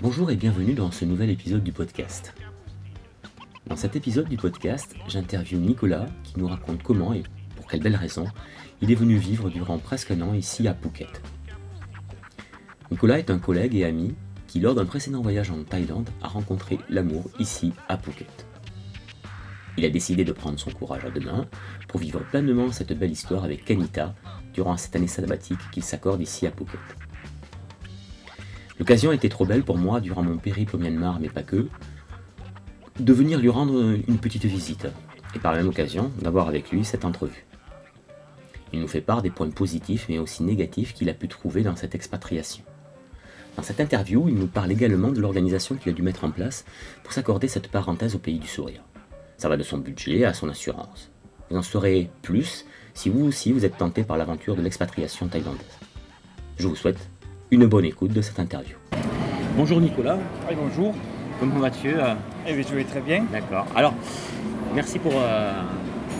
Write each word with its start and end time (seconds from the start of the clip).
Bonjour 0.00 0.30
et 0.30 0.36
bienvenue 0.36 0.74
dans 0.74 0.92
ce 0.92 1.04
nouvel 1.04 1.28
épisode 1.28 1.64
du 1.64 1.72
podcast. 1.72 2.32
Dans 3.66 3.74
cet 3.74 3.96
épisode 3.96 4.28
du 4.28 4.36
podcast, 4.36 4.94
j'interviewe 5.08 5.58
Nicolas 5.58 6.06
qui 6.22 6.38
nous 6.38 6.46
raconte 6.46 6.84
comment 6.84 7.12
et 7.12 7.24
pour 7.56 7.66
quelle 7.66 7.82
belle 7.82 7.96
raison 7.96 8.24
il 8.80 8.92
est 8.92 8.94
venu 8.94 9.16
vivre 9.16 9.50
durant 9.50 9.78
presque 9.78 10.12
un 10.12 10.20
an 10.20 10.34
ici 10.34 10.68
à 10.68 10.74
Phuket. 10.74 11.20
Nicolas 12.92 13.18
est 13.18 13.28
un 13.28 13.40
collègue 13.40 13.74
et 13.74 13.84
ami 13.84 14.14
qui, 14.46 14.60
lors 14.60 14.76
d'un 14.76 14.86
précédent 14.86 15.20
voyage 15.20 15.50
en 15.50 15.64
Thaïlande, 15.64 16.08
a 16.22 16.28
rencontré 16.28 16.78
l'amour 16.88 17.24
ici 17.40 17.72
à 17.88 17.98
Phuket. 17.98 18.46
Il 19.76 19.84
a 19.84 19.90
décidé 19.90 20.24
de 20.24 20.32
prendre 20.32 20.60
son 20.60 20.70
courage 20.70 21.06
à 21.06 21.10
deux 21.10 21.26
mains 21.26 21.46
pour 21.88 21.98
vivre 21.98 22.20
pleinement 22.20 22.70
cette 22.70 22.96
belle 22.96 23.10
histoire 23.10 23.42
avec 23.42 23.64
Kanita 23.64 24.14
durant 24.54 24.76
cette 24.76 24.94
année 24.94 25.08
sabbatique 25.08 25.58
qu'il 25.72 25.82
s'accorde 25.82 26.20
ici 26.20 26.46
à 26.46 26.52
Phuket. 26.52 27.07
L'occasion 28.78 29.12
était 29.12 29.28
trop 29.28 29.44
belle 29.44 29.64
pour 29.64 29.76
moi 29.76 30.00
durant 30.00 30.22
mon 30.22 30.38
périple 30.38 30.76
au 30.76 30.78
Myanmar, 30.78 31.18
mais 31.20 31.28
pas 31.28 31.42
que, 31.42 31.68
de 33.00 33.12
venir 33.12 33.38
lui 33.38 33.48
rendre 33.48 33.96
une 34.06 34.18
petite 34.18 34.44
visite, 34.44 34.86
et 35.34 35.38
par 35.38 35.52
la 35.52 35.58
même 35.58 35.68
occasion 35.68 36.10
d'avoir 36.20 36.48
avec 36.48 36.70
lui 36.70 36.84
cette 36.84 37.04
entrevue. 37.04 37.44
Il 38.72 38.80
nous 38.80 38.88
fait 38.88 39.00
part 39.00 39.22
des 39.22 39.30
points 39.30 39.50
positifs 39.50 40.06
mais 40.08 40.18
aussi 40.18 40.42
négatifs 40.42 40.94
qu'il 40.94 41.08
a 41.08 41.14
pu 41.14 41.28
trouver 41.28 41.62
dans 41.62 41.76
cette 41.76 41.94
expatriation. 41.94 42.62
Dans 43.56 43.62
cette 43.62 43.80
interview, 43.80 44.28
il 44.28 44.36
nous 44.36 44.46
parle 44.46 44.70
également 44.70 45.10
de 45.10 45.20
l'organisation 45.20 45.74
qu'il 45.74 45.90
a 45.90 45.94
dû 45.94 46.02
mettre 46.02 46.24
en 46.24 46.30
place 46.30 46.64
pour 47.02 47.12
s'accorder 47.12 47.48
cette 47.48 47.68
parenthèse 47.68 48.14
au 48.14 48.18
pays 48.18 48.38
du 48.38 48.46
sourire. 48.46 48.82
Ça 49.36 49.48
va 49.48 49.56
de 49.56 49.62
son 49.62 49.78
budget 49.78 50.24
à 50.24 50.34
son 50.34 50.48
assurance. 50.48 51.10
Vous 51.50 51.56
en 51.56 51.62
saurez 51.62 52.10
plus 52.22 52.66
si 52.94 53.08
vous 53.08 53.24
aussi 53.24 53.52
vous 53.52 53.64
êtes 53.64 53.78
tenté 53.78 54.04
par 54.04 54.16
l'aventure 54.16 54.54
de 54.54 54.62
l'expatriation 54.62 55.28
thaïlandaise. 55.28 55.78
Je 56.58 56.68
vous 56.68 56.76
souhaite 56.76 57.08
une 57.50 57.66
bonne 57.66 57.84
écoute 57.84 58.12
de 58.12 58.20
cette 58.20 58.38
interview. 58.38 58.76
Bonjour 59.56 59.80
Nicolas. 59.80 60.18
Oui, 60.48 60.56
bonjour. 60.56 60.94
Comment 61.40 61.58
vas-tu 61.60 61.94
Eh 62.46 62.52
bien, 62.52 62.64
je 62.68 62.74
vais 62.74 62.84
très 62.84 63.00
bien. 63.00 63.24
D'accord. 63.32 63.66
Alors, 63.74 63.94
merci 64.74 64.98
pour 64.98 65.12
euh, 65.14 65.52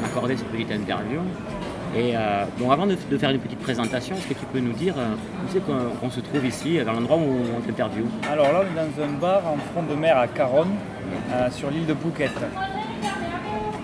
m'accorder 0.01 0.37
cette 0.37 0.49
petite 0.49 0.71
interview. 0.71 1.21
Et 1.97 2.17
euh, 2.17 2.45
bon, 2.59 2.71
avant 2.71 2.87
de, 2.87 2.97
de 3.11 3.19
faire 3.19 3.31
une 3.31 3.41
petite 3.41 3.59
présentation, 3.61 4.15
est-ce 4.17 4.29
que 4.29 4.35
tu 4.35 4.45
peux 4.53 4.61
nous 4.61 4.73
dire 4.73 4.95
euh, 4.99 5.15
où 5.15 5.49
c'est 5.53 5.65
qu'on 5.65 5.97
qu'on 6.01 6.11
se 6.11 6.21
trouve 6.21 6.45
ici, 6.47 6.79
dans 6.85 6.93
l'endroit 6.93 7.17
où 7.17 7.37
on 7.57 7.61
t'interviewe 7.61 8.07
Alors 8.31 8.53
là, 8.53 8.61
on 8.63 8.73
est 8.73 8.77
dans 8.77 9.05
un 9.05 9.19
bar 9.19 9.43
en 9.47 9.57
front 9.73 9.83
de 9.83 9.95
mer 9.95 10.17
à 10.19 10.29
Caron, 10.29 10.67
euh, 11.33 11.51
sur 11.51 11.71
l'île 11.71 11.87
de 11.87 11.95
Phuket. 11.95 12.31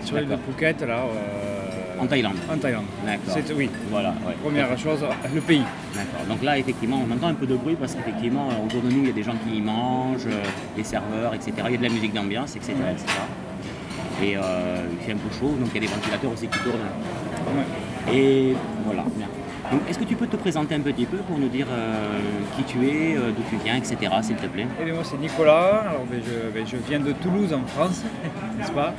Sur 0.05 0.17
l'île 0.19 0.29
de. 0.29 0.37
Phuket, 0.37 0.83
là, 0.83 0.99
euh, 0.99 1.44
En 2.01 2.07
Thaïlande. 2.07 2.37
en 2.53 2.57
Thaïlande. 2.59 2.85
D'accord. 3.05 3.35
C'est- 3.35 3.53
Oui, 3.55 3.71
Voilà, 3.91 4.11
ouais. 4.27 4.35
première 4.43 4.77
chose, 4.79 5.05
le 5.35 5.41
pays. 5.41 5.63
D'accord. 5.95 6.27
Donc 6.29 6.43
là, 6.43 6.59
effectivement, 6.59 7.01
on 7.09 7.13
entend 7.15 7.29
un 7.29 7.35
peu 7.35 7.47
de 7.47 7.55
bruit 7.57 7.77
parce 7.79 7.95
qu'effectivement, 7.95 8.49
euh, 8.51 8.65
autour 8.67 8.83
de 8.83 8.89
nous, 8.91 9.01
il 9.01 9.07
y 9.07 9.11
a 9.11 9.13
des 9.13 9.23
gens 9.23 9.35
qui 9.47 9.61
mangent, 9.61 10.27
euh, 10.27 10.43
des 10.77 10.85
serveurs, 10.85 11.35
etc. 11.35 11.53
Il 11.67 11.73
y 11.73 11.75
a 11.75 11.79
de 11.79 11.83
la 11.83 11.89
musique 11.91 12.13
d'ambiance, 12.13 12.57
etc. 12.57 12.73
etc. 12.93 13.07
Et 14.23 14.37
euh, 14.37 14.87
il 14.93 15.05
fait 15.05 15.13
un 15.13 15.17
peu 15.17 15.31
chaud, 15.39 15.55
donc 15.59 15.69
il 15.71 15.75
y 15.75 15.79
a 15.79 15.81
des 15.89 15.95
ventilateurs 15.95 16.33
aussi 16.33 16.47
qui 16.49 16.59
tournent. 16.61 16.79
Ouais. 17.57 18.15
Et 18.15 18.55
voilà. 18.85 19.05
bien. 19.17 19.27
Donc, 19.73 19.81
est-ce 19.89 19.99
que 19.99 20.05
tu 20.05 20.15
peux 20.15 20.27
te 20.27 20.37
présenter 20.37 20.75
un 20.75 20.81
petit 20.81 21.07
peu 21.07 21.17
pour 21.19 21.39
nous 21.39 21.49
dire 21.49 21.67
euh, 21.71 22.19
qui 22.57 22.65
tu 22.65 22.87
es, 22.87 23.17
euh, 23.17 23.31
d'où 23.35 23.43
tu 23.49 23.57
viens, 23.65 23.77
etc., 23.77 23.97
s'il 24.23 24.37
te 24.37 24.47
plaît? 24.47 24.67
Eh 24.81 24.85
bien, 24.85 24.95
moi, 24.95 25.03
c'est 25.05 25.19
Nicolas. 25.19 25.85
Alors, 25.89 26.05
ben, 26.11 26.21
je, 26.25 26.51
ben, 26.53 26.67
je 26.67 26.77
viens 26.89 27.01
de 27.01 27.13
Toulouse, 27.13 27.53
en 27.53 27.67
France, 27.67 28.03
n'est-ce 28.59 28.73
pas? 28.73 28.93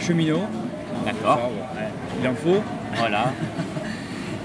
Cheminot. 0.00 0.40
D'accord. 1.04 1.50
Ouais, 1.76 1.88
Il 2.22 2.28
en 2.28 2.34
faut. 2.34 2.62
Voilà. 2.96 3.24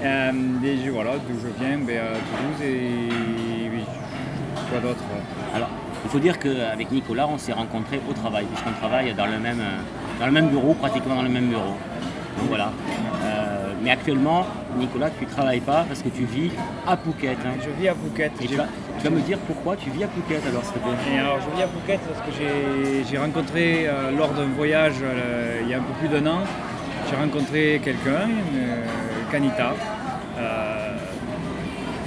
Euh, 0.02 0.32
et 0.64 0.78
je- 0.82 0.90
voilà, 0.90 1.10
d'où 1.28 1.34
je 1.38 1.62
viens, 1.62 1.76
ben, 1.76 1.98
à 1.98 2.14
Toulouse 2.14 2.62
et 2.62 3.68
oui, 3.70 3.82
quoi 4.70 4.80
d'autre 4.80 5.02
Alors, 5.54 5.68
il 6.02 6.10
faut 6.10 6.18
dire 6.18 6.38
qu'avec 6.38 6.90
Nicolas, 6.90 7.28
on 7.28 7.36
s'est 7.36 7.52
rencontrés 7.52 8.00
au 8.08 8.14
travail, 8.14 8.46
puisqu'on 8.46 8.72
travaille 8.80 9.12
dans 9.12 9.26
le 9.26 9.38
même, 9.38 9.60
euh, 9.60 10.18
dans 10.18 10.24
le 10.24 10.32
même 10.32 10.48
bureau, 10.48 10.72
pratiquement 10.72 11.16
dans 11.16 11.22
le 11.22 11.28
même 11.28 11.48
bureau. 11.48 11.76
Donc 12.38 12.48
voilà. 12.48 12.72
Euh, 13.24 13.39
mais 13.82 13.90
actuellement, 13.90 14.46
Nicolas, 14.78 15.10
tu 15.18 15.24
ne 15.24 15.30
travailles 15.30 15.60
pas 15.60 15.84
parce 15.88 16.02
que 16.02 16.08
tu 16.10 16.24
vis 16.24 16.50
à 16.86 16.96
Phuket. 16.96 17.38
hein. 17.46 17.54
Je 17.64 17.70
vis 17.80 17.88
à 17.88 17.94
Phuket. 17.94 18.32
Et 18.42 18.46
tu 18.46 18.54
vas, 18.56 18.66
tu 18.98 19.04
vas 19.04 19.10
me 19.10 19.20
dire 19.20 19.38
pourquoi 19.46 19.76
tu 19.76 19.90
vis 19.90 20.04
à 20.04 20.08
Phuket 20.08 20.42
alors, 20.46 20.62
s'il 20.64 20.74
te 20.74 20.78
plaît 20.80 21.14
Et 21.14 21.18
alors 21.18 21.38
je 21.40 21.56
vis 21.56 21.62
à 21.62 21.68
Phuket 21.68 22.00
parce 22.00 22.20
que 22.26 22.32
j'ai- 23.10 23.18
rencontré 23.18 23.86
euh, 23.86 24.10
lors 24.16 24.30
d'un 24.30 24.46
voyage 24.56 24.94
euh, 25.02 25.60
il 25.62 25.68
y 25.68 25.74
a 25.74 25.78
un 25.78 25.82
peu 25.82 25.92
plus 25.98 26.08
d'un 26.08 26.26
an, 26.30 26.40
j'ai 27.10 27.16
rencontré 27.16 27.80
quelqu'un, 27.84 28.28
euh, 28.54 28.84
Kanita, 29.30 29.72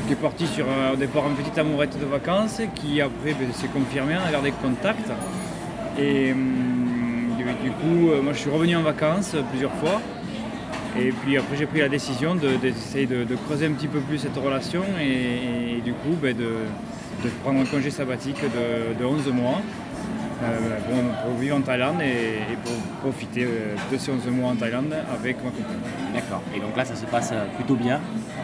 qui 0.08 0.14
est 0.14 0.18
parti 0.18 0.48
sur 0.48 0.66
au 0.94 0.96
départ 0.96 1.24
une 1.28 1.36
petite 1.36 1.58
amourette 1.58 1.98
de 2.00 2.06
vacances, 2.06 2.62
qui 2.76 3.00
après 3.02 3.34
ben, 3.34 3.52
s'est 3.54 3.68
confirmée, 3.68 4.16
on 4.24 4.28
a 4.28 4.32
gardé 4.32 4.52
contact. 4.52 5.10
Et 6.00 6.32
hum, 6.32 7.36
du 7.38 7.44
du 7.44 7.72
coup, 7.72 8.12
moi 8.24 8.34
je 8.34 8.40
suis 8.40 8.50
revenu 8.50 8.76
en 8.76 8.82
vacances 8.82 9.36
plusieurs 9.52 9.74
fois. 9.74 10.02
Et 11.00 11.12
puis 11.12 11.38
après 11.38 11.56
j'ai 11.58 11.66
pris 11.66 11.80
la 11.80 11.90
décision 11.90 12.36
de- 12.36 12.56
d'essayer 12.58 13.06
de, 13.08 13.24
de 13.24 13.36
creuser 13.36 13.66
un 13.66 13.72
petit 13.72 13.88
peu 13.88 14.00
plus 14.00 14.20
cette 14.20 14.38
relation 14.38 14.84
et, 15.02 15.78
et 15.78 15.82
du 15.82 15.94
coup 15.94 16.16
ben, 16.22 16.36
de, 16.36 16.44
de 17.24 17.30
prendre 17.44 17.60
un 17.62 17.66
congé 17.66 17.90
sabbatique 17.90 18.42
de, 18.42 19.00
de 19.02 19.06
11 19.06 19.28
mois 19.34 19.60
euh, 20.44 20.78
pour, 20.88 21.32
pour 21.32 21.40
vivre 21.40 21.58
en 21.58 21.62
Thaïlande 21.62 22.02
et, 22.02 22.54
et 22.54 22.58
pour 22.64 22.74
profiter 23.02 23.44
euh, 23.46 23.76
de 23.92 23.98
ces 23.98 24.12
11 24.12 24.28
mois 24.28 24.52
en 24.52 24.56
Thaïlande 24.56 24.94
avec 25.18 25.38
ma 25.44 25.50
compagne. 25.50 25.82
D'accord. 26.14 26.42
Et 26.56 26.60
donc 26.60 26.76
là, 26.78 26.86
ça 26.86 26.96
se 26.96 27.06
passe 27.06 27.32
euh, 27.32 27.46
plutôt 27.56 27.76
bien. 27.76 28.00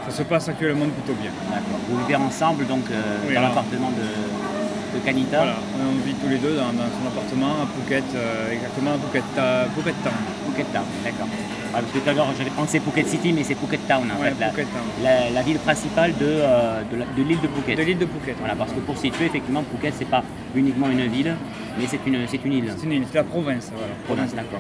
Ça 0.07 0.11
se 0.15 0.23
passe 0.23 0.49
actuellement 0.49 0.85
plutôt 0.87 1.19
bien. 1.21 1.31
D'accord. 1.51 1.79
Vous 1.89 1.99
vivez 1.99 2.15
ensemble 2.15 2.65
donc 2.67 2.85
euh, 2.89 3.01
Oui, 3.27 3.35
dans 3.35 3.41
l'appartement 3.41 3.91
de, 3.91 4.97
de 4.97 5.05
Kanita. 5.05 5.37
Voilà, 5.37 5.57
on 5.77 6.05
vit 6.07 6.13
tous 6.15 6.29
les 6.29 6.37
deux 6.37 6.55
dans, 6.55 6.71
dans 6.73 6.89
son 6.97 7.05
appartement 7.07 7.51
à 7.63 7.67
Phuket, 7.75 8.03
euh, 8.15 8.53
exactement 8.53 8.91
à 8.91 8.97
Phuket, 8.97 9.23
à 9.37 9.65
Phuket 9.75 9.95
Town. 10.03 10.13
Phuket 10.59 10.73
Town, 10.73 10.83
d'accord. 11.05 11.27
Ouais, 11.27 11.71
parce 11.81 11.85
que 11.93 11.99
tout 11.99 12.09
à 12.09 12.13
l'heure, 12.13 12.27
j'avais 12.37 12.49
pensé 12.49 12.79
Phuket 12.79 13.07
City, 13.07 13.31
mais 13.31 13.43
c'est 13.43 13.55
Phuket 13.55 13.87
Town 13.87 14.03
en 14.11 14.21
Ouais, 14.21 14.29
fait, 14.31 14.39
la, 14.39 14.49
Town. 14.49 14.65
la- 15.03 15.29
la 15.29 15.41
ville 15.41 15.59
principale 15.59 16.11
de, 16.17 16.25
euh, 16.25 16.81
de 17.17 17.23
l'île 17.23 17.39
de 17.39 17.47
Phuket. 17.47 17.77
De 17.77 17.83
l'île 17.83 17.97
de 17.97 18.05
Phuket. 18.05 18.35
Voilà, 18.39 18.55
parce 18.55 18.71
que 18.73 18.79
pour 18.79 18.97
situer, 18.97 19.25
effectivement, 19.27 19.63
Phuket, 19.71 19.93
c'est 19.97 20.09
pas 20.09 20.23
uniquement 20.55 20.89
une 20.89 21.07
ville, 21.07 21.35
mais 21.77 21.85
c'est 21.87 21.99
une, 22.05 22.27
c'est 22.27 22.43
une 22.43 22.53
île. 22.53 22.73
C'est 22.75 22.85
une 22.85 22.91
île, 22.93 23.03
c'est 23.09 23.17
la 23.17 23.23
province. 23.23 23.71
Voilà. 23.73 23.93
Province, 24.05 24.35
d'accord. 24.35 24.59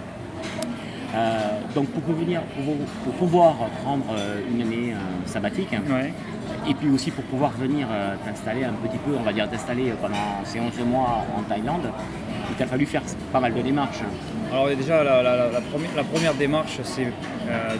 Euh, 1.15 1.37
donc 1.73 1.87
pour, 1.87 2.03
pouvoir- 2.03 2.43
pour, 2.43 2.75
pour 3.03 3.13
pouvoir 3.15 3.55
prendre 3.83 4.05
euh, 4.15 4.39
une 4.53 4.61
année 4.61 4.93
euh, 4.93 4.97
sabbatique, 5.25 5.71
Ouais. 5.71 6.13
Et 6.67 6.73
puis 6.73 6.89
aussi 6.89 7.11
pour 7.11 7.23
pouvoir 7.25 7.51
venir 7.51 7.87
euh, 7.91 8.15
t'installer 8.25 8.63
un 8.63 8.73
petit 8.73 8.97
peu, 8.97 9.11
on 9.19 9.23
va 9.23 9.33
dire 9.33 9.49
t'installer 9.49 9.91
pendant 10.01 10.15
ces 10.43 10.59
11 10.59 10.71
mois 10.85 11.25
en 11.37 11.41
Thaïlande, 11.43 11.89
il 12.49 12.55
t'a 12.55 12.65
fallu 12.65 12.85
faire 12.85 13.01
pas 13.31 13.39
mal 13.39 13.53
de 13.53 13.61
démarches. 13.61 13.99
Alors 14.51 14.67
déjà, 14.67 15.03
la, 15.03 15.21
la- 15.21 15.35
la- 15.35 15.51
la 15.51 15.61
première, 15.61 15.89
la 15.95 16.03
première 16.03 16.33
démarche, 16.33 16.79
c'est 16.83 17.05
euh, 17.49 17.75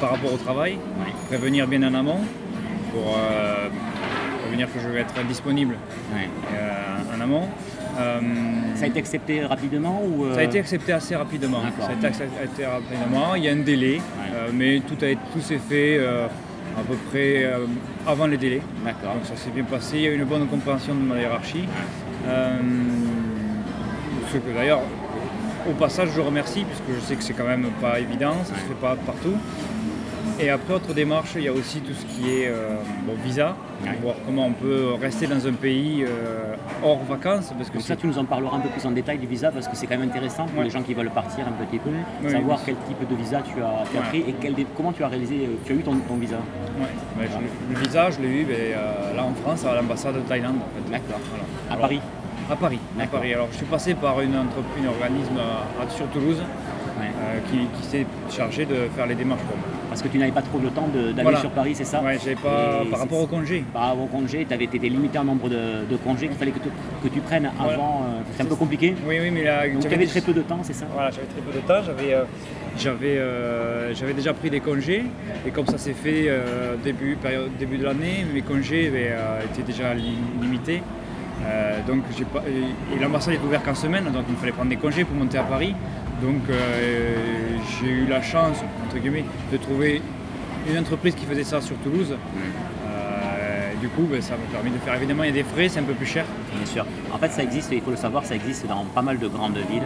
par 0.00 0.10
rapport 0.12 0.32
au 0.32 0.36
travail, 0.38 0.72
Ouais. 0.74 1.12
prévenir 1.28 1.66
bien 1.66 1.82
en 1.82 1.94
amont 1.94 2.20
pour 2.92 3.16
euh, 3.18 3.68
prévenir 4.42 4.72
que 4.72 4.80
je 4.80 4.88
vais 4.88 5.00
être 5.00 5.14
disponible 5.26 5.74
Ouais. 6.14 6.28
euh, 6.54 7.16
en 7.16 7.20
amont. 7.20 7.48
Ça 8.74 8.84
a 8.84 8.88
été 8.88 8.98
accepté 8.98 9.42
rapidement 9.46 10.02
ou 10.04 10.30
ça 10.34 10.40
a 10.40 10.42
été 10.42 10.58
accepté 10.58 10.92
assez 10.92 11.16
rapidement. 11.16 11.62
Ça 11.80 11.88
a 11.88 11.92
été 11.94 12.06
accepté 12.06 12.66
rapidement. 12.66 13.34
Il 13.36 13.44
y 13.44 13.48
a 13.48 13.52
un 13.52 13.56
délai, 13.56 14.02
mais 14.52 14.80
tout, 14.80 15.02
a, 15.02 15.14
tout 15.32 15.40
s'est 15.40 15.56
fait 15.58 15.98
à 16.78 16.82
peu 16.82 16.94
près 17.10 17.44
euh, 17.44 17.66
avant 18.06 18.26
les 18.26 18.36
délais. 18.36 18.60
D'accord. 18.84 19.14
Donc 19.14 19.24
ça 19.24 19.36
s'est 19.36 19.50
bien 19.50 19.64
passé, 19.64 19.96
il 19.96 20.02
y 20.02 20.06
a 20.06 20.10
eu 20.10 20.16
une 20.16 20.24
bonne 20.24 20.46
compréhension 20.46 20.94
de 20.94 21.00
ma 21.00 21.18
hiérarchie. 21.18 21.64
Euh, 22.26 22.58
ce 24.32 24.38
que 24.38 24.54
d'ailleurs, 24.54 24.82
au 25.68 25.72
passage, 25.72 26.10
je 26.14 26.20
remercie, 26.20 26.64
puisque 26.64 27.00
je 27.00 27.04
sais 27.04 27.16
que 27.16 27.22
c'est 27.22 27.32
quand 27.32 27.46
même 27.46 27.68
pas 27.80 27.98
évident, 27.98 28.34
ça 28.44 28.52
ne 28.52 28.58
se 28.58 28.64
fait 28.64 28.80
pas 28.80 28.96
partout. 28.96 29.34
Et 30.38 30.50
après, 30.50 30.74
autre 30.74 30.92
démarche, 30.92 31.30
il 31.36 31.44
y 31.44 31.48
a 31.48 31.52
aussi 31.52 31.80
tout 31.80 31.94
ce 31.94 32.04
qui 32.04 32.30
est 32.30 32.48
euh, 32.48 32.74
bon, 33.06 33.14
visa, 33.24 33.56
Ouais. 33.84 33.90
voir 34.02 34.14
comment 34.24 34.46
on 34.46 34.52
peut 34.52 34.94
rester 35.00 35.26
dans 35.26 35.46
un 35.46 35.52
pays 35.52 36.02
euh, 36.02 36.54
hors 36.82 37.02
vacances, 37.04 37.52
parce 37.56 37.68
que 37.68 37.74
Donc 37.74 37.82
ça, 37.86 37.94
tu 37.96 38.06
nous 38.06 38.18
en 38.18 38.24
parleras 38.24 38.56
un 38.56 38.60
peu 38.60 38.68
plus 38.70 38.84
en 38.86 38.90
détail 38.90 39.18
du 39.18 39.26
visa 39.26 39.50
parce 39.50 39.68
que 39.68 39.76
c'est 39.76 39.86
quand 39.86 39.98
même 39.98 40.08
intéressant 40.08 40.46
pour 40.46 40.58
Ouais. 40.58 40.64
les 40.64 40.70
gens 40.70 40.82
qui 40.82 40.94
veulent 40.94 41.10
partir 41.10 41.44
un 41.46 41.52
petit 41.64 41.78
peu, 41.78 41.90
Oui, 42.24 42.30
savoir 42.30 42.58
oui. 42.58 42.62
quel 42.66 42.76
type 42.88 43.08
de 43.08 43.14
visa 43.14 43.42
tu 43.42 43.60
as, 43.62 43.84
tu 43.90 43.96
as 43.98 44.00
Ouais. 44.00 44.06
pris 44.08 44.18
et 44.20 44.34
quel 44.40 44.54
comment 44.76 44.92
tu 44.92 45.04
as 45.04 45.08
réalisé, 45.08 45.36
euh, 45.44 45.56
tu 45.66 45.72
as 45.72 45.76
eu 45.76 45.80
ton, 45.82 45.94
ton 45.96 46.16
visa. 46.16 46.36
Je- 47.20 47.74
le 47.74 47.80
visa, 47.80 48.10
je 48.10 48.20
l'ai 48.20 48.28
eu 48.28 48.44
ben, 48.44 48.54
euh, 48.56 49.14
là 49.16 49.24
en 49.24 49.34
France, 49.34 49.64
à 49.66 49.74
l'ambassade 49.74 50.14
de 50.16 50.20
Thaïlande. 50.20 50.56
En 50.56 50.84
fait. 50.86 50.90
D'accord. 50.90 51.20
Voilà. 51.30 51.44
À 51.68 51.72
Alors, 51.74 51.80
Paris. 51.82 52.00
À 52.50 52.56
Paris. 52.56 52.78
À. 52.98 53.06
Paris. 53.06 53.34
Alors, 53.34 53.48
je 53.52 53.56
suis 53.58 53.66
passé 53.66 53.94
par 53.94 54.20
une 54.22 54.36
entreprise, 54.36 54.84
un 54.84 54.88
organisme 54.88 55.36
à- 55.38 55.82
à- 55.84 55.88
sur 55.90 56.06
Toulouse 56.08 56.42
qui 57.50 57.68
s'est 57.86 58.06
chargé 58.30 58.64
de 58.64 58.88
faire 58.96 59.06
les 59.06 59.14
démarches 59.14 59.42
pour 59.42 59.56
moi. 59.56 59.66
Parce 59.96 60.02
que 60.08 60.12
tu 60.12 60.18
n'avais 60.18 60.30
pas 60.32 60.42
trop 60.42 60.58
le 60.58 60.68
temps 60.68 60.88
d'aller 60.92 61.22
Voilà. 61.22 61.40
sur 61.40 61.48
Paris, 61.52 61.74
c'est 61.74 61.84
ça 61.86 62.02
Ouais, 62.02 62.18
j'avais 62.22 62.34
pas 62.36 62.82
Et 62.84 62.90
par 62.90 62.98
rapport 63.00 63.18
au 63.18 63.26
congé. 63.26 63.64
Par 63.72 63.88
rapport 63.88 64.04
au 64.04 64.06
congé, 64.08 64.44
tu 64.46 64.52
avais 64.52 64.64
été 64.64 64.78
limité 64.90 65.18
en 65.18 65.24
nombre 65.24 65.48
de, 65.48 65.86
de 65.90 65.96
congés 66.04 66.28
qu'il 66.28 66.36
fallait 66.36 66.50
que, 66.50 66.58
tu- 66.58 66.68
que 67.02 67.08
tu 67.08 67.20
prennes 67.20 67.50
Voilà. 67.56 67.72
avant. 67.72 68.02
euh, 68.04 68.20
c'est 68.36 68.42
un 68.42 68.46
peu 68.46 68.56
compliqué. 68.56 68.94
Oui, 69.08 69.16
oui, 69.22 69.30
mais 69.30 69.42
là, 69.44 69.66
Donc 69.66 69.88
tu 69.88 69.94
avais 69.94 70.04
très 70.04 70.20
peu 70.20 70.34
de 70.34 70.42
temps, 70.42 70.58
c'est 70.64 70.74
ça 70.74 70.84
Voilà, 70.92 71.10
j'avais 71.10 71.28
très 71.28 71.40
peu 71.40 71.50
de 71.50 71.66
temps. 71.66 71.82
J'avais, 71.86 72.12
euh, 72.12 72.24
j'avais, 72.76 73.16
euh, 73.16 73.94
j'avais 73.94 74.12
déjà 74.12 74.34
pris 74.34 74.50
des 74.50 74.60
congés 74.60 75.04
et 75.46 75.50
comme 75.50 75.66
ça 75.66 75.78
s'est 75.78 75.94
fait 75.94 76.30
début, 76.84 77.16
période, 77.16 77.48
début 77.58 77.78
de 77.78 77.84
l'année, 77.84 78.26
mes 78.34 78.42
congés 78.42 78.90
ben, 78.90 79.14
étaient 79.50 79.62
déjà 79.62 79.94
li- 79.94 80.18
limités. 80.42 80.82
Donc 81.88 82.02
j'ai 82.18 82.24
pas, 82.26 82.42
et, 82.46 83.00
l'ambassade 83.02 83.32
est 83.32 83.40
ouverte 83.46 83.64
qu'en 83.64 83.74
semaine, 83.74 84.04
donc 84.04 84.24
il 84.28 84.32
me 84.34 84.38
fallait 84.38 84.52
prendre 84.52 84.68
des 84.68 84.76
congés 84.76 85.04
pour 85.04 85.16
monter 85.16 85.38
à 85.38 85.42
Paris. 85.44 85.74
Donc 86.22 86.42
euh, 86.50 87.14
j'ai 87.80 87.88
eu 87.90 88.06
la 88.06 88.22
chance, 88.22 88.58
entre 88.86 88.98
guillemets, 88.98 89.24
de 89.52 89.56
trouver 89.58 90.00
une 90.68 90.78
entreprise 90.78 91.14
qui 91.14 91.26
faisait 91.26 91.44
ça 91.44 91.60
sur 91.60 91.76
Toulouse. 91.78 92.12
Mm. 92.12 92.38
Euh, 92.88 93.72
du 93.80 93.88
coup, 93.88 94.02
ben, 94.10 94.20
ça 94.22 94.34
m'a 94.34 94.50
permis 94.50 94.70
de 94.70 94.78
faire. 94.78 94.94
Évidemment, 94.94 95.22
il 95.24 95.26
y 95.26 95.32
a 95.32 95.34
des 95.34 95.42
frais, 95.44 95.68
c'est 95.68 95.80
un 95.80 95.84
peu 95.84 95.92
plus 95.92 96.06
cher. 96.06 96.24
Bien 96.56 96.66
sûr. 96.66 96.86
En 97.12 97.18
fait, 97.18 97.28
ça 97.30 97.42
existe, 97.42 97.70
il 97.72 97.82
faut 97.82 97.90
le 97.90 97.96
savoir, 97.96 98.24
ça 98.24 98.34
existe 98.34 98.66
dans 98.66 98.84
pas 98.86 99.02
mal 99.02 99.18
de 99.18 99.28
grandes 99.28 99.58
villes, 99.70 99.82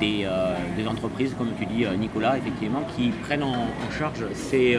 des, 0.00 0.24
euh, 0.24 0.54
des 0.76 0.86
entreprises, 0.88 1.34
comme 1.36 1.50
tu 1.58 1.66
dis, 1.66 1.84
Nicolas, 1.98 2.38
effectivement, 2.38 2.82
qui 2.96 3.10
prennent 3.10 3.42
en, 3.42 3.52
en 3.54 3.90
charge 3.98 4.24
ces, 4.32 4.78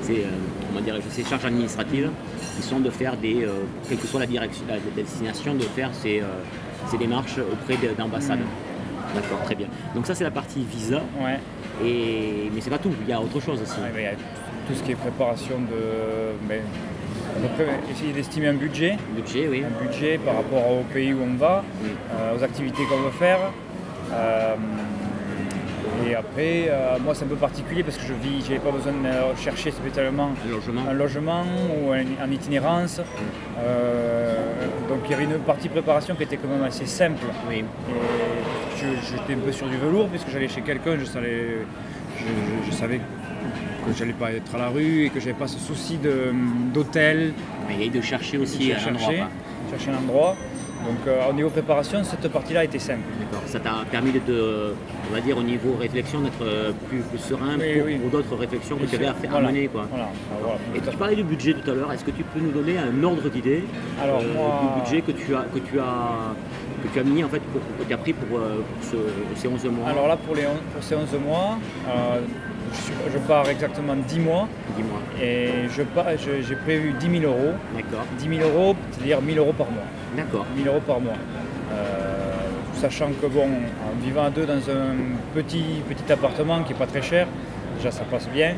ces, 0.00 0.12
euh, 0.20 0.30
comment 0.68 0.80
dirais-je, 0.82 1.08
ces 1.14 1.24
charges 1.28 1.44
administratives, 1.44 2.10
qui 2.56 2.62
sont 2.62 2.80
de 2.80 2.90
faire 2.90 3.16
des, 3.18 3.44
euh, 3.44 3.50
quelle 3.88 3.98
que 3.98 4.06
soit 4.06 4.20
la 4.20 4.26
direction, 4.26 4.64
la 4.68 4.76
destination, 4.96 5.54
de 5.54 5.62
faire 5.62 5.90
ces, 5.92 6.20
euh, 6.20 6.24
ces 6.90 6.96
démarches 6.98 7.38
auprès 7.38 7.76
de- 7.76 7.94
d'ambassades. 7.94 8.40
D'accord, 9.14 9.40
très 9.44 9.54
bien. 9.54 9.66
Donc 9.94 10.06
ça, 10.06 10.14
c'est 10.14 10.24
la 10.24 10.30
partie 10.30 10.64
visa, 10.64 11.00
Ouais. 11.22 11.38
et, 11.84 12.50
mais 12.54 12.60
c'est 12.60 12.70
pas 12.70 12.78
tout, 12.78 12.90
il 13.02 13.08
y 13.08 13.12
a 13.12 13.20
autre 13.20 13.40
chose 13.40 13.60
aussi. 13.62 13.78
Ouais, 13.80 13.90
ben, 13.92 13.98
il 14.00 14.04
y 14.04 14.06
a 14.06 14.12
tout 14.68 14.74
ce 14.74 14.82
qui 14.82 14.92
est 14.92 14.94
préparation 14.96 15.58
de. 15.58 16.48
ben, 16.48 16.60
peu 17.56 17.64
près 17.64 17.78
essayer 17.90 18.12
d'estimer 18.12 18.48
un 18.48 18.54
budget, 18.54 18.96
Budget, 19.16 19.48
oui. 19.48 19.64
un 19.64 19.84
budget 19.86 20.18
par 20.18 20.36
rapport 20.36 20.70
au 20.70 20.82
pays 20.92 21.12
où 21.12 21.18
on 21.22 21.36
va, 21.36 21.64
Oui. 21.82 21.90
euh, 22.14 22.36
aux 22.38 22.42
activités 22.42 22.84
qu'on 22.84 22.98
veut 22.98 23.10
faire. 23.18 23.38
Euh, 24.12 24.54
et 26.08 26.14
après, 26.14 26.66
euh, 26.68 26.96
moi 27.04 27.14
c'est 27.14 27.24
un 27.24 27.28
peu 27.28 27.36
particulier 27.36 27.82
parce 27.82 27.96
que 27.96 28.04
je 28.06 28.12
vis, 28.14 28.44
j'avais 28.46 28.58
pas 28.60 28.70
besoin 28.70 28.92
de 28.92 29.38
chercher 29.40 29.70
spécialement 29.70 30.30
Un 30.46 30.50
logement. 30.50 30.82
un 30.90 30.92
logement 30.92 31.42
ou 31.84 31.92
un- 31.92 32.24
en 32.26 32.30
itinérance. 32.30 33.00
Euh, 33.58 34.34
donc 34.88 35.00
il 35.06 35.10
y 35.10 35.14
avait 35.14 35.24
une 35.24 35.38
partie 35.40 35.68
préparation 35.68 36.14
qui 36.14 36.22
était 36.24 36.36
quand 36.36 36.48
même 36.48 36.64
assez 36.64 36.86
simple. 36.86 37.24
Oui. 37.48 37.64
J'étais 38.78 39.34
un 39.34 39.44
peu 39.44 39.52
sur 39.52 39.66
du 39.68 39.76
velours 39.76 40.08
puisque 40.08 40.28
j'allais 40.30 40.48
chez 40.48 40.62
quelqu'un, 40.62 40.96
je 40.98 41.04
savais, 41.04 41.58
je, 42.18 42.24
je- 42.24 42.70
je 42.70 42.76
savais 42.76 42.98
que 42.98 43.92
j'allais 43.96 44.12
pas 44.12 44.32
être 44.32 44.54
à 44.54 44.58
la 44.58 44.68
rue 44.68 45.06
et 45.06 45.10
que 45.10 45.20
j'avais 45.20 45.32
pas 45.34 45.46
ce 45.48 45.58
souci 45.58 45.98
d'hôtel, 46.72 47.32
il 47.70 47.84
y 47.84 47.88
a 47.88 47.92
de 47.92 48.00
chercher 48.00 48.38
de 48.38 48.42
aussi 48.42 48.72
un 48.72 48.90
endroit. 48.94 49.12
chercher 49.70 49.90
un 49.90 49.98
endroit. 49.98 50.36
Donc 50.84 51.06
euh, 51.06 51.30
au 51.30 51.32
niveau 51.32 51.48
préparation, 51.50 52.02
cette 52.04 52.26
partie-là 52.30 52.64
était 52.64 52.78
simple. 52.78 53.00
D'accord. 53.20 53.42
Ça 53.46 53.60
t'a 53.60 53.72
permis 53.90 54.12
de 54.12 54.18
te, 54.18 54.72
on 55.10 55.14
va 55.14 55.20
dire, 55.20 55.36
au 55.38 55.42
niveau 55.42 55.74
réflexion, 55.78 56.20
d'être 56.20 56.42
euh, 56.42 56.72
plus, 56.88 56.98
plus 57.00 57.18
serein 57.18 57.56
Oui, 57.58 57.74
pour, 57.78 57.86
oui. 57.86 57.96
pour 57.96 58.10
d'autres 58.10 58.36
réflexions 58.36 58.76
que 58.76 58.86
tu 58.86 58.96
avais 58.96 59.06
à, 59.06 59.14
faire, 59.14 59.30
à 59.30 59.34
Voilà, 59.40 59.48
mener. 59.48 59.68
Quoi. 59.68 59.86
voilà, 59.90 60.08
voilà. 60.42 60.58
Et 60.74 60.80
tu 60.80 60.96
parlais 60.96 61.16
du 61.16 61.24
budget 61.24 61.54
tout 61.54 61.70
à 61.70 61.74
l'heure. 61.74 61.92
Est-ce 61.92 62.04
que 62.04 62.10
tu 62.10 62.24
peux 62.24 62.40
nous 62.40 62.50
donner 62.50 62.76
un 62.78 63.02
ordre 63.04 63.28
d'idée 63.28 63.64
Alors, 64.02 64.20
euh, 64.20 64.34
moi- 64.34 64.60
du 64.74 64.80
budget 64.82 65.02
que 65.02 65.12
tu 65.12 65.34
as, 65.34 65.42
que 65.54 65.58
tu 65.60 65.78
as, 65.78 66.34
que 66.82 66.88
tu 66.92 66.98
as 66.98 67.04
mis 67.04 67.22
en 67.22 67.28
fait, 67.28 67.40
pour, 67.40 67.60
que 67.78 67.84
tu 67.86 67.94
as 67.94 67.98
pris 67.98 68.12
pour, 68.12 68.38
euh, 68.38 68.56
pour 68.80 68.84
ce- 68.90 69.40
ces 69.40 69.48
11 69.48 69.64
mois? 69.66 69.88
Alors 69.88 70.08
là, 70.08 70.16
pour, 70.16 70.34
les, 70.34 70.46
on- 70.46 70.72
pour 70.74 70.82
ces 70.82 70.94
11 70.96 71.14
mois, 71.24 71.58
euh, 71.88 72.20
je, 73.12 73.18
pars 73.18 73.48
exactement 73.48 73.94
10 74.08 74.18
mois 74.18 74.48
Dis-moi. 74.76 74.98
et 75.22 75.68
je 75.70 75.82
pars- 75.82 76.06
je- 76.18 76.42
j'ai 76.46 76.56
prévu 76.56 76.92
10 76.98 77.20
000 77.20 77.24
euros. 77.32 77.52
D'accord. 77.76 78.04
10 78.18 78.28
000 78.36 78.48
euros, 78.48 78.74
c'est-à-dire 78.90 79.20
1000 79.22 79.38
euros 79.38 79.52
par 79.52 79.70
mois. 79.70 79.84
D'accord. 80.16 80.46
1000 80.56 80.68
euros 80.68 80.80
par 80.86 81.00
mois. 81.00 81.14
Euh, 81.72 82.32
sachant 82.74 83.10
que 83.20 83.26
bon, 83.26 83.44
en 83.44 84.04
vivant 84.04 84.24
à 84.24 84.30
deux 84.30 84.44
dans 84.44 84.54
un 84.54 84.94
petit, 85.34 85.82
petit 85.88 86.12
appartement 86.12 86.62
qui 86.62 86.72
n'est 86.72 86.78
pas 86.78 86.86
très 86.86 87.02
cher, 87.02 87.26
déjà 87.76 87.90
ça 87.90 88.04
passe 88.04 88.28
bien. 88.28 88.54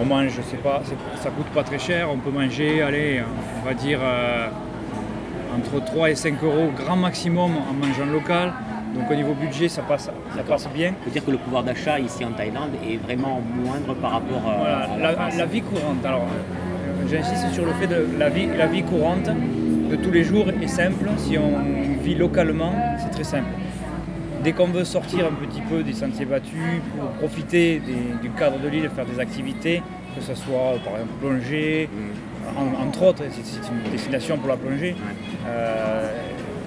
On 0.00 0.04
mange, 0.04 0.30
je 0.30 0.42
sais 0.42 0.56
pas, 0.56 0.80
ça 1.16 1.30
coûte 1.30 1.46
pas 1.48 1.62
très 1.62 1.78
cher, 1.78 2.08
on 2.10 2.16
peut 2.16 2.30
manger, 2.30 2.80
allez, 2.82 3.22
on 3.60 3.66
va 3.66 3.74
dire 3.74 3.98
euh, 4.02 4.48
entre 5.54 5.84
3 5.84 6.10
et 6.10 6.14
5 6.14 6.42
euros 6.42 6.70
grand 6.76 6.96
maximum 6.96 7.52
en 7.68 7.74
mangeant 7.74 8.06
local. 8.06 8.52
Donc 8.94 9.10
au 9.10 9.14
niveau 9.14 9.34
budget, 9.34 9.68
ça 9.68 9.82
passe, 9.82 10.10
ça 10.34 10.42
passe 10.42 10.68
bien. 10.74 10.94
Il 11.00 11.04
faut 11.04 11.10
dire 11.10 11.24
que 11.24 11.30
le 11.30 11.36
pouvoir 11.36 11.62
d'achat 11.62 12.00
ici 12.00 12.24
en 12.24 12.32
Thaïlande 12.32 12.70
est 12.88 12.96
vraiment 12.96 13.40
moindre 13.54 13.94
par 13.94 14.12
rapport 14.12 14.42
euh, 14.48 14.84
Voilà, 14.98 15.08
à 15.10 15.30
la, 15.30 15.36
la, 15.36 15.46
vie 15.46 15.62
courante. 15.62 16.04
Alors, 16.04 16.26
j'insiste 17.08 17.52
sur 17.52 17.66
le 17.66 17.72
fait 17.74 17.86
de 17.86 18.06
la 18.18 18.30
vie, 18.30 18.48
la 18.56 18.66
vie 18.66 18.82
courante 18.82 19.28
de 19.90 19.96
tous 19.96 20.10
les 20.10 20.24
jours 20.24 20.46
est 20.62 20.66
simple. 20.68 21.04
Si 21.18 21.36
on 21.38 22.02
vit 22.02 22.14
localement, 22.14 22.72
c'est 22.98 23.10
très 23.10 23.24
simple. 23.24 23.48
Dès 24.44 24.52
qu'on 24.52 24.68
veut 24.68 24.84
sortir 24.84 25.26
un 25.26 25.46
petit 25.46 25.60
peu 25.60 25.82
des 25.82 25.92
sentiers 25.92 26.24
battus 26.24 26.80
pour 26.96 27.10
profiter 27.12 27.80
des- 27.80 28.14
du 28.22 28.30
cadre 28.30 28.58
de 28.58 28.68
l'île, 28.68 28.88
faire 28.94 29.04
des 29.04 29.20
activités, 29.20 29.82
que 30.16 30.22
ce 30.22 30.34
soit 30.34 30.74
par 30.84 30.94
exemple 30.94 31.12
plonger, 31.20 31.88
Mm. 31.92 32.58
en- 32.58 32.86
entre 32.88 33.02
autres, 33.02 33.22
c'est 33.30 33.68
une 33.70 33.90
destination 33.90 34.38
pour 34.38 34.48
la 34.48 34.56
plongée, 34.56 34.96
euh, 35.46 36.08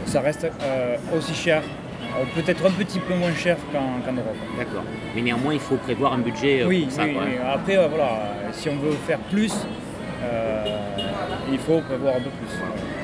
ça 0.06 0.22
reste 0.22 0.46
euh, 0.62 0.98
aussi 1.18 1.34
cher, 1.34 1.64
euh, 1.64 2.24
peut-être 2.36 2.64
un 2.66 2.72
petit 2.72 3.00
peu 3.00 3.16
moins 3.16 3.34
cher 3.34 3.58
qu'en 3.72 4.12
Europe. 4.14 4.38
D'accord. 4.58 4.84
Mais 5.16 5.22
néanmoins, 5.24 5.54
il 5.54 5.60
faut 5.60 5.78
prévoir 5.78 6.14
un 6.14 6.20
budget 6.20 6.64
Oui, 6.66 6.84
pour 6.84 6.92
ça. 6.92 7.04
oui, 7.06 7.16
après, 7.56 7.76
voilà, 7.88 8.12
si 8.52 8.70
on 8.70 8.76
veut 8.76 8.92
faire 9.08 9.20
plus, 9.32 9.54
euh, 10.24 10.64
il 11.52 11.58
faut 11.58 11.80
prévoir 11.82 12.16
un 12.18 12.20
peu 12.20 12.30
plus. 12.30 12.54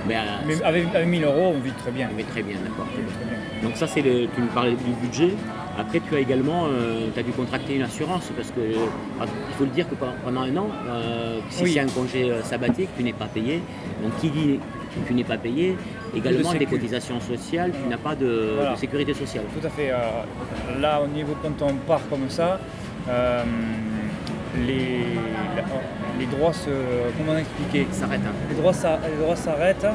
Mais, 0.10 0.16
euh, 0.18 0.20
Mais 0.48 0.62
avec, 0.64 0.84
avec 0.94 1.08
1000 1.08 1.24
euros, 1.24 1.54
on 1.56 1.60
vit 1.60 1.72
très 1.72 1.92
bien. 1.92 2.10
très 2.32 2.44
bien, 2.44 2.58
d'accord. 2.64 2.88
On 2.94 2.98
vit 2.98 3.16
très 3.18 3.26
bien. 3.30 3.40
Donc 3.64 3.78
ça, 3.78 3.88
c'est 3.88 4.02
le, 4.02 4.28
tu 4.34 4.42
me 4.42 4.48
parlais 4.48 4.72
du 4.72 4.92
budget. 5.02 5.32
Après, 5.78 6.00
tu 6.02 6.14
as 6.16 6.20
également, 6.20 6.68
tu 7.14 7.20
as 7.20 7.24
dû 7.24 7.32
contracter 7.32 7.76
une 7.76 7.84
assurance 7.84 8.30
parce 8.36 8.50
que 8.52 8.60
ah, 9.22 9.26
il 9.50 9.56
faut 9.58 9.64
le 9.66 9.70
dire 9.70 9.88
que 9.90 9.96
pe- 9.96 10.06
pendant 10.26 10.42
un 10.42 10.58
an, 10.58 10.68
euh, 10.88 11.40
si 11.50 11.64
Oui. 11.64 11.72
c'est 11.74 11.80
un 11.80 11.88
congé 11.88 12.32
euh, 12.32 12.42
sabbatique, 12.44 12.90
tu 12.98 13.04
n'es 13.04 13.14
pas 13.14 13.26
payé. 13.38 13.62
Donc 14.04 14.12
qui 14.20 14.30
dit 14.30 14.60
tu 15.08 15.14
n'es 15.14 15.24
pas 15.24 15.38
payé, 15.38 15.78
également 16.16 16.54
des 16.54 16.66
cotisations 16.66 17.20
sociales, 17.22 17.72
tu 17.82 17.88
n'as 17.90 17.98
pas 17.98 18.16
de, 18.16 18.54
Voilà. 18.56 18.74
de 18.74 18.78
sécurité 18.78 19.14
sociale. 19.14 19.44
Tout 19.58 19.66
à 19.66 19.70
fait. 19.70 19.92
euh, 19.92 20.82
là, 20.82 21.00
au 21.02 21.08
niveau 21.08 21.34
quand 21.44 21.62
on 21.66 21.74
part 21.90 22.02
comme 22.10 22.28
ça, 22.30 22.60
euh, 23.08 23.44
les, 24.58 25.00
les 26.20 26.26
droits 26.26 26.54
se. 26.54 26.70
Comment 27.18 27.38
expliquer? 27.38 27.88
Ça 27.92 28.02
s'arrête. 28.02 28.22
hein. 28.26 28.34
Les 28.50 28.56
droits 28.56 28.74
s'a- 28.74 29.00
les 29.10 29.18
droits 29.24 29.36
s'arrêtent. 29.36 29.86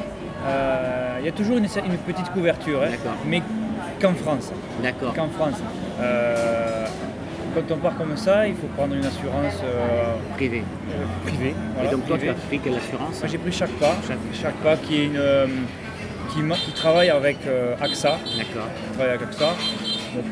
Euh, 0.47 1.17
Il 1.21 1.27
y 1.27 1.29
a 1.29 1.33
toujours 1.33 1.57
une, 1.57 1.65
une 1.65 1.99
petite 1.99 2.31
couverture, 2.33 2.83
hein, 2.83 2.91
mais 3.27 3.41
qu'en 4.01 4.13
France. 4.15 4.53
D'accord. 4.83 5.15
Qu'en 5.15 5.29
France. 5.31 5.59
Euh, 6.01 6.85
quand 7.55 7.75
on 7.75 7.79
part 7.79 7.97
comme 7.97 8.17
ça, 8.17 8.47
il 8.47 8.55
faut 8.57 8.67
prendre 8.77 8.95
une 8.95 9.05
assurance 9.07 9.63
euh, 9.65 10.15
Privé. 10.35 10.63
euh, 10.91 11.27
privée. 11.27 11.55
voilà, 11.75 11.89
Et 11.89 11.93
donc 11.95 12.05
toi, 12.07 12.17
tu 12.19 12.27
privée. 12.27 12.35
as 12.37 12.47
pris 12.49 12.59
quelle 12.59 12.75
assurance 12.75 13.21
Moi, 13.21 13.29
j'ai 13.31 13.39
pris 13.39 13.53
chaque 13.53 13.71
pas. 13.81 13.95
Chaque- 14.07 14.19
Chaque 14.43 14.57
pas 14.57 14.77
qui 14.77 15.01
est 15.01 15.05
une 15.07 15.17
euh, 15.17 15.47
qui, 16.31 16.73
travaille 16.73 17.11
avec 17.11 17.39
euh, 17.47 17.75
AXA. 17.81 18.19
D'accord. 18.37 18.69
qui 18.77 18.93
travaille 18.99 19.15
avec 19.15 19.23
AXA. 19.23 19.47
Donc, 20.15 20.25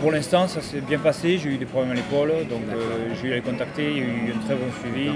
pour 0.00 0.10
l'instant, 0.12 0.48
ça 0.48 0.60
s'est 0.60 0.80
bien 0.80 0.98
passé. 0.98 1.38
J'ai 1.38 1.50
eu 1.50 1.56
des 1.58 1.66
problèmes 1.66 1.92
à 1.92 1.94
l'épaule, 1.94 2.30
donc 2.48 2.62
euh, 2.72 3.14
j'ai 3.20 3.28
eu 3.28 3.32
à 3.32 3.34
les 3.36 3.40
contacter. 3.42 3.90
Il 3.90 3.96
y 3.98 4.00
a 4.00 4.04
eu 4.04 4.34
un 4.34 4.44
très 4.46 4.54
bon 4.54 4.66
suivi. 4.80 5.10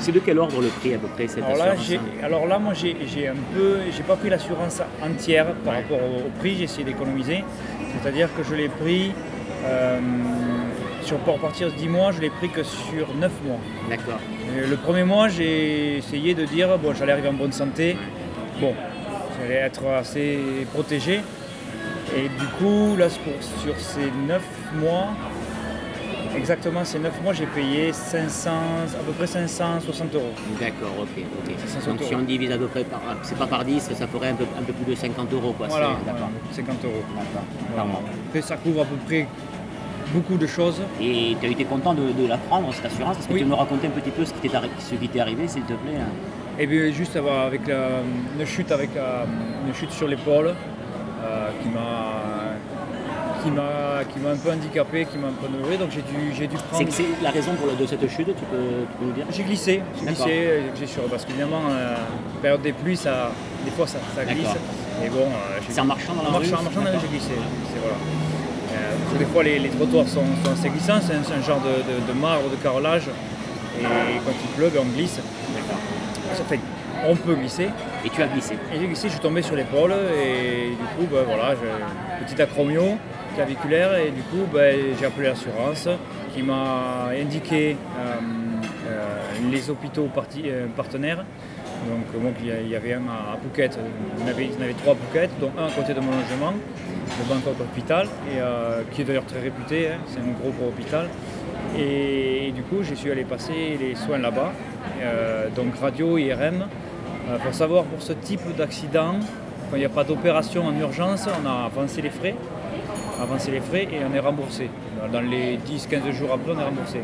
C'est 0.00 0.12
de 0.12 0.18
quel 0.20 0.38
ordre 0.38 0.60
le 0.60 0.68
prix 0.68 0.94
à 0.94 0.98
peu 0.98 1.08
près 1.08 1.28
cette 1.28 1.44
Alors 1.44 1.56
là, 1.58 1.72
assurance 1.72 2.00
hein 2.04 2.24
alors 2.24 2.46
là, 2.46 2.58
moi, 2.58 2.72
j'ai, 2.74 3.28
un 3.28 3.34
peu, 3.54 3.78
j'ai 3.96 4.02
pas 4.02 4.16
pris 4.16 4.28
l'assurance 4.30 4.80
entière 5.02 5.46
par 5.64 5.74
Ouais. 5.74 5.80
rapport 5.82 5.98
au, 5.98 6.26
au 6.26 6.30
prix. 6.40 6.56
J'ai 6.56 6.64
essayé 6.64 6.84
d'économiser, 6.84 7.44
c'est-à-dire 8.02 8.28
que 8.36 8.42
je 8.42 8.54
l'ai 8.54 8.68
pris 8.68 9.12
euh, 9.64 9.98
sur 11.02 11.18
pour 11.18 11.38
partir 11.38 11.68
de 11.70 11.76
10 11.76 11.88
mois, 11.88 12.10
je 12.12 12.20
l'ai 12.20 12.30
pris 12.30 12.48
que 12.48 12.62
sur 12.64 13.14
9 13.14 13.30
mois. 13.46 13.58
D'accord. 13.88 14.18
Et 14.56 14.66
le 14.66 14.76
premier 14.76 15.04
mois, 15.04 15.28
j'ai 15.28 15.98
essayé 15.98 16.34
de 16.34 16.44
dire 16.44 16.78
bon, 16.78 16.94
j'allais 16.94 17.12
arriver 17.12 17.28
en 17.28 17.32
bonne 17.34 17.52
santé, 17.52 17.96
bon, 18.60 18.74
j'allais 19.40 19.54
être 19.60 19.86
assez 19.88 20.38
protégé. 20.72 21.20
Et 22.14 22.28
du 22.28 22.46
coup, 22.58 22.96
là, 22.96 23.08
sur 23.10 23.78
ces 23.78 24.10
9 24.28 24.42
mois, 24.80 25.08
exactement 26.36 26.84
ces 26.84 26.98
9 26.98 27.20
mois, 27.22 27.32
j'ai 27.32 27.46
payé 27.46 27.92
500, 27.92 28.50
à 28.50 29.02
peu 29.04 29.12
près 29.12 29.26
560 29.26 30.14
euros. 30.14 30.24
D'accord, 30.60 30.92
ok. 31.00 31.08
ok. 31.46 31.54
500 31.66 31.90
Donc 31.90 32.02
si 32.02 32.14
on 32.14 32.22
divise 32.22 32.52
à 32.52 32.58
peu 32.58 32.66
près 32.66 32.84
par, 32.84 33.00
c'est 33.22 33.36
pas 33.36 33.46
par 33.46 33.64
10, 33.64 33.80
ça 33.94 34.06
ferait 34.06 34.28
un 34.28 34.34
peu, 34.34 34.44
un 34.58 34.62
peu 34.62 34.72
plus 34.72 34.92
de 34.92 34.96
50 34.98 35.32
euros 35.32 35.52
quoi. 35.56 35.66
Voilà, 35.68 35.96
c'est- 35.98 36.06
d'accord. 36.12 36.28
voilà, 36.28 36.52
50 36.52 36.84
euros. 36.84 37.02
D'accord. 37.14 37.44
Voilà. 37.68 37.76
Par 37.76 37.86
mois. 37.86 38.02
Après, 38.28 38.42
ça 38.42 38.56
couvre 38.56 38.82
à 38.82 38.84
peu 38.84 38.96
près 39.06 39.26
beaucoup 40.14 40.36
de 40.36 40.46
choses. 40.46 40.80
Et 41.00 41.36
tu 41.40 41.46
as 41.46 41.50
été 41.50 41.64
content 41.64 41.92
de, 41.92 42.12
de 42.12 42.26
la 42.28 42.36
prendre 42.38 42.72
cette 42.72 42.86
assurance? 42.86 43.18
Est-ce 43.18 43.28
que 43.28 43.32
Oui. 43.32 43.40
tu 43.40 43.44
peux 43.46 43.50
me 43.50 43.56
raconter 43.56 43.88
un 43.88 43.90
petit 43.90 44.10
peu 44.10 44.24
ce 44.24 44.32
qui 44.32 44.48
t'est 44.48 44.56
arri- 44.56 44.70
ce 44.78 44.94
qui 44.94 45.08
t'est 45.08 45.20
arrivé 45.20 45.48
s'il 45.48 45.62
te 45.62 45.72
plaît? 45.72 45.98
Et 46.58 46.66
bien 46.66 46.90
juste 46.92 47.16
avoir 47.16 47.46
avec 47.46 47.66
la, 47.66 47.88
une 48.38 48.46
chute 48.46 48.70
avec 48.72 48.90
une 48.96 49.74
chute 49.74 49.90
sur 49.90 50.06
l'épaule 50.08 50.54
qui 51.62 51.68
m'a 51.68 52.54
qui 53.42 53.50
m'a 53.50 54.04
qui 54.12 54.18
m'a 54.20 54.30
un 54.30 54.36
peu 54.36 54.50
handicapé, 54.50 55.04
qui 55.06 55.18
m'a 55.18 55.28
un 55.28 55.32
peu 55.32 55.46
doué, 55.48 55.76
donc 55.76 55.90
j'ai 55.90 56.02
dû 56.02 56.34
j'ai 56.36 56.46
dû 56.46 56.56
prendre. 56.56 56.86
c'est 56.90 57.04
la 57.22 57.30
raison 57.30 57.52
pour 57.54 57.66
le- 57.68 57.74
de 57.76 57.86
cette 57.86 58.00
chute, 58.08 58.26
tu 58.26 58.44
peux, 58.50 58.86
tu 58.90 58.96
peux 58.98 59.04
nous 59.06 59.12
dire? 59.12 59.24
J'ai 59.30 59.42
glissé, 59.44 59.82
j'ai 59.98 60.06
glissé, 60.06 60.24
euh, 60.30 60.60
j'ai 60.78 60.86
sur 60.86 61.02
parce 61.04 61.24
qu'évidemment 61.24 61.62
euh, 61.70 61.94
période 62.42 62.62
des 62.62 62.72
pluies 62.72 62.96
ça 62.96 63.30
des 63.64 63.70
fois 63.70 63.86
ça, 63.86 63.98
ça 64.14 64.24
glisse. 64.24 64.48
Et 65.04 65.08
bon 65.08 65.26
euh, 65.26 65.60
C'est 65.68 65.80
en 65.80 65.84
marchant 65.84 66.14
dans 66.14 66.22
la 66.22 66.28
en 66.30 66.32
rue 66.38 66.46
marchant, 66.48 66.60
en 66.60 66.62
marchant, 66.64 66.80
D'accord. 66.82 67.00
j'ai 67.02 67.08
glissé. 67.08 67.32
Voilà. 67.82 67.96
Euh, 68.74 69.18
des 69.18 69.24
fois 69.26 69.42
les, 69.42 69.58
les 69.58 69.68
trottoirs 69.70 70.08
sont, 70.08 70.24
sont 70.44 70.52
assez 70.52 70.68
glissants, 70.70 71.00
c'est 71.00 71.14
un, 71.14 71.42
genre 71.42 71.60
de, 71.60 71.74
de- 71.90 72.06
de 72.12 72.18
marbre, 72.18 72.50
de 72.50 72.56
carrelage. 72.56 73.08
Et 73.78 73.82
quand 73.84 74.32
il 74.42 74.48
pleut, 74.56 74.70
ben, 74.72 74.80
on 74.82 74.96
glisse. 74.96 75.20
Ça 76.34 76.44
fait, 76.44 76.58
on 77.08 77.16
peut 77.16 77.34
glisser. 77.34 77.68
Et 78.04 78.10
tu 78.10 78.22
as 78.22 78.26
glissé 78.26 78.54
Et 78.54 78.78
j'ai 78.80 78.86
glissé, 78.86 79.08
je 79.08 79.12
suis 79.12 79.22
tombé 79.22 79.42
sur 79.42 79.56
l'épaule 79.56 79.92
et 79.92 80.70
du 80.70 80.84
coup, 80.96 81.12
ben, 81.12 81.24
voilà, 81.26 81.54
petit 82.24 82.40
acromio 82.40 82.98
claviculaire 83.34 83.96
et 83.98 84.10
du 84.10 84.22
coup, 84.22 84.46
ben, 84.52 84.76
j'ai 84.98 85.06
appelé 85.06 85.28
l'assurance 85.28 85.88
qui 86.34 86.42
m'a 86.42 87.08
indiqué 87.18 87.76
euh, 87.98 88.14
euh, 88.88 89.50
les 89.50 89.70
hôpitaux 89.70 90.08
euh, 90.44 90.66
partenaires. 90.76 91.24
Donc 91.86 92.34
il 92.42 92.68
y 92.68 92.74
avait 92.74 92.94
un 92.94 93.06
à 93.06 93.36
Phuket, 93.40 93.78
il 94.18 94.26
y 94.26 94.30
avait, 94.30 94.50
avait 94.60 94.72
trois 94.74 94.94
Phuket, 94.94 95.30
dont 95.40 95.52
un 95.58 95.66
à 95.66 95.70
côté 95.70 95.94
de 95.94 96.00
mon 96.00 96.10
logement, 96.10 96.52
le 96.52 97.28
Bangkok 97.28 97.60
Hospital, 97.60 98.08
et, 98.28 98.40
qui 98.92 99.02
est 99.02 99.04
d'ailleurs 99.04 99.26
très 99.26 99.40
réputé, 99.40 99.88
hein, 99.88 99.98
c'est 100.06 100.18
un 100.18 100.32
gros 100.40 100.50
gros 100.50 100.68
hôpital. 100.68 101.08
Et, 101.78 102.50
du 102.56 102.62
coup, 102.62 102.82
j'ai 102.82 102.96
su 102.96 103.10
aller 103.12 103.24
passer 103.24 103.78
les 103.78 103.94
soins 103.94 104.18
là-bas, 104.18 104.52
donc 105.54 105.76
radio, 105.76 106.18
IRM. 106.18 106.66
Pour 107.42 107.54
savoir 107.54 107.84
pour 107.84 108.02
ce 108.02 108.12
type 108.12 108.56
d'accident, 108.56 109.14
quand 109.70 109.76
il 109.76 109.80
n'y 109.80 109.84
a 109.84 109.90
pas 109.90 110.04
d'opération 110.04 110.64
en 110.66 110.74
urgence, 110.78 111.26
on 111.42 111.46
a 111.46 111.66
avancé 111.66 112.00
les 112.02 112.10
frais 112.10 112.34
avancer 113.20 113.50
les 113.50 113.60
frais 113.60 113.84
et 113.84 114.00
on 114.08 114.14
est 114.14 114.20
remboursé. 114.20 114.68
Dans 115.12 115.20
les 115.20 115.58
10-15 115.58 116.12
jours 116.12 116.32
après, 116.32 116.52
on 116.52 116.60
est 116.60 116.64
remboursé. 116.64 117.00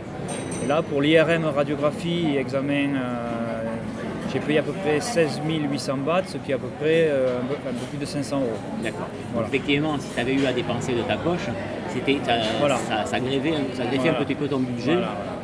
Et 0.65 0.67
là, 0.67 0.83
pour 0.83 1.03
l'IRM 1.03 1.45
radiographie 1.45 2.35
et 2.35 2.39
examen, 2.39 2.95
euh, 2.95 3.63
j'ai 4.33 4.41
payé 4.41 4.59
à 4.59 4.63
peu 4.63 4.73
près 4.73 5.01
16 5.01 5.43
800 5.47 5.99
bahts, 5.99 6.23
ce 6.27 6.39
qui 6.39 6.53
est 6.53 6.55
à 6.55 6.59
peu 6.59 6.69
près 6.81 7.09
euh, 7.09 7.39
un, 7.41 7.73
peu, 7.73 7.87
plus 7.91 7.99
de 7.99 8.05
500 8.05 8.37
euros. 8.37 8.49
D'accord. 8.83 9.09
Effectivement, 9.47 9.99
si 9.99 10.09
tu 10.15 10.21
avais 10.21 10.35
eu 10.35 10.47
à 10.47 10.53
dépenser 10.53 10.93
de 10.93 11.03
ta 11.03 11.17
poche, 11.17 11.49
c'était, 11.93 12.19
ça, 12.25 13.05
ça, 13.05 13.21
grévait, 13.21 13.55
ça 13.75 13.83
un 13.83 14.25
petit 14.25 14.35
peu 14.35 14.49
ton 14.49 14.61
budget. 14.61 14.97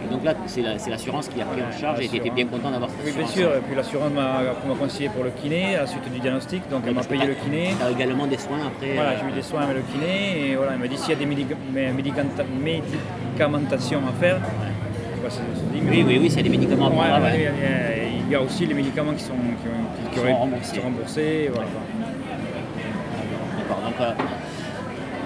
Et 0.04 0.12
donc 0.12 0.24
là, 0.24 0.34
c'est 0.46 0.62
l'assurance 0.62 1.28
qui 1.28 1.40
a 1.40 1.44
pris 1.44 1.62
en 1.62 1.70
charge 1.76 2.00
et 2.00 2.08
tu 2.08 2.16
étais 2.16 2.30
bien 2.30 2.46
content 2.46 2.70
d'avoir 2.70 2.90
cette 2.90 3.04
Oui, 3.04 3.12
bien 3.12 3.26
sûr. 3.26 3.54
Et 3.54 3.60
puis 3.60 3.74
l'assurance 3.74 4.12
m'a 4.12 4.42
conseillé 4.78 5.08
pour 5.08 5.24
le 5.24 5.30
kiné 5.30 5.74
à 5.76 5.80
la 5.82 5.86
suite 5.86 6.10
du 6.12 6.20
diagnostic. 6.20 6.68
Donc 6.68 6.82
elle 6.86 6.94
m'a 6.94 7.02
payé 7.02 7.26
le 7.26 7.34
kiné. 7.34 7.74
Tu 7.78 7.84
as 7.84 7.90
également 7.90 8.26
des 8.26 8.38
soins 8.38 8.60
après 8.66 8.94
Voilà, 8.94 9.10
euh, 9.10 9.16
j'ai 9.20 9.28
eu 9.28 9.32
des 9.32 9.42
soins 9.42 9.62
avec 9.62 9.76
le 9.76 9.82
kiné. 9.82 10.50
Et 10.50 10.56
voilà, 10.56 10.72
elle 10.74 10.78
m'a 10.78 10.86
dit 10.86 10.96
s'il 10.96 11.10
y 11.10 11.12
a 11.12 11.16
des 11.16 11.26
médicamentations 11.26 13.98
à 14.08 14.12
faire. 14.20 14.38
oui, 15.72 16.04
oui, 16.06 16.18
oui, 16.20 16.30
c'est 16.30 16.42
des 16.42 16.48
médicaments 16.48 16.86
à 16.86 16.90
prendre. 16.90 17.26
il 17.34 18.30
y 18.30 18.34
a 18.34 18.42
aussi 18.42 18.66
les 18.66 18.74
médicaments 18.74 19.14
qui 19.14 19.24
sont, 19.24 19.34
qui, 20.12 20.20
remboursés. 20.80 21.50
Voilà. 21.52 21.68
D'accord. 23.58 23.82
Donc, 23.84 24.00
euh, 24.00 24.12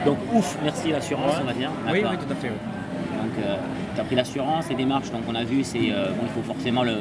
donc 0.06 0.18
ouf, 0.32 0.56
merci 0.62 0.90
l'assurance, 0.90 1.34
on 1.42 1.44
va 1.44 1.52
dire. 1.52 1.70
Oui, 1.90 2.02
oui, 2.08 2.16
tout 2.16 2.32
à 2.32 2.36
fait. 2.36 2.50
Euh, 3.38 3.56
tu 3.94 4.00
as 4.00 4.04
pris 4.04 4.14
l'assurance, 4.14 4.68
les 4.68 4.74
démarches, 4.74 5.10
donc 5.10 5.22
on 5.28 5.34
a 5.34 5.44
vu, 5.44 5.64
c'est 5.64 5.90
euh, 5.90 6.08
bon, 6.08 6.22
il 6.24 6.28
faut 6.28 6.42
forcément 6.42 6.82
le, 6.82 6.94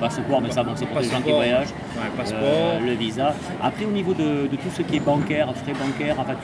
passeport, 0.00 0.40
mais 0.40 0.50
ça 0.50 0.62
bon, 0.62 0.72
c'est 0.74 0.86
pour 0.86 1.00
les 1.00 1.08
gens 1.08 1.20
qui 1.20 1.30
voyagent. 1.30 1.72
passeport. 2.16 2.40
Euh, 2.42 2.80
le 2.80 2.92
visa. 2.92 3.34
Après 3.62 3.84
au 3.84 3.90
niveau 3.90 4.12
de, 4.14 4.46
tout 4.48 4.70
ce 4.74 4.82
qui 4.82 4.96
est 4.96 5.00
bancaire, 5.00 5.52
frais 5.54 5.72
bancaires, 5.72 6.16
enfin, 6.18 6.34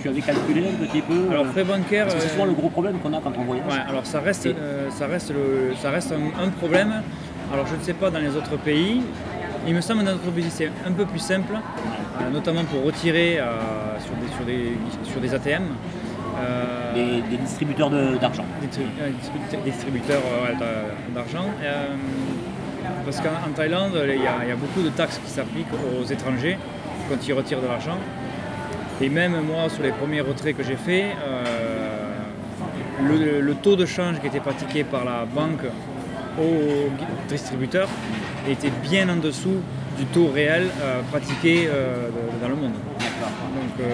tu, 0.00 0.08
avais 0.08 0.20
calculé 0.20 0.66
un 0.68 0.86
petit 0.86 1.02
peu 1.02 1.28
Alors 1.30 1.46
frais 1.46 1.64
bancaires. 1.64 2.06
c'est 2.10 2.28
souvent 2.28 2.46
le 2.46 2.52
gros 2.52 2.68
problème 2.68 2.98
qu'on 2.98 3.12
a 3.12 3.20
quand 3.20 3.32
on 3.38 3.44
voyage. 3.44 3.66
alors 3.88 4.06
ça 4.06 4.20
reste, 4.20 4.48
ça 4.90 5.06
reste, 5.06 5.32
ça 5.80 5.90
reste 5.90 6.12
un, 6.12 6.48
problème. 6.48 7.02
Alors 7.52 7.66
je 7.66 7.76
ne 7.76 7.82
sais 7.82 7.94
pas 7.94 8.10
dans 8.10 8.20
les 8.20 8.34
autres 8.36 8.56
pays. 8.56 9.02
Il 9.66 9.74
me 9.74 9.80
semble 9.80 10.00
que 10.00 10.06
dans 10.06 10.12
notre 10.12 10.30
pays 10.30 10.50
c'est 10.50 10.70
un 10.86 10.92
peu 10.92 11.04
plus 11.04 11.18
simple, 11.18 11.54
notamment 12.32 12.64
pour 12.64 12.84
retirer 12.84 13.38
sur, 13.98 14.14
des, 14.14 14.34
sur, 14.34 14.44
des, 14.44 15.10
sur 15.10 15.20
des 15.20 15.34
ATM. 15.34 15.64
Euh, 16.38 16.94
des, 16.94 17.36
distributeurs 17.36 17.90
d'argent. 17.90 18.44
Des, 18.60 19.70
distributeurs 19.70 20.22
d'argent. 21.14 21.46
Euh, 21.62 21.86
parce 23.04 23.20
qu'en 23.20 23.50
Thaïlande, 23.54 23.98
il 24.08 24.22
y, 24.22 24.26
a, 24.26 24.56
beaucoup 24.56 24.82
de 24.82 24.90
taxes 24.90 25.20
qui 25.24 25.30
s'appliquent 25.30 25.72
aux 25.72 26.04
étrangers 26.04 26.58
quand 27.08 27.26
ils 27.26 27.32
retirent 27.32 27.60
de 27.60 27.66
l'argent. 27.66 27.98
Et 29.00 29.08
même 29.08 29.40
moi, 29.42 29.68
sur 29.68 29.82
les 29.82 29.90
premiers 29.90 30.20
retraits 30.20 30.56
que 30.56 30.62
j'ai 30.62 30.76
faits, 30.76 31.16
euh, 31.26 33.40
le, 33.40 33.54
taux 33.54 33.76
de 33.76 33.86
change 33.86 34.20
qui 34.20 34.26
était 34.26 34.40
pratiqué 34.40 34.84
par 34.84 35.04
la 35.04 35.24
banque 35.24 35.64
aux 36.38 36.90
distributeurs 37.28 37.88
était 38.48 38.72
bien 38.82 39.08
en 39.08 39.16
dessous 39.16 39.60
du 39.98 40.04
taux 40.06 40.30
réel 40.32 40.68
pratiqué 41.10 41.68
dans 42.40 42.48
le 42.48 42.54
monde. 42.54 42.70
Donc, 42.70 43.86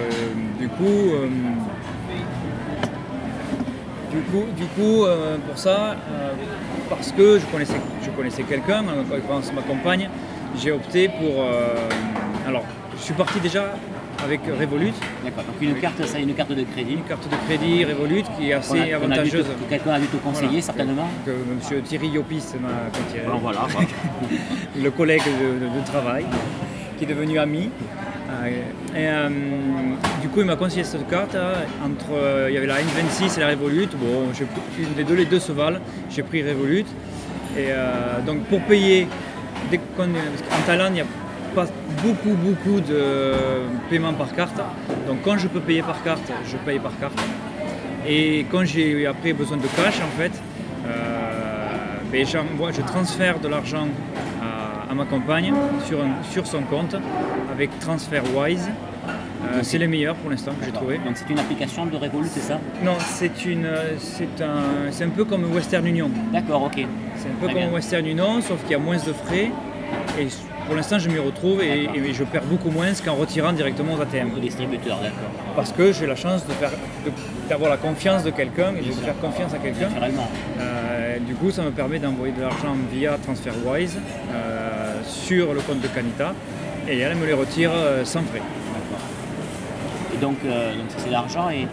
du 0.58 0.68
coup, 0.68 1.14
du 4.18 4.24
coup, 4.30 4.44
du 4.56 4.64
coup 4.66 5.04
euh, 5.04 5.36
pour 5.46 5.58
ça, 5.58 5.92
euh, 5.92 6.32
parce 6.88 7.12
que 7.12 7.38
je 7.38 7.46
connaissais, 7.46 7.80
je 8.04 8.10
connaissais 8.10 8.42
quelqu'un, 8.42 8.82
l'occurrence 9.10 9.52
ma 9.52 9.62
compagne, 9.62 10.08
j'ai 10.60 10.72
opté 10.72 11.08
pour. 11.08 11.42
Euh, 11.42 11.88
alors, 12.46 12.64
je 12.96 13.02
suis 13.02 13.14
parti 13.14 13.38
déjà 13.40 13.74
avec 14.24 14.40
Revolut. 14.46 14.92
D'accord, 15.24 15.44
donc 15.44 15.60
une 15.60 15.76
carte, 15.76 16.04
ça, 16.04 16.18
une 16.18 16.34
carte 16.34 16.52
de 16.52 16.64
crédit. 16.64 16.94
Une 16.94 17.04
carte 17.04 17.28
de 17.28 17.36
crédit 17.46 17.84
Revolut 17.84 18.24
qui 18.36 18.50
est 18.50 18.54
assez 18.54 18.92
avantageuse. 18.92 19.46
Quelqu'un 19.68 19.92
a 19.92 20.00
dû 20.00 20.06
te 20.06 20.16
conseiller 20.16 20.60
certainement. 20.60 21.08
Que 21.24 21.30
M. 21.30 21.82
Thierry 21.82 22.08
Yopis 22.08 22.42
m'a 22.60 22.90
conseillé. 22.90 23.22
voilà, 23.40 23.66
le 24.82 24.90
collègue 24.90 25.22
de, 25.22 25.86
travail, 25.86 26.24
qui 26.96 27.04
est 27.04 27.08
devenu 27.08 27.38
ami. 27.38 27.70
Et, 28.96 29.06
du 30.22 30.28
coup, 30.28 30.40
il 30.40 30.46
m'a 30.46 30.56
conseillé 30.56 30.84
cette 30.84 31.08
carte. 31.08 31.34
Hein, 31.34 31.52
entre, 31.84 32.12
euh, 32.12 32.46
il 32.50 32.54
y 32.54 32.58
avait 32.58 32.66
la 32.66 32.76
N26 32.76 33.36
et 33.36 33.40
la 33.40 33.48
Revolut. 33.48 33.88
Bon, 33.96 34.32
j'ai 34.36 34.44
pris 34.44 34.86
les 34.96 35.04
deux, 35.04 35.14
les 35.14 35.24
deux 35.24 35.40
se 35.40 35.52
valent. 35.52 35.80
J'ai 36.10 36.22
pris 36.22 36.42
Revolut. 36.42 36.84
Et 37.56 37.68
euh, 37.70 38.20
donc, 38.26 38.44
pour 38.44 38.60
payer, 38.62 39.08
en 39.98 40.66
Thaïlande, 40.66 40.90
il 40.90 40.94
n'y 40.94 41.00
a 41.00 41.06
pas 41.54 41.66
beaucoup, 42.02 42.34
beaucoup 42.34 42.80
de 42.80 43.32
paiements 43.88 44.14
par 44.14 44.34
carte. 44.34 44.60
Donc, 45.06 45.18
quand 45.24 45.38
je 45.38 45.48
peux 45.48 45.60
payer 45.60 45.82
par 45.82 46.02
carte, 46.02 46.30
je 46.46 46.56
paye 46.58 46.78
par 46.78 46.98
carte. 46.98 47.18
Et 48.06 48.46
quand 48.50 48.64
j'ai 48.64 49.06
après 49.06 49.32
besoin 49.32 49.56
de 49.56 49.66
cash, 49.76 50.00
en 50.00 50.20
fait, 50.20 50.32
euh, 50.86 51.68
ben, 52.10 52.26
je 52.26 52.82
transfère 52.82 53.38
de 53.38 53.48
l'argent 53.48 53.88
à, 54.88 54.94
ma 54.94 55.04
compagne 55.04 55.52
sur, 55.86 55.98
sur 56.30 56.46
son 56.46 56.62
compte 56.62 56.96
avec 57.52 57.76
TransferWise. 57.80 58.68
Euh, 59.44 59.60
c'est 59.62 59.78
le 59.78 59.86
meilleur 59.86 60.16
pour 60.16 60.30
l'instant 60.30 60.52
que 60.58 60.64
j'ai 60.64 60.72
trouvé. 60.72 60.98
Donc 60.98 61.16
c'est 61.16 61.30
une 61.30 61.38
application 61.38 61.86
de 61.86 61.96
Revolut, 61.96 62.28
c'est 62.30 62.40
ça? 62.40 62.58
Non, 62.82 62.96
c'est 63.00 63.44
une, 63.46 63.68
c'est 63.98 64.42
un, 64.42 64.90
c'est 64.90 65.04
un 65.04 65.10
peu 65.10 65.24
comme 65.24 65.44
Western 65.52 65.86
Union. 65.86 66.10
D'accord, 66.32 66.64
ok. 66.64 66.84
C'est 67.16 67.28
un 67.28 67.46
peu 67.46 67.52
comme 67.52 67.72
Western 67.72 68.06
Union, 68.06 68.40
sauf 68.40 68.60
qu'il 68.62 68.72
y 68.72 68.74
a 68.74 68.78
moins 68.78 68.96
de 68.96 69.12
frais. 69.12 69.50
Et 70.18 70.28
pour 70.66 70.76
l'instant, 70.76 70.98
je 70.98 71.08
m'y 71.08 71.18
retrouve 71.18 71.62
et, 71.62 71.88
je 72.12 72.24
perds 72.24 72.44
beaucoup 72.44 72.70
moins 72.70 72.92
qu'en 72.92 73.14
retirant 73.14 73.52
directement 73.52 73.94
aux 73.94 74.00
ATM. 74.02 74.32
Au 74.36 74.38
distributeur, 74.38 74.98
d'accord. 74.98 75.30
Parce 75.56 75.72
que 75.72 75.92
j'ai 75.92 76.06
la 76.06 76.14
chance 76.14 76.46
de 76.46 76.52
faire, 76.52 76.70
d'avoir 77.48 77.70
la 77.70 77.78
confiance 77.78 78.22
de 78.22 78.30
quelqu'un 78.30 78.74
et 78.78 78.86
de 78.86 78.92
faire 78.92 79.18
confiance 79.18 79.54
à 79.54 79.58
quelqu'un. 79.58 79.88
Euh, 80.60 81.18
du 81.20 81.34
coup, 81.34 81.50
ça 81.50 81.62
me 81.62 81.70
permet 81.70 81.98
d'envoyer 81.98 82.34
de 82.34 82.42
l'argent 82.42 82.76
via 82.92 83.16
TransferWise 83.16 83.98
euh, 84.32 84.57
sur 85.28 85.52
le 85.52 85.60
compte 85.60 85.82
de 85.82 85.88
Canita 85.88 86.32
et 86.88 87.00
elle 87.00 87.14
me 87.14 87.26
les 87.26 87.34
retire 87.34 87.70
euh, 87.74 88.02
sans 88.02 88.22
frais. 88.22 88.40
Donc, 90.22 90.36
euh, 90.46 90.74
donc 90.74 90.90
ça 90.90 90.96
c'est 91.00 91.10
l'argent 91.10 91.50
et 91.50 91.66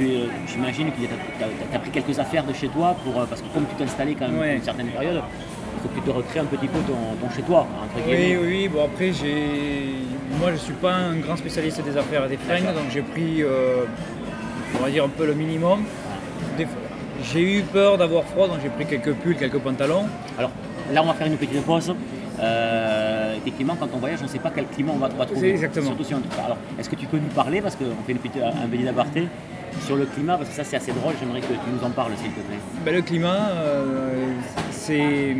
euh, 0.00 0.26
j'imagine 0.46 0.92
que 0.92 0.96
tu 1.00 1.74
as, 1.74 1.78
pris 1.80 1.90
quelques 1.90 2.18
affaires 2.20 2.44
de 2.44 2.52
chez 2.52 2.68
toi 2.68 2.96
pour, 3.04 3.20
euh, 3.20 3.26
parce 3.28 3.42
que 3.42 3.48
comme 3.52 3.66
tu 3.66 3.74
t'es 3.74 3.82
installé 3.82 4.14
quand 4.14 4.28
même 4.28 4.36
pour 4.36 4.44
une 4.44 4.62
certaine 4.62 4.86
période, 4.86 5.16
il 5.16 5.82
faut 5.82 5.88
que 5.88 5.94
tu 5.96 6.00
te 6.02 6.10
recrées 6.10 6.38
un 6.38 6.44
petit 6.44 6.68
peu 6.68 6.78
ton, 6.86 7.30
chez 7.34 7.42
toi. 7.42 7.66
oui, 8.06 8.38
oui, 8.40 8.68
bon 8.68 8.84
après 8.84 9.12
j'ai. 9.12 9.96
Moi 10.38 10.48
je 10.50 10.52
ne 10.52 10.58
suis 10.58 10.74
pas 10.74 10.92
un 10.92 11.16
grand 11.16 11.36
spécialiste 11.36 11.82
des 11.82 11.96
affaires 11.96 12.26
et 12.26 12.28
des 12.28 12.36
fringues, 12.36 12.72
donc 12.72 12.90
j'ai 12.92 13.02
pris 13.02 13.42
on 14.78 14.82
va 14.84 14.88
dire 14.88 15.04
un 15.04 15.08
peu 15.08 15.26
le 15.26 15.34
minimum. 15.34 15.80
J'ai 17.32 17.58
eu 17.58 17.62
peur 17.62 17.98
d'avoir 17.98 18.22
froid, 18.22 18.46
donc 18.46 18.58
j'ai 18.62 18.70
pris 18.70 18.86
quelques 18.86 19.14
pulls, 19.14 19.36
quelques 19.36 19.58
pantalons. 19.58 20.06
Alors 20.38 20.52
là 20.92 21.02
on 21.02 21.06
va 21.06 21.14
faire 21.14 21.26
une 21.26 21.36
petite 21.36 21.62
pause. 21.64 21.92
Euh, 22.42 22.99
effectivement, 23.40 23.76
quand 23.78 23.88
on 23.92 23.98
voyage, 23.98 24.18
on 24.20 24.24
ne 24.24 24.28
sait 24.28 24.38
pas 24.38 24.50
quel 24.54 24.66
climat 24.66 24.92
on 24.94 24.98
va, 24.98 25.08
trouver. 25.26 25.50
Exactement. 25.50 25.88
Surtout 25.88 26.04
si 26.04 26.14
on... 26.14 26.22
Alors, 26.44 26.58
est-ce 26.78 26.88
que 26.88 26.96
tu 26.96 27.06
peux 27.06 27.18
nous 27.18 27.28
parler, 27.28 27.60
parce 27.60 27.76
qu'on 27.76 27.84
fait 28.06 28.12
une 28.12 28.18
petite, 28.18 28.42
un 28.42 28.68
petit 28.68 28.88
aparté, 28.88 29.28
sur 29.86 29.96
le 29.96 30.06
climat, 30.06 30.36
parce 30.36 30.50
que 30.50 30.56
ça 30.56 30.64
c'est 30.64 30.76
assez 30.76 30.92
drôle, 30.92 31.14
j'aimerais 31.18 31.40
que 31.40 31.46
tu 31.46 31.70
nous 31.72 31.84
en 31.84 31.90
parles 31.90 32.12
s'il 32.16 32.32
te 32.32 32.40
plaît. 32.40 32.58
Ben, 32.84 32.94
le 32.94 33.02
climat, 33.02 33.50
euh, 33.50 34.32
c'est. 34.70 35.36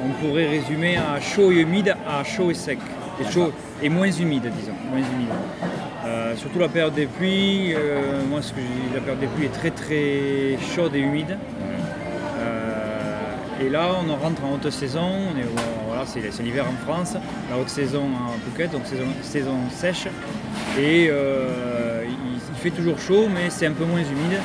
On 0.00 0.24
pourrait 0.24 0.46
résumer 0.46 0.96
à 0.96 1.20
chaud 1.20 1.50
et 1.50 1.56
humide 1.56 1.94
à 2.08 2.22
chaud 2.22 2.50
et 2.50 2.54
sec. 2.54 2.78
Et, 3.20 3.30
chaud, 3.32 3.52
et 3.82 3.88
moins 3.88 4.10
humide, 4.10 4.48
disons. 4.56 4.72
Moins 4.90 5.00
humide. 5.00 5.28
Euh, 6.06 6.36
surtout 6.36 6.60
la 6.60 6.68
période 6.68 6.94
des 6.94 7.06
pluies, 7.06 7.74
moi 8.30 8.40
ce 8.40 8.52
que 8.52 8.60
la 8.94 9.00
période 9.00 9.18
des 9.18 9.26
pluies 9.26 9.46
est 9.46 9.52
très 9.52 9.70
très 9.70 10.56
chaude 10.74 10.94
et 10.94 11.00
humide. 11.00 11.36
et 13.60 13.68
là 13.68 13.88
on 14.08 14.14
rentre 14.14 14.44
en 14.44 14.54
haute 14.54 14.70
saison, 14.70 15.10
on 15.34 15.36
est, 15.36 15.44
c'est 16.06 16.42
l'hiver 16.42 16.64
en 16.66 16.84
France, 16.90 17.14
la 17.50 17.56
haute 17.58 17.68
saison 17.68 18.02
en 18.04 18.32
Phuket, 18.44 18.70
donc 18.72 18.82
saison, 19.22 19.54
sèche. 19.70 20.06
Et 20.78 21.08
euh, 21.10 22.04
il, 22.06 22.38
fait 22.58 22.70
toujours 22.70 22.98
chaud, 22.98 23.28
mais 23.32 23.50
c'est 23.50 23.66
un 23.66 23.72
peu 23.72 23.84
moins 23.84 24.00
humide. 24.00 24.40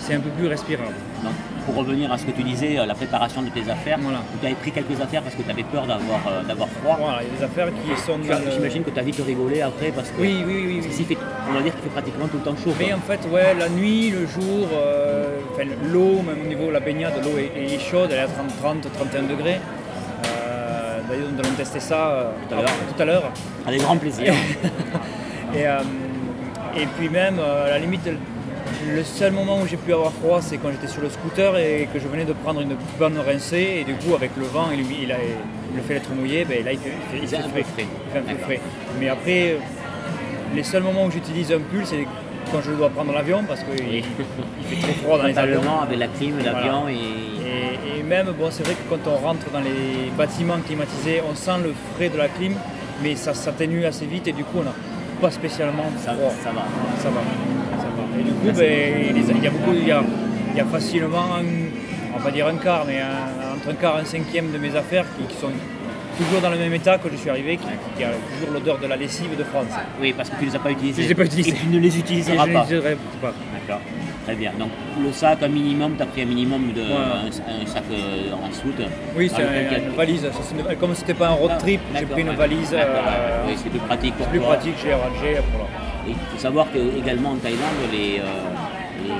C'est 0.00 0.14
un 0.14 0.20
peu 0.20 0.30
plus 0.30 0.48
respirable. 0.48 0.92
pour 1.64 1.76
revenir 1.76 2.12
à 2.12 2.18
ce 2.18 2.24
que 2.26 2.32
tu 2.32 2.42
disais, 2.42 2.78
euh, 2.78 2.84
la 2.84 2.94
préparation 2.94 3.40
de 3.42 3.48
tes 3.48 3.70
affaires, 3.70 3.96
Voilà. 4.02 4.18
tu 4.40 4.44
avais 4.44 4.54
pris 4.56 4.70
quelques 4.70 5.00
affaires 5.00 5.22
parce 5.22 5.34
que 5.34 5.40
tu 5.42 5.50
avais 5.50 5.62
peur 5.62 5.86
d'avoir 5.86 6.20
euh, 6.28 6.66
froid. 6.82 6.96
Voilà, 7.00 7.22
il 7.22 7.28
y 7.32 7.34
a 7.34 7.38
des 7.38 7.44
affaires 7.44 7.68
qui 7.68 8.02
sont 8.02 8.18
le- 8.18 8.50
J'imagine 8.52 8.82
que 8.84 8.90
tu 8.90 8.98
as 8.98 9.02
vite 9.02 9.22
rigolé 9.24 9.62
après 9.62 9.90
parce 9.92 10.10
que 10.10 10.20
Oui, 10.20 10.42
oui, 10.46 10.64
oui. 10.66 10.82
fait- 10.82 11.16
on 11.48 11.52
va 11.54 11.62
dire 11.62 11.72
qu'il 11.72 11.82
fait 11.84 11.88
pratiquement 11.88 12.26
tout 12.26 12.36
le 12.36 12.42
temps 12.42 12.56
chaud. 12.56 12.72
quoi. 12.76 12.86
Mais 12.86 12.92
en 12.92 12.98
fait, 12.98 13.20
ouais, 13.32 13.54
la 13.58 13.68
nuit, 13.70 14.10
le 14.10 14.26
jour, 14.26 14.68
euh, 14.74 15.38
l'eau, 15.90 16.20
même 16.22 16.42
au 16.44 16.48
niveau 16.48 16.66
de 16.66 16.72
la 16.72 16.80
baignade, 16.80 17.14
l'eau 17.24 17.38
est, 17.38 17.72
est 17.74 17.78
chaude, 17.78 18.10
elle 18.12 18.18
est 18.18 18.22
à 18.22 18.26
30, 18.26 18.48
30 18.60 18.92
31 18.92 19.22
degrés. 19.22 19.60
D'ailleurs, 21.14 21.30
nous 21.32 21.38
allons 21.40 21.54
tester 21.56 21.78
ça 21.80 22.32
Tout 22.48 23.02
à 23.02 23.04
l'heure. 23.04 23.30
Avec 23.66 23.80
grand 23.80 23.96
plaisir. 23.96 24.34
Et, 25.56 25.68
euh, 25.68 25.78
et 26.76 26.86
puis 26.98 27.08
même, 27.08 27.36
euh, 27.38 27.66
à 27.66 27.70
la 27.70 27.78
limite, 27.78 28.00
le 28.88 29.04
seul 29.04 29.30
moment 29.30 29.60
où 29.60 29.66
j'ai 29.68 29.76
pu 29.76 29.92
avoir 29.92 30.10
froid, 30.12 30.40
c'est 30.42 30.56
quand 30.56 30.70
j'étais 30.72 30.88
sur 30.88 31.00
le 31.00 31.08
scooter 31.08 31.56
et 31.56 31.88
que 31.94 32.00
je 32.00 32.08
venais 32.08 32.24
de 32.24 32.32
prendre 32.32 32.60
une 32.60 32.74
bonne 32.98 33.16
rincée. 33.18 33.76
Et 33.80 33.84
du 33.84 33.94
coup, 33.94 34.16
avec 34.16 34.32
le 34.36 34.46
vent 34.46 34.72
et 34.72 34.76
le 34.76 34.82
fait 35.82 35.94
d'être 35.94 36.12
mouillé, 36.12 36.44
ben, 36.44 36.64
là, 36.64 36.72
il 36.72 36.78
fait, 36.78 36.88
il 36.90 37.18
fait- 37.18 37.22
il 37.22 37.28
C'est 37.28 37.36
fait 37.36 37.42
un 37.42 37.48
peu 37.48 37.62
frais. 37.62 37.62
frais. 37.62 37.86
Il 38.06 38.12
fait 38.12 38.18
un 38.18 38.22
peu 38.22 38.28
D'accord. 38.30 38.44
frais. 38.46 38.60
Mais 38.98 39.08
après, 39.08 39.50
euh, 39.52 39.56
les 40.56 40.64
seuls 40.64 40.82
moments 40.82 41.04
où 41.04 41.10
j'utilise 41.12 41.52
un 41.52 41.60
pull, 41.60 41.82
c'est 41.86 42.04
quand 42.52 42.60
je 42.62 42.72
dois 42.72 42.88
prendre 42.90 43.12
l'avion 43.12 43.42
parce 43.46 43.60
qu'il 43.60 43.84
Oui. 43.86 44.04
il 44.60 44.76
fait 44.76 44.82
trop 44.82 44.92
froid 45.02 45.18
dans 45.18 45.24
les 45.24 45.38
avions. 45.38 45.60
Avec 45.82 45.98
la 45.98 46.06
clim, 46.08 46.36
l'avion 46.44 46.80
Voilà. 46.82 46.92
et. 46.92 47.24
Et, 47.44 48.00
et 48.00 48.02
même, 48.02 48.26
bon, 48.38 48.48
c'est 48.50 48.62
vrai 48.64 48.74
que 48.74 48.88
quand 48.88 49.10
on 49.10 49.16
rentre 49.16 49.50
dans 49.52 49.60
les 49.60 50.10
bâtiments 50.16 50.58
climatisés, 50.66 51.20
on 51.30 51.34
sent 51.34 51.58
le 51.62 51.72
frais 51.94 52.08
de 52.08 52.16
la 52.16 52.28
clim, 52.28 52.54
mais 53.02 53.14
ça 53.16 53.34
s'atténue 53.34 53.84
assez 53.84 54.06
vite 54.06 54.26
et 54.28 54.32
du 54.32 54.44
coup, 54.44 54.58
on 54.60 54.62
n'a 54.64 54.72
pas 55.20 55.30
spécialement 55.30 55.84
Ça, 55.98 56.12
froid. 56.14 56.32
ça 56.42 56.50
va. 56.50 56.62
Ça 56.98 57.08
va. 57.10 57.20
Ça 57.82 57.88
va. 57.88 58.20
Et 58.20 58.22
du 58.24 58.30
coup, 58.32 58.58
ben, 58.58 59.14
il 59.36 59.44
y 59.44 59.46
a 59.46 59.50
beaucoup, 59.50 59.72
il 59.74 59.86
y 59.86 59.92
a, 59.92 60.02
il 60.52 60.56
y 60.56 60.60
a 60.60 60.64
facilement, 60.64 61.34
un, 61.36 61.44
on 62.14 62.18
va 62.18 62.24
pas 62.24 62.30
dire 62.30 62.46
un 62.46 62.56
quart, 62.56 62.84
mais 62.86 63.00
un- 63.00 63.54
entre 63.56 63.70
un 63.70 63.74
quart 63.74 63.98
et 63.98 64.02
un 64.02 64.04
cinquième 64.06 64.50
de 64.50 64.58
mes 64.58 64.74
affaires 64.74 65.04
qui, 65.18 65.26
qui 65.34 65.40
sont 65.40 65.48
toujours 66.16 66.40
dans 66.40 66.50
le 66.50 66.56
même 66.58 66.74
état 66.74 66.98
que 66.98 67.08
je 67.10 67.16
suis 67.16 67.30
arrivé, 67.30 67.56
qui, 67.56 67.66
qui 67.96 68.04
a 68.04 68.08
toujours 68.34 68.52
l'odeur 68.54 68.78
de 68.78 68.86
la 68.86 68.96
lessive 68.96 69.36
de 69.36 69.44
France. 69.44 69.66
Oui, 70.00 70.12
parce 70.16 70.30
que 70.30 70.36
tu 70.36 70.44
ne 70.44 70.50
les 70.50 70.56
as 70.56 70.60
pas 70.60 70.70
utilisés. 70.70 71.02
Je 71.02 71.06
les 71.08 71.12
ai 71.12 71.14
pas 71.14 71.24
utilisés. 71.24 71.50
Et 71.50 71.54
tu 71.54 71.66
ne 71.66 71.78
les 71.78 71.94
Et 71.96 72.00
utiliseras 72.00 72.46
je 72.46 72.52
pas. 72.52 72.60
n'utiliserai 72.60 72.96
pas. 73.20 73.32
D'accord. 73.52 73.80
Très 74.24 74.34
bien. 74.36 74.52
Donc 74.58 74.70
le 75.02 75.12
sac, 75.12 75.42
un 75.42 75.48
minimum, 75.48 75.96
tu 75.96 76.02
as 76.02 76.06
pris 76.06 76.22
un 76.22 76.26
minimum 76.26 76.72
de 76.72 76.80
Voilà. 76.82 77.24
un, 77.24 77.62
un 77.62 77.66
sac 77.66 77.82
euh, 77.92 78.32
en 78.32 78.50
soute. 78.52 78.80
Oui, 79.16 79.30
c'est 79.34 79.42
un- 79.42 79.78
une 79.88 79.94
valise. 79.94 80.24
Une- 80.24 80.76
Comme 80.76 80.94
c'était 80.94 81.14
pas 81.14 81.28
un 81.28 81.32
road 81.34 81.50
Ah, 81.54 81.58
trip, 81.58 81.80
j'ai 81.98 82.06
pris 82.06 82.22
une 82.22 82.30
valise. 82.30 82.70
Euh. 82.72 83.44
Oui, 83.46 83.54
c'est 83.62 83.68
plus 83.68 83.78
pratique 83.80 84.14
pour 84.14 84.26
plus 84.28 84.38
toi. 84.38 84.48
pratique, 84.54 84.74
j'ai 84.82 84.94
rangé. 84.94 85.40
Voilà. 85.52 85.68
Et 86.06 86.10
il 86.10 86.14
faut 86.32 86.38
savoir 86.38 86.66
que 86.72 86.78
également 86.98 87.30
en 87.32 87.36
Thaïlande, 87.36 87.60
les, 87.92 88.20
euh, 88.20 88.22
les, 89.04 89.10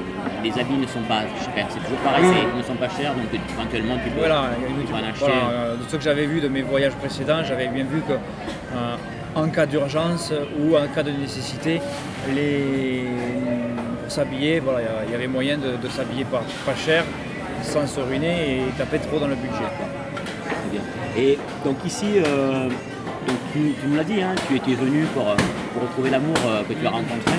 les 0.45 0.53
habits 0.61 0.77
ne 0.77 0.87
sont 0.87 1.01
pas 1.09 1.23
chers. 1.23 1.67
C'est 1.71 1.81
toujours 1.83 1.99
pareil, 2.05 2.25
ils 2.53 2.59
ne 2.59 2.63
sont 2.63 2.75
pas 2.75 2.89
chers, 2.89 3.15
donc 3.15 3.25
éventuellement 3.33 3.97
tu 4.05 4.11
peux, 4.11 4.19
Voilà, 4.21 4.51
tu 4.79 4.85
peux 4.87 4.95
en 4.95 4.99
acheter. 4.99 5.19
voilà, 5.19 5.51
euh, 5.53 5.77
de 5.77 5.83
ce 5.89 5.97
que 5.97 6.03
j'avais 6.03 6.27
vu 6.27 6.41
de 6.41 6.49
mes 6.49 6.63
voyages 6.63 6.93
précédents, 6.95 7.43
j'avais 7.45 7.69
bien 7.69 7.85
vu 7.85 8.01
que 8.03 8.13
euh, 8.13 8.97
en 9.35 9.49
cas 9.49 9.67
d'urgence 9.67 10.33
ou 10.61 10.77
en 10.77 10.87
cas 10.95 11.03
de 11.03 11.11
nécessité, 11.11 11.81
les, 12.35 13.05
pour 14.03 14.11
s'habiller, 14.13 14.61
voilà, 14.61 14.81
il 15.07 15.13
y 15.13 15.15
avait 15.15 15.27
moyen 15.27 15.57
de, 15.59 15.77
de 15.83 15.89
s'habiller 15.89 16.25
pas, 16.25 16.43
pas 16.67 16.77
cher, 16.77 17.05
sans 17.63 17.87
se 17.87 18.01
ruiner 18.01 18.59
et 18.59 18.63
taper 18.79 18.99
trop 18.99 19.19
dans 19.19 19.29
le 19.29 19.35
budget. 19.37 19.69
quoi. 19.79 19.87
Très 20.45 20.71
bien. 20.71 20.83
Et 21.17 21.39
donc 21.65 21.77
ici, 21.85 22.07
euh, 22.19 22.69
donc 23.27 23.37
tu, 23.53 23.73
tu 23.81 23.87
nous 23.89 23.97
l'as 23.97 24.05
dit, 24.05 24.21
hein, 24.23 24.35
tu 24.47 24.57
étais 24.57 24.75
venu 24.75 25.05
pour, 25.15 25.29
euh, 25.31 25.35
pour 25.73 25.83
retrouver 25.83 26.11
l'amour 26.11 26.37
euh, 26.47 26.63
que 26.69 26.75
tu 26.75 26.87
as 26.87 26.91
rencontré. 26.91 27.33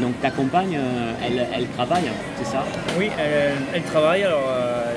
Donc 0.00 0.20
ta 0.20 0.30
compagne, 0.30 0.76
euh, 0.76 1.12
elle, 1.24 1.46
elle 1.54 1.66
travaille, 1.68 2.10
c'est 2.36 2.46
ça? 2.50 2.64
Oui, 2.98 3.10
elle, 3.18 3.52
elle 3.74 3.82
travaille, 3.82 4.24
alors 4.24 4.42
euh, 4.48 4.92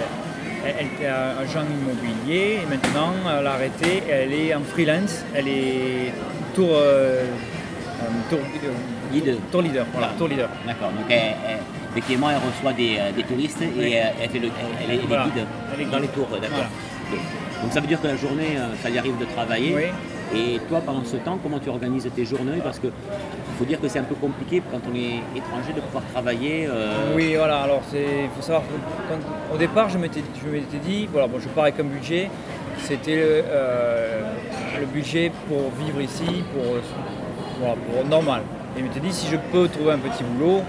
elle, 0.65 0.73
elle 0.79 0.85
était 0.87 1.05
agent 1.07 1.61
immobilier 1.69 2.59
et 2.63 2.65
maintenant 2.67 3.13
elle 3.39 3.45
a 3.45 3.53
arrêté, 3.53 4.03
elle 4.09 4.33
est 4.33 4.55
en 4.55 4.61
freelance, 4.63 5.23
elle 5.35 5.47
est 5.47 6.13
tour, 6.55 6.69
euh, 6.71 7.25
tour, 8.29 8.39
Guide. 9.13 9.37
tour 9.51 9.61
leader. 9.61 9.85
Voilà, 9.91 10.07
Voilà. 10.07 10.17
tour 10.17 10.27
leader. 10.27 10.49
D'accord. 10.65 10.89
Donc 10.89 11.05
elle- 11.09 11.35
elle- 11.47 11.57
effectivement, 11.91 12.29
elle 12.31 12.37
reçoit 12.37 12.73
des, 12.73 12.97
des 13.15 13.23
touristes 13.23 13.61
et 13.61 13.69
Oui. 13.77 13.93
elle, 13.93 14.29
fait 14.29 14.39
le, 14.39 14.49
elle, 14.83 14.95
est 14.95 14.99
Voilà. 15.07 15.25
guide 15.25 15.89
dans 15.91 15.99
les 15.99 16.07
tours. 16.07 16.27
D'accord. 16.27 16.49
Voilà. 16.51 17.21
Donc 17.61 17.71
ça 17.71 17.79
veut 17.79 17.87
dire 17.87 18.01
que 18.01 18.07
la 18.07 18.15
journée, 18.17 18.57
ça 18.81 18.89
lui 18.89 18.97
arrive 18.97 19.17
de 19.17 19.25
travailler. 19.25 19.73
Oui. 19.75 19.83
Et 20.35 20.59
toi, 20.67 20.81
pendant 20.85 21.03
ce 21.05 21.15
temps, 21.17 21.39
comment 21.41 21.59
tu 21.59 21.69
organises 21.69 22.09
tes 22.15 22.25
journées? 22.25 22.59
Parce 22.63 22.79
que 22.79 22.87
faut 23.57 23.65
dire 23.65 23.79
que 23.79 23.87
c'est 23.87 23.99
un 23.99 24.03
peu 24.03 24.15
compliqué 24.15 24.61
quand 24.71 24.79
on 24.91 24.95
est 24.95 25.21
étranger 25.35 25.73
de 25.75 25.81
pouvoir 25.81 26.03
travailler. 26.13 26.67
euh, 26.69 27.15
Oui, 27.15 27.33
voilà, 27.35 27.61
alors 27.61 27.81
il 27.93 28.29
faut 28.35 28.41
savoir 28.41 28.63
quand- 29.09 29.55
au 29.55 29.57
départ, 29.57 29.89
je 29.89 29.97
m'étais 29.97 30.21
je 30.43 30.49
m'étais 30.49 30.77
dit, 30.77 31.07
voilà, 31.11 31.27
bon, 31.27 31.39
je 31.39 31.47
pars 31.49 31.63
avec 31.63 31.79
un 31.79 31.83
budget, 31.85 32.29
c'était 32.79 33.17
euh, 33.17 34.21
le 34.79 34.85
budget 34.85 35.31
pour 35.47 35.71
vivre 35.83 36.01
ici, 36.01 36.43
pour, 36.53 36.63
voilà, 37.59 37.75
pour 37.89 38.05
normal. 38.05 38.41
Et 38.75 38.79
je 38.81 38.83
m'étais 38.85 38.99
dit, 38.99 39.13
si 39.13 39.27
je 39.31 39.37
peux 39.51 39.67
trouver 39.69 39.93
un 39.93 39.97
petit 39.99 40.23
boulot, 40.23 40.61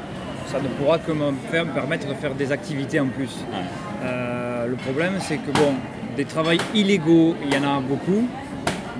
ça 0.46 0.58
ne 0.60 0.68
pourra 0.68 0.98
que 0.98 1.12
me, 1.12 1.32
faire, 1.50 1.66
me 1.66 1.72
permettre 1.72 2.06
de 2.08 2.14
faire 2.14 2.34
des 2.34 2.52
activités 2.52 3.00
en 3.00 3.08
plus. 3.08 3.24
ouais. 3.50 3.58
Euh, 4.04 4.66
le 4.66 4.76
problème, 4.76 5.14
c'est 5.18 5.36
que 5.36 5.50
bon, 5.50 5.74
des 6.16 6.24
travails 6.24 6.60
illégaux, 6.74 7.34
il 7.44 7.52
y 7.52 7.58
en 7.58 7.64
a 7.68 7.80
beaucoup, 7.80 8.26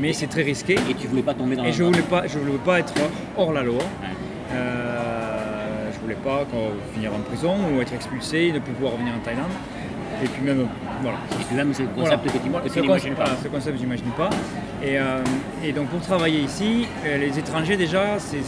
mais 0.01 0.13
c'est 0.13 0.27
très 0.27 0.43
risqué. 0.43 0.75
Et 0.91 0.95
tu 0.95 1.07
voulais 1.07 1.23
pas 1.23 1.35
tomber 1.35 1.57
dans 1.57 1.65
Et 1.65 1.73
je 1.73 1.83
dans- 1.83 1.91
voulais 1.91 2.03
pas, 2.03 2.27
je 2.27 2.39
voulais 2.39 2.59
pas 2.65 2.81
être 2.81 2.95
hors 3.37 3.53
la 3.53 3.63
loi. 3.63 3.77
Ouais. 3.79 4.09
Euh, 4.53 5.91
je 5.93 5.99
voulais 6.01 6.15
pas 6.15 6.45
quand- 6.51 6.73
finir 6.95 7.13
en 7.15 7.21
prison 7.21 7.55
ou 7.77 7.81
être 7.81 7.93
expulsé, 7.93 8.53
ne 8.53 8.59
plus 8.61 8.73
pouvoir 8.73 8.93
revenir 8.93 9.13
en 9.15 9.19
Thaïlande. 9.25 9.51
Et 10.25 10.27
puis 10.27 10.43
même, 10.43 10.67
voilà. 11.03 11.19
C'est 11.31 11.55
le 11.55 11.63
Voilà. 11.95 12.17
concept 12.17 12.25
que 12.25 12.31
tu, 12.43 12.49
Voilà, 12.51 12.67
n'imagines 12.83 13.15
concept- 13.15 13.17
pas. 13.17 13.37
ce 13.43 13.49
concept, 13.49 13.79
j'imagine 13.79 14.11
pas. 14.17 14.31
Et, 14.83 14.99
euh, 14.99 15.21
et 15.65 15.73
donc 15.73 15.87
pour 15.89 16.01
travailler 16.01 16.41
ici, 16.41 16.87
euh, 17.07 17.19
les 17.19 17.39
étrangers 17.39 17.77
déjà, 17.77 18.19
c'est 18.19 18.39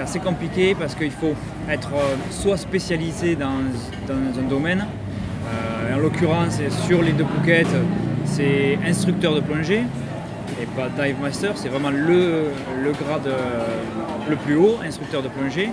assez 0.00 0.18
compliqué 0.18 0.74
parce 0.78 0.94
qu'il 0.94 1.10
faut 1.10 1.34
être 1.68 1.90
euh, 1.94 2.14
soit 2.30 2.56
spécialisé 2.56 3.36
dans, 3.36 3.60
dans 4.06 4.38
un 4.40 4.48
domaine, 4.48 4.86
euh, 5.46 5.96
en 5.96 5.98
l'occurrence 5.98 6.58
sur 6.86 7.02
l'île 7.02 7.16
de 7.16 7.24
Phuket, 7.24 7.66
c'est 8.32 8.78
instructeur 8.86 9.34
de 9.34 9.40
plongée 9.40 9.82
et 10.60 10.66
pas 10.76 10.88
dive 10.88 11.16
master, 11.20 11.52
c'est 11.56 11.68
vraiment 11.68 11.90
le, 11.90 12.44
le 12.82 12.92
grade 12.92 13.26
euh, 13.26 13.66
le 14.30 14.36
plus 14.36 14.56
haut, 14.56 14.78
instructeur 14.84 15.22
de 15.22 15.28
plongée. 15.28 15.70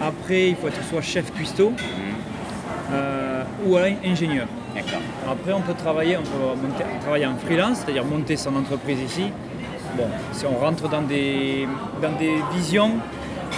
Après, 0.00 0.48
il 0.50 0.56
faut 0.56 0.68
être 0.68 0.82
soit 0.90 1.02
chef 1.02 1.32
cuistot 1.32 1.72
euh, 2.92 3.42
ou 3.64 3.76
alors 3.76 3.90
ingénieur. 4.04 4.46
Après, 5.28 5.52
on 5.52 5.60
peut 5.60 5.74
travailler, 5.74 6.16
on 6.16 6.22
peut 6.22 6.66
monter- 6.66 6.84
travailler 7.00 7.26
en 7.26 7.36
freelance, 7.36 7.78
c'est-à-dire 7.78 8.04
monter 8.04 8.36
son 8.36 8.54
entreprise 8.56 9.00
ici. 9.00 9.26
Bon, 9.96 10.08
si 10.32 10.46
on 10.46 10.56
rentre 10.58 10.88
dans 10.88 11.02
des, 11.02 11.66
dans 12.00 12.12
des 12.18 12.34
visions, 12.54 12.92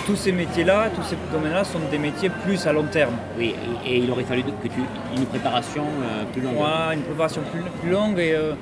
tous 0.06 0.16
ces 0.16 0.32
métiers-là, 0.32 0.88
tous 0.94 1.02
ces 1.02 1.16
domaines-là 1.32 1.64
sont 1.64 1.78
des 1.90 1.98
métiers 1.98 2.30
plus 2.44 2.66
à 2.66 2.72
long 2.72 2.84
terme. 2.84 3.14
Oui, 3.38 3.54
et, 3.86 3.90
et 3.94 3.98
il 3.98 4.10
aurait 4.10 4.24
fallu 4.24 4.42
que 4.42 4.68
tu 4.68 4.80
une 5.16 5.26
préparation 5.26 5.82
euh, 5.84 6.24
plus 6.32 6.42
longue. 6.42 6.54
Voilà, 6.56 6.94
une 6.94 7.02
préparation 7.02 7.42
plus, 7.52 7.62
plus 7.80 7.90
longue 7.90 8.18
et, 8.18 8.32
euh, 8.34 8.52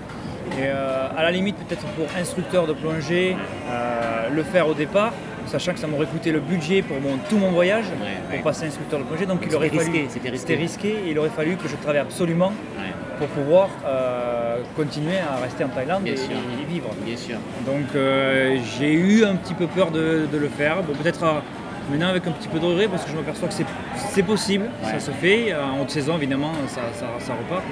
et, 0.53 0.63
euh, 0.65 1.09
à 1.17 1.23
la 1.23 1.31
limite 1.31 1.57
peut-être 1.57 1.85
pour 1.97 2.07
instructeur 2.21 2.67
de 2.67 2.73
plongée, 2.73 3.37
le 4.33 4.43
faire 4.43 4.69
au 4.69 4.75
départ, 4.75 5.13
sachant 5.47 5.73
que 5.73 5.79
ça 5.79 5.87
m'aurait 5.87 6.07
coûté 6.07 6.31
le 6.33 6.41
budget 6.41 6.83
pour 6.83 7.01
mon- 7.01 7.17
tout 7.29 7.39
mon 7.39 7.51
voyage 7.51 7.87
Ouais, 7.87 8.17
pour 8.29 8.37
ouais. 8.37 8.43
passer 8.43 8.67
instructeur 8.67 8.99
de 9.01 9.05
plongée. 9.05 9.27
Donc 9.27 9.41
il 9.47 9.55
aurait 9.55 9.69
fallu, 9.69 9.81
risqué, 9.81 10.07
c'était 10.11 10.29
risqué. 10.31 10.55
risqué 10.57 10.89
et 11.07 11.11
il 11.11 11.19
aurait 11.19 11.31
fallu 11.31 11.57
que 11.57 11.69
je 11.69 11.77
travaille 11.77 12.01
absolument 12.01 12.49
Ouais, 12.77 12.93
pour 13.19 13.29
pouvoir 13.29 13.69
euh, 13.87 14.59
continuer 14.77 15.19
à 15.19 15.37
rester 15.43 15.65
en 15.65 15.69
Thaïlande 15.69 16.07
et, 16.07 16.15
vivre. 16.69 16.89
bien 17.05 17.17
sûr. 17.17 17.37
Donc 17.67 17.95
euh, 17.95 18.57
j'ai 18.79 18.93
eu 18.93 19.25
un 19.25 19.37
petit 19.37 19.55
peu 19.55 19.67
peur 19.67 19.91
de, 19.91 20.27
de 20.31 20.39
le 20.39 20.49
faire. 20.49 20.83
Bon, 20.83 20.93
peut-être 20.95 21.23
euh, 21.25 21.33
maintenant 21.91 22.09
avec 22.09 22.27
un 22.27 22.33
petit 22.33 22.49
peu 22.49 22.59
de 22.59 22.65
regret 22.67 22.89
parce 22.89 23.05
que 23.05 23.11
je 23.11 23.17
m'aperçois 23.17 23.49
que 23.49 23.55
c'est- 23.55 24.23
possible, 24.23 24.65
Ouais. 24.85 24.93
ça 24.93 25.01
se 25.01 25.11
fait. 25.13 25.55
En 25.55 25.81
haute 25.83 25.91
saison, 25.91 26.17
évidemment, 26.17 26.53
ça, 26.67 26.81
ça, 26.93 27.07
ça 27.19 27.33
repart. 27.35 27.63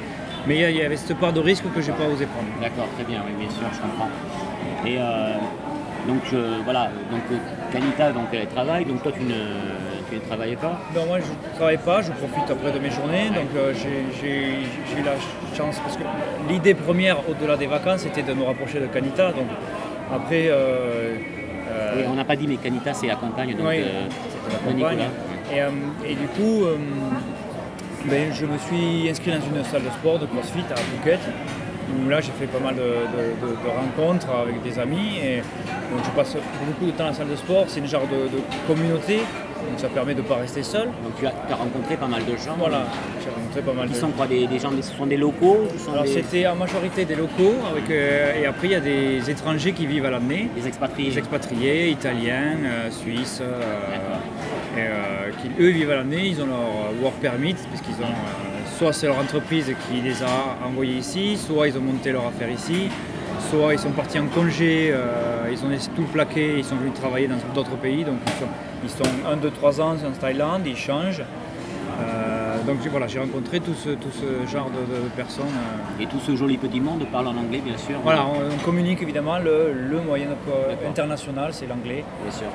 Mais 0.47 0.57
il 0.71 0.77
y 0.77 0.83
avait 0.83 0.97
cette 0.97 1.17
part 1.19 1.33
de 1.33 1.41
risque 1.41 1.65
que 1.75 1.81
j'ai 1.83 1.91
pas 1.93 2.05
osé 2.07 2.27
prendre. 2.27 2.49
D'accord, 2.61 2.87
très 2.95 3.05
bien, 3.05 3.21
oui, 3.27 3.33
bien 3.39 3.51
sûr, 3.51 3.67
je 3.73 3.81
comprends. 3.81 4.09
Et 4.87 4.97
euh, 4.99 5.33
donc 6.07 6.21
je- 6.31 6.63
voilà, 6.65 6.91
donc 7.11 7.23
Kanita 7.73 8.13
donc 8.13 8.27
elle 8.33 8.47
travaille, 8.47 8.85
donc 8.85 9.03
toi 9.03 9.11
tu 9.13 9.25
ne, 9.25 9.35
tu 10.09 10.15
ne 10.17 10.21
travaillais 10.21 10.57
pas? 10.57 10.79
Non, 10.95 11.07
moi 11.07 11.19
je 11.21 11.25
ne 11.27 11.55
travaille 11.57 11.79
pas, 11.79 12.03
je 12.03 12.13
profite 12.13 12.51
après 12.51 12.73
de 12.73 12.79
mes 12.79 12.91
journées. 12.91 13.29
Donc 13.29 13.51
euh, 13.57 13.73
j'ai- 13.75 14.99
eu 14.99 15.03
la 15.05 15.13
chance 15.57 15.79
parce 15.81 15.97
que 15.97 16.03
l'idée 16.49 16.75
première 16.75 17.19
au-delà 17.29 17.57
des 17.57 17.67
vacances 17.67 18.01
c'était 18.01 18.23
de 18.23 18.33
me 18.33 18.45
rapprocher 18.45 18.81
de 18.81 18.87
Canita. 18.87 19.29
Donc 19.33 19.47
après. 20.15 20.47
euh, 20.49 21.17
euh, 21.71 21.93
Oui, 21.97 22.03
on 22.11 22.15
n'a 22.15 22.25
pas 22.25 22.37
dit, 22.37 22.47
mais 22.47 22.57
Kanita 22.57 22.93
c'est 22.95 23.07
la 23.09 23.17
compagne 23.17 23.55
donc, 23.57 23.67
Oui, 23.69 23.79
la. 23.79 25.55
Et, 25.55 26.11
et 26.11 26.15
du 26.15 26.27
coup, 26.29 26.65
ben, 28.07 28.33
je 28.33 28.47
me 28.47 28.59
suis 28.59 29.09
inscrit 29.11 29.33
dans 29.33 29.41
une 29.57 29.65
salle 29.65 29.83
de 29.85 29.91
sport 29.91 30.19
de 30.19 30.27
CrossFit 30.27 30.65
à 30.71 30.77
Phuket. 30.77 31.21
Là, 32.09 32.21
j'ai 32.21 32.33
fait 32.33 32.47
pas 32.47 32.59
mal 32.59 32.75
de, 32.75 32.81
de- 32.81 33.47
de- 33.47 33.53
de 33.65 33.69
rencontres 33.69 34.27
avec 34.31 34.63
des 34.63 34.79
amis. 34.79 35.19
Et 35.23 35.37
donc, 35.37 36.01
je 36.05 36.11
passe 36.11 36.37
beaucoup 36.67 36.87
de 36.87 36.91
temps 36.93 37.05
à 37.05 37.09
la 37.09 37.15
salle 37.15 37.29
de 37.29 37.37
sport. 37.37 37.65
C'est 37.69 37.81
une 37.81 37.87
genre 37.87 38.07
de 38.11 38.29
communauté 38.67 39.21
donc 39.69 39.79
ça 39.79 39.89
permet 39.89 40.15
de 40.15 40.23
ne 40.23 40.27
pas 40.27 40.37
rester 40.37 40.63
seul. 40.63 40.87
Donc 40.87 41.13
tu 41.19 41.27
as, 41.27 41.57
rencontré 41.57 41.97
pas 41.97 42.07
mal 42.07 42.25
de 42.25 42.37
gens. 42.37 42.57
Voilà, 42.59 42.85
j'ai 43.23 43.31
rencontré 43.31 43.63
pas 43.63 43.73
mal 43.73 43.89
Qui 43.89 43.95
de 43.95 43.99
sont 43.99 44.11
quoi 44.11 44.27
des, 44.27 44.47
des 44.47 44.59
gens, 44.59 44.71
ce 44.81 44.97
sont 44.97 45.07
des 45.07 45.17
locaux 45.17 45.67
Alors 45.91 46.05
des, 46.05 46.11
c'était 46.11 46.47
en 46.47 46.55
majorité 46.55 47.05
des 47.05 47.15
locaux, 47.15 47.55
avec, 47.71 47.91
euh, 47.91 48.41
et 48.41 48.47
après 48.47 48.69
il 48.69 48.73
y 48.73 48.75
a 48.75 48.81
des 48.81 49.29
étrangers 49.31 49.73
qui 49.73 49.87
vivent 49.87 50.07
à 50.07 50.11
l'année, 50.11 50.49
des 50.57 50.67
expatriés. 50.67 51.11
Des 51.11 51.19
expatriés, 51.19 51.91
italiens, 51.91 52.57
euh, 52.65 52.91
suisses, 52.91 53.41
euh, 53.43 54.77
et, 54.77 55.33
qui 55.43 55.63
eux 55.63 55.71
vivent 55.71 55.91
à 55.91 55.97
l'année, 55.97 56.27
ils 56.27 56.41
ont 56.41 56.47
leur 56.47 57.03
work 57.03 57.17
permit, 57.21 57.55
parce 57.55 57.83
qu'ils 57.83 57.95
ont, 58.05 58.15
soit 58.79 58.93
c'est 58.93 59.07
leur 59.07 59.19
entreprise 59.19 59.73
qui 59.89 60.01
les 60.01 60.23
a 60.23 60.67
envoyés 60.67 60.99
ici, 60.99 61.37
soit 61.37 61.69
ils 61.69 61.77
ont 61.77 61.81
monté 61.83 62.13
leur 62.13 62.27
affaire 62.27 62.51
ici, 62.51 62.89
soit 63.51 63.73
ils 63.75 63.79
sont 63.79 63.91
partis 63.91 64.19
en 64.19 64.27
congé, 64.27 64.91
euh, 64.93 65.49
ils 65.51 65.65
ont 65.65 65.69
laissé 65.69 65.91
tout 65.95 66.05
plaqué, 66.05 66.55
ils 66.59 66.65
sont 66.65 66.77
venus 66.77 66.95
travailler 66.95 67.29
dans 67.29 67.37
d'autres 67.55 67.77
pays, 67.77 68.05
donc 68.05 68.17
ils 68.27 68.33
sont, 68.33 68.49
ils 68.85 68.91
sont 68.91 69.31
1, 69.33 69.37
2, 69.37 69.51
3 69.51 69.81
ans 69.81 69.93
en 69.93 70.11
Thaïlande, 70.21 70.63
ils 70.67 70.77
changent. 70.77 71.23
Euh, 71.99 72.57
donc 72.67 72.77
voilà, 72.91 73.07
j'ai 73.07 73.19
rencontré 73.21 73.61
tout 73.61 73.73
ce, 73.75 73.91
tout 73.91 74.11
ce 74.13 74.51
genre 74.51 74.71
de, 74.71 75.05
de 75.05 75.09
personnes. 75.17 75.47
euh. 75.47 76.03
Et 76.03 76.07
tout 76.07 76.19
ce 76.19 76.37
joli 76.37 76.59
petit 76.59 76.81
monde 76.81 77.07
parle 77.11 77.29
en 77.29 77.37
anglais, 77.37 77.63
bien 77.65 77.79
sûr. 77.79 77.97
Voilà, 78.03 78.27
on, 78.27 78.55
on 78.55 78.65
communique 78.65 79.01
évidemment, 79.03 79.39
le, 79.39 79.73
le 79.73 80.01
moyen 80.03 80.27
international 80.87 81.51
c'est 81.53 81.67
l'anglais. 81.67 82.05
Bien 82.23 82.33
sûr. 82.33 82.47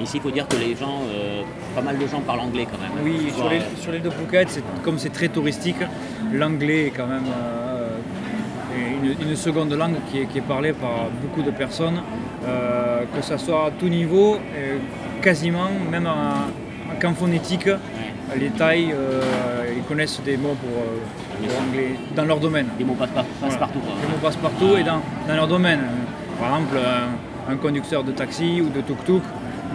Ici, 0.00 0.16
il 0.16 0.20
faut 0.22 0.30
dire 0.30 0.48
que 0.48 0.56
les 0.56 0.74
gens, 0.74 1.02
euh, 1.14 1.42
pas 1.76 1.82
mal 1.82 1.96
de 1.98 2.06
gens 2.06 2.20
parlent 2.20 2.40
anglais 2.40 2.66
quand 2.68 2.78
même. 2.80 3.04
Oui, 3.04 3.30
sur 3.36 3.48
les, 3.48 3.58
euh, 3.58 3.76
sur 3.76 3.92
l'île 3.92 4.02
de 4.02 4.10
Phuket, 4.10 4.48
comme 4.82 4.98
c'est 4.98 5.10
très 5.12 5.28
touristique, 5.28 5.76
l'anglais 6.32 6.86
est 6.86 6.90
quand 6.90 7.06
même 7.06 7.22
euh, 7.26 7.71
une, 9.02 9.28
une 9.30 9.36
seconde 9.36 9.72
langue 9.72 9.96
qui 10.10 10.20
est, 10.20 10.26
qui 10.26 10.38
est 10.38 10.42
parlée 10.42 10.72
par 10.72 11.08
beaucoup 11.22 11.42
de 11.42 11.50
personnes, 11.50 12.00
euh, 12.46 13.00
que 13.14 13.22
ce 13.22 13.36
soit 13.36 13.66
à 13.66 13.70
tout 13.70 13.88
niveau, 13.88 14.36
quasiment, 15.20 15.68
même 15.90 16.06
en, 16.06 16.98
qu'en 17.00 17.14
phonétique, 17.14 17.68
les 18.38 18.48
Thaïs, 18.50 18.90
euh, 18.94 19.74
ils 19.76 19.82
connaissent 19.82 20.20
des 20.24 20.36
mots 20.36 20.56
pour, 20.60 20.70
euh, 20.70 21.46
pour 21.48 21.62
anglais 21.68 21.94
dans 22.16 22.24
leur 22.24 22.40
domaine. 22.40 22.66
Des 22.78 22.84
mots 22.84 22.94
passe, 22.94 23.10
passe 23.10 23.24
Voilà. 23.40 23.56
partout. 23.58 23.78
Quoi. 23.80 23.92
Les 24.02 24.08
mots 24.08 24.18
passent 24.22 24.36
partout 24.36 24.76
et 24.78 24.82
dans, 24.82 25.00
dans 25.28 25.34
leur 25.36 25.46
domaine. 25.48 25.80
Par 26.40 26.48
exemple, 26.56 26.76
un, 27.48 27.52
un 27.52 27.56
conducteur 27.56 28.04
de 28.04 28.12
taxi 28.12 28.60
ou 28.62 28.68
de 28.70 28.80
tuk-tuk, 28.80 29.22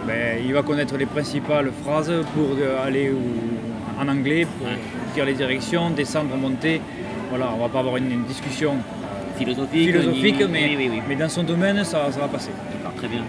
ben, 0.06 0.38
il 0.44 0.52
va 0.54 0.62
connaître 0.62 0.96
les 0.96 1.06
principales 1.06 1.70
phrases 1.84 2.12
pour 2.34 2.48
aller 2.84 3.10
ou- 3.10 4.00
en 4.02 4.08
anglais, 4.08 4.46
pour 4.58 4.66
Ouais. 4.66 4.74
dire 5.14 5.24
les 5.24 5.34
directions, 5.34 5.90
descendre, 5.90 6.36
monter. 6.36 6.80
Voilà, 7.30 7.50
on 7.54 7.60
va 7.60 7.68
pas 7.68 7.80
avoir 7.80 7.96
une, 7.98 8.10
une 8.10 8.24
discussion 8.24 8.74
Philosophique. 9.38 9.86
philosophique, 9.88 10.40
ni- 10.40 10.46
mais, 10.50 10.64
Oui, 10.68 10.74
oui, 10.78 10.88
oui. 10.94 11.02
mais 11.08 11.14
dans 11.16 11.28
son 11.28 11.42
domaine, 11.42 11.82
ça, 11.84 12.10
ça 12.10 12.20
va 12.20 12.28
passer. 12.28 12.50
D'accord, 12.72 12.94
très 12.96 13.08
bien. 13.08 13.20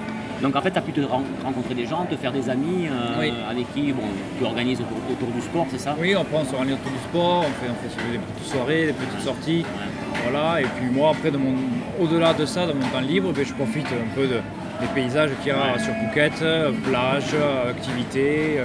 Donc 0.41 0.55
en 0.55 0.61
fait, 0.61 0.71
tu 0.71 0.77
as 0.77 0.81
pu 0.81 0.93
te 0.93 1.01
ren- 1.01 1.23
rencontrer 1.43 1.73
des 1.75 1.85
gens, 1.85 2.05
te 2.05 2.15
faire 2.15 2.31
des 2.31 2.49
amis 2.49 2.87
euh, 2.87 3.19
Oui. 3.19 3.33
avec 3.49 3.73
qui 3.73 3.91
bon, 3.91 4.03
tu 4.39 4.45
organises 4.45 4.79
autour, 4.79 4.97
autour 5.11 5.27
du 5.29 5.41
sport, 5.41 5.67
c'est 5.69 5.79
ça? 5.79 5.95
Oui, 5.99 6.13
après 6.13 6.37
on 6.37 6.45
se 6.45 6.55
autour 6.55 6.61
du 6.91 7.03
sport, 7.09 7.39
on 7.45 7.63
fait, 7.63 7.69
on 7.69 7.75
fait 7.89 8.11
des 8.13 8.17
petites 8.19 8.51
soirées, 8.53 8.85
des 8.87 8.93
petites 8.93 9.21
sorties. 9.21 9.65
Voilà, 10.23 10.61
et 10.61 10.65
puis 10.77 10.89
moi, 10.91 11.11
après, 11.11 11.31
de 11.31 11.37
mon, 11.37 11.55
au-delà 12.01 12.33
de 12.33 12.45
ça, 12.45 12.65
de 12.67 12.73
mon 12.73 12.87
temps 12.87 13.01
libre, 13.01 13.31
ben, 13.33 13.45
je 13.45 13.53
profite 13.53 13.87
un 13.87 14.15
peu 14.15 14.27
de- 14.27 14.41
des 14.81 14.87
paysages 14.95 15.31
qu'il 15.43 15.49
y 15.49 15.55
a 15.55 15.77
sur 15.77 15.93
Phuket, 15.93 16.41
euh, 16.41 16.71
plage, 16.89 17.33
euh, 17.33 17.69
activités. 17.71 18.59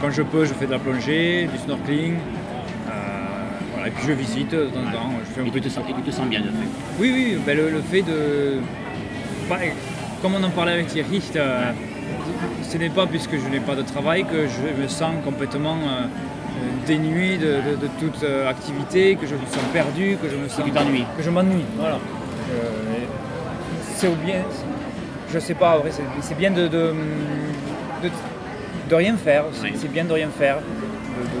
Quand 0.00 0.10
je 0.10 0.22
peux, 0.22 0.44
je 0.46 0.54
fais 0.54 0.66
de 0.66 0.72
la 0.72 0.78
plongée, 0.78 1.46
du 1.52 1.58
snorkeling. 1.58 2.14
Et 3.86 3.90
puis 3.90 4.04
je 4.08 4.12
visite 4.12 4.50
de 4.50 4.64
temps 4.66 4.80
en 4.80 4.92
temps. 4.92 5.10
Je 5.28 5.32
fais 5.34 5.40
un 5.40 5.46
Et 5.46 5.50
tu, 5.50 5.60
te 5.60 5.68
sens, 5.68 5.84
et 5.88 5.92
tu 5.94 6.02
te 6.02 6.10
sens 6.10 6.26
bien 6.26 6.40
de 6.40 6.46
fait. 6.46 6.68
oui, 7.00 7.10
oui, 7.14 7.38
ben 7.46 7.56
le, 7.56 7.70
le 7.70 7.80
fait 7.80 8.02
de. 8.02 8.58
pas- 9.48 9.58
comme 10.22 10.34
on 10.34 10.42
en 10.42 10.50
parlait 10.50 10.72
avec 10.72 10.86
Thierry, 10.88 11.22
euh, 11.36 11.70
ce 12.62 12.78
n'est 12.78 12.88
pas 12.90 13.06
puisque 13.06 13.32
je 13.36 13.48
n'ai 13.48 13.60
pas 13.60 13.74
de 13.74 13.82
travail 13.82 14.24
que 14.24 14.46
je 14.46 14.82
me 14.82 14.88
sens 14.88 15.14
complètement 15.24 15.76
euh, 15.76 16.06
dénué 16.86 17.36
de, 17.36 17.46
de- 17.70 17.76
de 17.76 17.88
toute 18.00 18.22
euh, 18.24 18.48
activité, 18.48 19.16
que 19.16 19.26
je 19.26 19.34
me 19.34 19.46
sens 19.46 19.62
perdu, 19.72 20.16
que 20.22 20.28
je 20.28 20.36
me 20.36 20.48
sens. 20.48 20.64
Que 21.16 21.22
je 21.22 21.30
m'ennuie, 21.30 21.64
voilà. 21.78 21.98
C'est 23.94 24.08
bien. 24.24 24.42
Je 25.32 25.38
sais 25.38 25.54
pas, 25.54 25.82
c'est 26.20 26.36
bien 26.38 26.50
de, 26.50 26.68
de, 26.68 26.94
rien 28.94 29.16
faire. 29.16 29.44
C'est 29.52 29.62
Oui. 29.62 29.72
c'est 29.76 29.90
bien 29.92 30.04
de 30.04 30.12
rien 30.12 30.28
faire. 30.28 30.58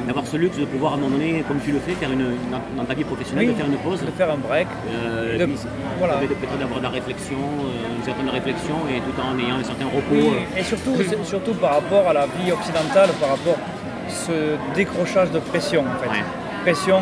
D'avoir 0.06 0.26
ce 0.26 0.36
luxe 0.36 0.56
de 0.56 0.64
pouvoir 0.64 0.92
à 0.92 0.94
un 0.96 0.98
moment 0.98 1.16
donné, 1.16 1.44
comme 1.46 1.58
tu 1.60 1.72
le 1.72 1.78
fais, 1.78 1.92
faire 1.92 2.10
une, 2.12 2.34
dans 2.76 2.84
ta 2.84 2.94
vie 2.94 3.04
professionnelle, 3.04 3.46
oui, 3.48 3.52
de 3.52 3.56
faire 3.58 3.66
une 3.66 3.78
pause. 3.78 4.00
de 4.02 4.10
faire 4.12 4.30
un 4.30 4.36
break. 4.36 4.66
Euh, 4.90 5.38
de- 5.38 5.44
puis, 5.46 5.54
voilà. 5.98 6.14
de- 6.16 6.26
Peut-être 6.26 6.58
d'avoir 6.58 6.78
de 6.78 6.84
la 6.84 6.90
réflexion, 6.90 7.36
euh, 7.36 7.96
une 7.98 8.04
certaine 8.04 8.28
réflexion, 8.28 8.76
et 8.90 8.98
tout 9.00 9.14
en 9.20 9.38
ayant 9.38 9.56
un 9.56 9.64
certain 9.64 9.86
repos. 9.86 10.00
Oui, 10.12 10.30
euh, 10.54 10.60
et 10.60 10.62
surtout, 10.62 10.94
surtout 11.24 11.54
par 11.54 11.74
rapport 11.74 12.08
à 12.08 12.12
la 12.12 12.26
vie 12.26 12.50
occidentale, 12.52 13.10
par 13.20 13.30
rapport 13.30 13.56
à 13.56 14.10
ce 14.10 14.56
décrochage 14.74 15.30
de 15.32 15.38
pression 15.40 15.82
en 15.82 16.02
fait. 16.02 16.08
Ouais. 16.10 16.24
Pression 16.62 17.00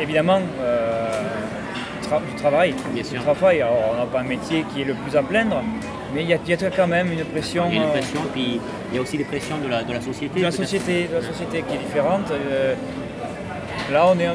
évidemment 0.00 0.40
euh, 0.60 1.22
tra- 2.02 2.20
du 2.28 2.34
travail. 2.40 2.74
Bien 2.92 3.04
sûr. 3.04 3.18
Du 3.20 3.24
travail. 3.24 3.62
Alors, 3.62 3.76
on 3.94 3.98
n'a 3.98 4.06
pas 4.06 4.20
un 4.20 4.24
métier 4.24 4.64
qui 4.72 4.82
est 4.82 4.84
le 4.84 4.94
plus 4.94 5.16
à 5.16 5.22
plaindre, 5.22 5.62
mais 6.16 6.22
il 6.24 6.30
y, 6.30 6.32
a- 6.32 6.38
il 6.44 6.50
y 6.50 6.54
a 6.54 6.70
quand 6.70 6.86
même 6.86 7.12
une 7.12 7.24
pression, 7.26 7.64
Il 7.68 7.76
y 7.76 7.78
a 7.78 7.82
une 7.82 7.88
euh, 7.88 7.92
pression, 7.92 8.20
puis 8.32 8.58
il 8.90 8.94
y 8.96 8.98
a 8.98 9.02
aussi 9.02 9.18
des 9.18 9.24
pressions 9.24 9.58
de 9.58 9.68
la, 9.68 9.82
de 9.84 9.92
la 9.92 10.00
société. 10.00 10.40
de 10.40 10.44
la 10.44 10.50
société, 10.50 11.08
de 11.12 11.14
la 11.14 11.22
société 11.22 11.62
qui 11.68 11.74
est 11.76 11.78
différente. 11.86 12.30
Euh, 12.30 12.74
là, 13.92 14.06
on 14.12 14.18
est 14.18 14.26
un- 14.26 14.34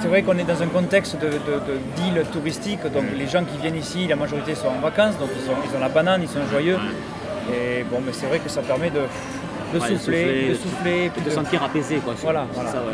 c'est 0.00 0.08
vrai 0.08 0.22
qu'on 0.22 0.36
est 0.36 0.44
dans 0.44 0.60
un 0.62 0.66
contexte 0.66 1.16
de, 1.18 1.28
de- 1.28 2.22
touristique, 2.32 2.82
donc 2.92 3.04
les 3.16 3.26
gens 3.26 3.44
qui 3.44 3.56
viennent 3.62 3.76
ici, 3.76 4.06
la 4.06 4.16
majorité 4.16 4.54
sont 4.54 4.68
en 4.68 4.80
vacances, 4.80 5.16
donc 5.18 5.30
ils, 5.38 5.44
sont- 5.46 5.56
ils 5.66 5.76
ont 5.76 5.80
la 5.80 5.88
banane, 5.88 6.20
ils 6.22 6.28
sont 6.28 6.44
joyeux. 6.50 6.78
Et 7.52 7.82
bon, 7.90 7.98
mais 8.04 8.12
c'est 8.12 8.26
vrai 8.26 8.38
que 8.38 8.48
ça 8.48 8.60
permet 8.62 8.90
de, 8.90 9.00
de 9.74 9.78
Ouais, 9.80 9.88
souffler, 9.88 10.48
de 10.50 10.54
souffler, 10.54 11.10
de 11.26 11.30
sentir 11.30 11.62
apaisé. 11.62 11.96
Quoi. 11.96 12.12
C'est- 12.16 12.22
Voilà, 12.24 12.46
voilà. 12.52 12.70
ça, 12.70 12.78
ouais. 12.78 12.92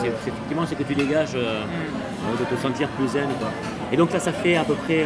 C'est- 0.00 0.08
effectivement 0.08 0.66
ce 0.66 0.74
que 0.74 0.82
tu 0.82 0.94
dégages, 0.94 1.34
euh, 1.34 1.62
euh, 1.62 2.38
de 2.40 2.44
te 2.54 2.60
sentir 2.60 2.88
plus 2.96 3.08
zen. 3.08 3.28
Quoi. 3.40 3.48
Et 3.92 3.96
donc 3.96 4.12
là, 4.12 4.20
ça 4.20 4.32
fait 4.32 4.56
à 4.56 4.64
peu 4.64 4.74
près 4.74 5.04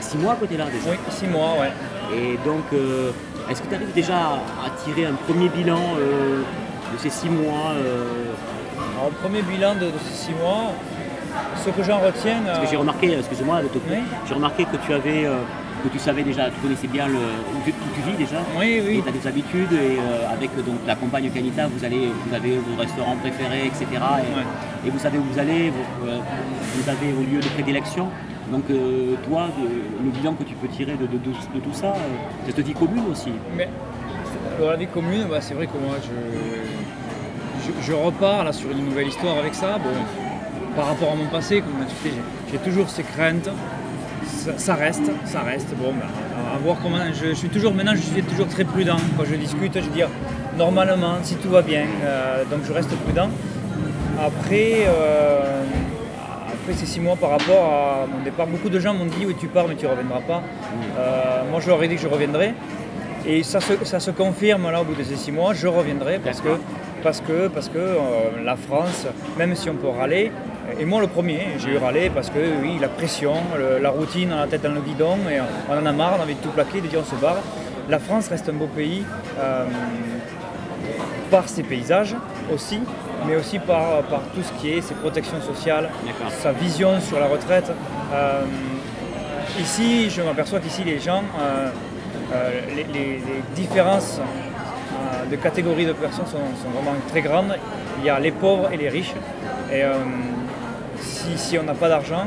6 0.00 0.18
mois 0.18 0.34
que 0.40 0.46
tu 0.46 0.54
es 0.54 0.56
là 0.56 0.64
déjà. 0.66 0.90
Oui, 0.90 0.96
six 1.10 1.26
mois, 1.26 1.52
ouais. 1.60 1.72
Et 2.16 2.36
donc, 2.44 2.64
euh, 2.72 3.10
est-ce 3.50 3.62
que 3.62 3.68
tu 3.68 3.74
arrives 3.74 3.92
déjà 3.94 4.16
à, 4.16 4.66
à 4.66 4.70
tirer 4.84 5.06
un 5.06 5.14
premier 5.14 5.48
bilan 5.48 5.78
euh, 6.00 6.42
de 6.92 6.98
ces 6.98 7.10
6 7.10 7.28
mois 7.28 7.72
euh, 7.76 8.04
Alors, 8.98 9.10
premier 9.22 9.42
bilan 9.42 9.74
de, 9.74 9.86
de 9.86 9.98
ces 10.10 10.26
six 10.26 10.32
mois, 10.32 10.72
ce 11.64 11.70
que 11.70 11.82
j'en 11.84 11.98
retiens. 11.98 12.40
Parce 12.44 12.58
que 12.60 12.64
euh, 12.64 12.68
j'ai 12.70 12.76
remarqué, 12.76 13.16
excuse-moi 13.18 13.60
couper, 13.72 13.80
Oui. 13.90 13.98
j'ai 14.26 14.34
remarqué 14.34 14.64
que 14.64 14.76
tu 14.84 14.92
avais, 14.92 15.24
euh, 15.26 15.36
que 15.82 15.88
tu 15.88 15.98
savais 15.98 16.22
déjà, 16.22 16.46
tu 16.50 16.58
connaissais 16.60 16.86
bien 16.88 17.06
le, 17.06 17.14
où, 17.14 17.60
tu, 17.64 17.70
où 17.70 17.90
tu 17.94 18.00
vis 18.10 18.16
déjà. 18.16 18.38
Oui, 18.58 18.82
oui. 18.86 19.02
Tu 19.02 19.08
as 19.08 19.12
des 19.12 19.26
habitudes 19.26 19.72
et 19.72 19.98
euh, 19.98 20.32
avec 20.32 20.50
donc, 20.64 20.76
la 20.86 20.94
compagne 20.96 21.30
Canita, 21.30 21.66
vous, 21.68 21.84
allez, 21.84 22.08
vous 22.26 22.34
avez 22.34 22.56
vos 22.58 22.76
restaurants 22.80 23.16
préférés, 23.16 23.66
etc. 23.66 23.86
Et, 23.92 23.96
Ouais. 23.96 24.44
et 24.86 24.90
vous 24.90 24.98
savez 24.98 25.18
où 25.18 25.22
vous 25.32 25.38
allez, 25.38 25.70
vous, 25.70 26.06
euh, 26.08 26.18
vous 26.76 26.88
avez 26.88 27.12
vos 27.12 27.22
lieux 27.22 27.40
de 27.40 27.48
prédilection. 27.48 28.08
Donc 28.50 28.64
euh, 28.70 29.14
toi, 29.28 29.48
de- 29.58 30.04
le 30.04 30.10
bilan 30.10 30.32
que 30.34 30.42
tu 30.44 30.54
peux 30.54 30.68
tirer 30.68 30.92
de, 30.92 31.06
de- 31.06 31.18
de- 31.18 31.54
de 31.54 31.60
tout 31.62 31.72
ça, 31.74 31.92
cette 32.46 32.58
vie 32.60 32.72
commune 32.72 33.04
aussi. 33.12 33.32
Mais 33.56 33.68
dans 34.58 34.70
la 34.70 34.76
vie 34.76 34.86
commune, 34.86 35.26
bah, 35.30 35.40
c'est 35.40 35.54
vrai 35.54 35.66
que 35.66 35.76
moi, 35.86 35.96
je, 36.02 37.66
je, 37.66 37.86
je 37.86 37.92
repars 37.92 38.44
là 38.44 38.52
sur 38.52 38.70
une 38.70 38.84
nouvelle 38.86 39.08
histoire 39.08 39.36
avec 39.38 39.54
ça. 39.54 39.78
Bon, 39.78 39.90
par 40.76 40.86
rapport 40.86 41.12
à 41.12 41.14
mon 41.16 41.26
passé, 41.26 41.60
comme 41.60 41.86
j'ai 42.52 42.58
toujours 42.58 42.88
ces 42.88 43.02
craintes. 43.02 43.50
Ça, 44.28 44.52
ça 44.56 44.74
reste, 44.74 45.10
ça 45.24 45.40
reste. 45.40 45.74
Bon, 45.76 45.92
bah, 45.92 46.06
à 46.54 46.58
voir 46.58 46.76
comment. 46.82 46.98
Je, 47.12 47.30
je 47.30 47.34
suis 47.34 47.48
toujours 47.48 47.74
maintenant, 47.74 47.94
je 47.94 48.00
suis 48.02 48.22
toujours 48.22 48.46
très 48.46 48.64
prudent 48.64 48.96
quand 49.16 49.24
je 49.24 49.34
discute. 49.34 49.74
Je 49.74 49.88
dis 49.88 50.02
normalement, 50.56 51.16
si 51.22 51.36
tout 51.36 51.48
va 51.48 51.62
bien, 51.62 51.84
euh, 52.04 52.44
donc 52.44 52.60
je 52.66 52.72
reste 52.72 52.90
prudent. 53.04 53.30
Après, 54.20 54.84
euh, 54.86 55.62
après 56.52 56.72
ces 56.74 56.86
six 56.86 57.00
mois 57.00 57.16
par 57.16 57.30
rapport 57.30 57.64
à 57.64 58.06
mon 58.06 58.22
départ, 58.22 58.46
beaucoup 58.46 58.68
de 58.68 58.80
gens 58.80 58.92
m'ont 58.92 59.06
dit 59.06 59.24
oui 59.26 59.36
tu 59.38 59.46
pars 59.46 59.66
mais 59.68 59.76
tu 59.76 59.86
ne 59.86 59.90
reviendras 59.90 60.20
pas. 60.20 60.42
Euh, 60.98 61.42
moi 61.50 61.60
je 61.60 61.68
leur 61.68 61.82
ai 61.82 61.88
dit 61.88 61.96
que 61.96 62.02
je 62.02 62.08
reviendrai. 62.08 62.54
Et 63.26 63.42
ça 63.42 63.60
se, 63.60 63.72
ça 63.84 64.00
se 64.00 64.10
confirme 64.10 64.70
là 64.70 64.80
au 64.80 64.84
bout 64.84 64.94
de 64.94 65.02
ces 65.02 65.16
six 65.16 65.32
mois, 65.32 65.52
je 65.52 65.66
reviendrai 65.66 66.18
parce 66.18 66.40
que, 66.40 66.48
parce 67.02 67.20
que, 67.20 67.48
parce 67.48 67.68
que 67.68 67.96
la 68.44 68.56
France, 68.56 69.06
même 69.36 69.54
si 69.54 69.68
on 69.68 69.74
peut 69.74 69.88
râler, 69.88 70.32
et 70.78 70.84
moi 70.84 71.00
le 71.00 71.06
premier, 71.06 71.40
j'ai 71.58 71.70
eu 71.70 71.76
râler 71.78 72.10
parce 72.10 72.30
que 72.30 72.38
oui, 72.62 72.78
la 72.80 72.88
pression, 72.88 73.34
le- 73.56 73.78
la 73.78 73.90
routine, 73.90 74.30
on 74.32 74.36
a 74.38 74.40
la 74.42 74.46
tête 74.46 74.62
dans 74.62 74.72
le 74.72 74.80
guidon, 74.80 75.16
et 75.30 75.38
on 75.70 75.76
en 75.82 75.86
a 75.86 75.92
marre, 75.92 76.14
on 76.18 76.20
a 76.20 76.24
envie 76.24 76.34
de 76.34 76.40
tout 76.40 76.50
plaquer, 76.50 76.80
de 76.80 76.86
dire 76.88 77.00
on 77.00 77.04
se 77.04 77.20
barre. 77.20 77.38
La 77.88 77.98
France 77.98 78.28
reste 78.28 78.48
un 78.48 78.52
beau 78.52 78.66
pays 78.66 79.02
euh, 79.38 79.64
par 81.30 81.48
ses 81.48 81.62
paysages 81.62 82.14
aussi, 82.52 82.80
mais 83.26 83.36
aussi 83.36 83.58
par, 83.58 84.02
par 84.02 84.20
tout 84.34 84.42
ce 84.42 84.52
qui 84.60 84.70
est 84.72 84.80
ses 84.80 84.94
protections 84.94 85.40
sociales, 85.40 85.88
sa 86.42 86.52
vision 86.52 87.00
sur 87.00 87.18
la 87.18 87.26
retraite. 87.26 87.70
Euh, 88.12 88.42
ici, 89.60 90.10
je 90.10 90.22
m'aperçois 90.22 90.60
qu'ici, 90.60 90.84
les 90.84 90.98
gens, 90.98 91.22
euh, 91.40 91.70
les, 92.76 92.84
les- 92.84 93.16
les 93.16 93.42
différences 93.54 94.20
de 95.30 95.36
catégories 95.36 95.86
de 95.86 95.92
personnes 95.92 96.26
sont, 96.26 96.38
sont 96.62 96.70
vraiment 96.70 96.96
très 97.08 97.20
grandes. 97.22 97.56
Il 98.00 98.04
y 98.06 98.10
a 98.10 98.18
les 98.18 98.30
pauvres 98.30 98.70
et 98.72 98.76
les 98.76 98.88
riches. 98.88 99.14
Et 99.72 99.82
si, 101.00 101.36
si 101.36 101.58
on 101.58 101.62
n'a 101.62 101.74
pas 101.74 101.88
d'argent, 101.88 102.26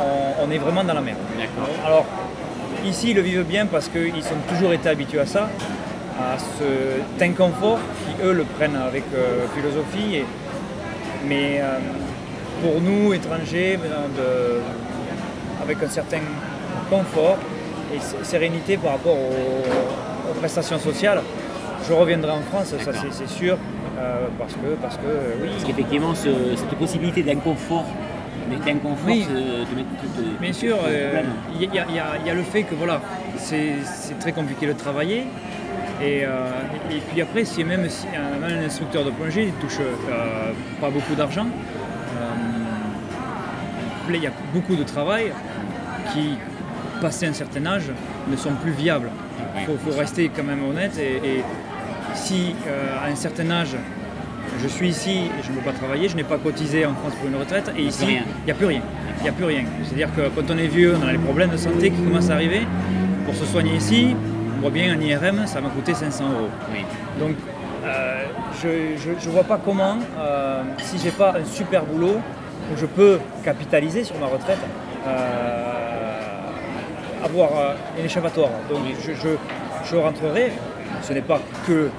on, 0.00 0.44
on 0.46 0.50
est 0.50 0.58
vraiment 0.58 0.84
dans 0.84 0.94
la 0.94 1.00
merde. 1.00 1.18
Alors, 1.84 2.06
ici, 2.84 3.10
ils 3.10 3.16
le 3.16 3.22
vivent 3.22 3.44
bien 3.44 3.66
parce 3.66 3.88
qu'ils 3.88 4.24
ont 4.24 4.54
toujours 4.54 4.72
été 4.72 4.88
habitués 4.88 5.20
à 5.20 5.26
ça. 5.26 5.48
à 6.18 6.36
cet 6.38 7.22
inconfort 7.22 7.78
qui, 7.78 8.22
eux, 8.26 8.32
le 8.32 8.44
prennent 8.44 8.76
avec 8.76 9.04
euh, 9.14 9.46
philosophie. 9.54 10.16
Et, 10.16 10.24
mais 11.26 11.60
euh, 11.60 11.78
pour 12.62 12.80
nous, 12.80 13.12
étrangers, 13.12 13.76
de, 13.76 14.60
avec 15.62 15.82
un 15.82 15.88
certain 15.88 16.20
confort 16.88 17.38
et 17.94 18.24
sérénité 18.24 18.76
par 18.76 18.92
rapport 18.92 19.16
aux, 19.16 20.34
prestations 20.38 20.78
sociales, 20.78 21.20
je 21.86 21.92
reviendrai 21.92 22.30
en 22.30 22.40
France, 22.40 22.72
ça 22.82 22.92
c'est 23.10 23.28
sûr, 23.28 23.58
euh, 24.00 24.28
parce 24.38 24.54
que, 24.54 24.74
parce 24.80 24.96
que 24.96 25.02
oui. 25.42 25.48
Parce 25.52 25.64
qu'effectivement, 25.64 26.14
cette 26.14 26.78
possibilité 26.78 27.22
d'inconfort 27.22 27.86
d'inconfort 28.64 29.06
oui. 29.06 29.26
Bien 30.40 30.52
sûr, 30.52 30.76
il 31.54 31.62
y, 31.62 31.78
a 32.30 32.34
le 32.34 32.42
fait 32.42 32.64
que 32.64 32.74
voilà, 32.74 33.00
c'est 33.36 33.76
très 34.18 34.32
compliqué 34.32 34.66
de 34.66 34.72
travailler. 34.72 35.26
Et, 36.02 36.24
euh, 36.24 36.50
et, 36.90 36.98
puis 36.98 37.20
après, 37.20 37.44
si 37.44 37.62
même 37.62 37.88
si 37.88 38.06
un, 38.08 38.64
instructeur 38.64 39.04
de 39.04 39.10
plongée 39.10 39.46
ne 39.46 39.60
touche 39.60 39.78
euh, 39.80 40.52
pas 40.80 40.88
beaucoup 40.88 41.14
d'argent, 41.14 41.46
il 44.08 44.22
y 44.22 44.26
a 44.26 44.32
beaucoup 44.52 44.74
de 44.74 44.82
travail 44.82 45.32
qui, 46.12 46.36
passé 47.00 47.26
un 47.26 47.32
certain 47.32 47.64
âge, 47.66 47.90
ne 48.28 48.36
sont 48.36 48.54
plus 48.54 48.72
viables. 48.72 49.10
Il 49.56 49.64
faut, 49.64 49.98
rester 49.98 50.30
quand 50.34 50.42
même 50.42 50.64
honnête. 50.68 50.98
Et, 50.98 51.42
si 52.14 52.54
à 53.02 53.06
un 53.10 53.14
certain 53.14 53.50
âge, 53.50 53.76
je 54.62 54.68
suis 54.68 54.88
ici 54.88 55.10
et 55.10 55.42
je 55.42 55.50
ne 55.50 55.56
peux 55.56 55.62
pas 55.70 55.72
travailler, 55.72 56.08
je 56.08 56.16
n'ai 56.16 56.24
pas 56.24 56.38
cotisé 56.38 56.84
en 56.86 56.94
France 56.94 57.14
pour 57.14 57.28
une 57.28 57.36
retraite, 57.36 57.70
et 57.76 57.82
ici, 57.82 58.06
il 58.08 58.44
n'y 58.44 58.50
a 58.50 58.54
plus 58.54 58.66
rien. 58.66 58.82
Il 59.18 59.22
n'y 59.24 59.28
a 59.28 59.32
plus 59.32 59.44
rien. 59.44 59.64
C'est-à-dire 59.84 60.08
que 60.14 60.22
quand 60.28 60.50
on 60.50 60.58
est 60.58 60.66
vieux, 60.66 60.96
on 61.02 61.06
a 61.06 61.12
les 61.12 61.18
problèmes 61.18 61.50
de 61.50 61.56
santé 61.56 61.90
qui 61.90 62.02
commencent 62.02 62.30
à 62.30 62.34
arriver. 62.34 62.62
Pour 63.24 63.34
se 63.34 63.44
soigner 63.44 63.74
ici, 63.76 64.16
on 64.56 64.60
voit 64.60 64.70
bien 64.70 64.94
un 64.94 65.00
IRM, 65.00 65.46
ça 65.46 65.60
m'a 65.60 65.68
coûté 65.68 65.94
500 65.94 66.24
euros. 66.24 66.48
Donc, 67.18 67.36
euh, 67.84 68.24
je 68.62 69.10
ne 69.10 69.32
vois 69.32 69.44
pas 69.44 69.60
comment, 69.62 69.98
euh, 70.18 70.62
si 70.78 70.98
j'ai 70.98 71.10
pas 71.10 71.34
un 71.38 71.44
super 71.44 71.84
boulot, 71.84 72.16
où 72.72 72.76
je 72.76 72.86
peux 72.86 73.18
capitaliser 73.44 74.04
sur 74.04 74.18
ma 74.18 74.26
retraite, 74.26 74.58
euh, 75.06 76.46
avoir 77.24 77.50
un 77.98 78.04
échappatoire. 78.04 78.50
Donc, 78.68 78.80
je, 79.04 79.12
je 79.84 79.96
rentrerai. 79.96 80.52
Ce 81.02 81.12
n'est 81.12 81.22
pas 81.22 81.40
que 81.66 81.90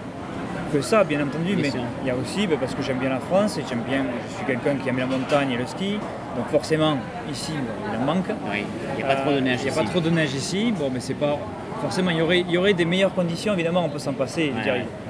que 0.72 0.82
ça, 0.82 1.04
bien 1.04 1.22
entendu, 1.22 1.56
mais 1.58 1.70
il 2.02 2.08
y 2.08 2.10
a 2.10 2.16
aussi, 2.16 2.48
ben, 2.48 2.58
parce 2.58 2.74
que 2.74 2.82
j'aime 2.82 2.98
bien 2.98 3.10
la 3.10 3.20
France 3.20 3.58
et 3.58 3.64
j'aime 3.68 3.84
bien, 3.88 4.06
je 4.30 4.36
suis 4.36 4.46
quelqu'un 4.46 4.76
qui 4.82 4.90
aime 4.90 5.00
la 5.00 5.06
montagne 5.06 5.52
et 5.52 5.58
le 5.58 5.66
ski, 5.66 5.98
donc 6.36 6.48
forcément, 6.50 6.98
ici, 7.30 7.52
il 7.54 7.98
en 7.98 8.06
manque. 8.06 8.28
il 8.54 8.98
n'y 8.98 9.04
a 9.04 9.16
pas 9.16 9.22
trop 9.22 9.32
de 9.32 9.40
neige 9.40 9.60
Il 9.62 9.72
n'y 9.72 9.78
a 9.78 9.84
pas 9.84 9.90
trop 9.90 10.00
de 10.00 10.10
neige 10.10 10.34
ici, 10.34 10.74
bon, 10.78 10.90
mais 10.92 11.00
c'est 11.00 11.14
pas. 11.14 11.38
Forcément, 11.82 12.12
il 12.12 12.18
y, 12.18 12.22
aurait, 12.22 12.40
il 12.42 12.52
y 12.52 12.58
aurait 12.58 12.74
des 12.74 12.86
meilleures 12.86 13.14
conditions, 13.14 13.54
évidemment, 13.54 13.84
on 13.86 13.90
peut 13.90 14.00
s'en 14.00 14.14
passer. 14.14 14.54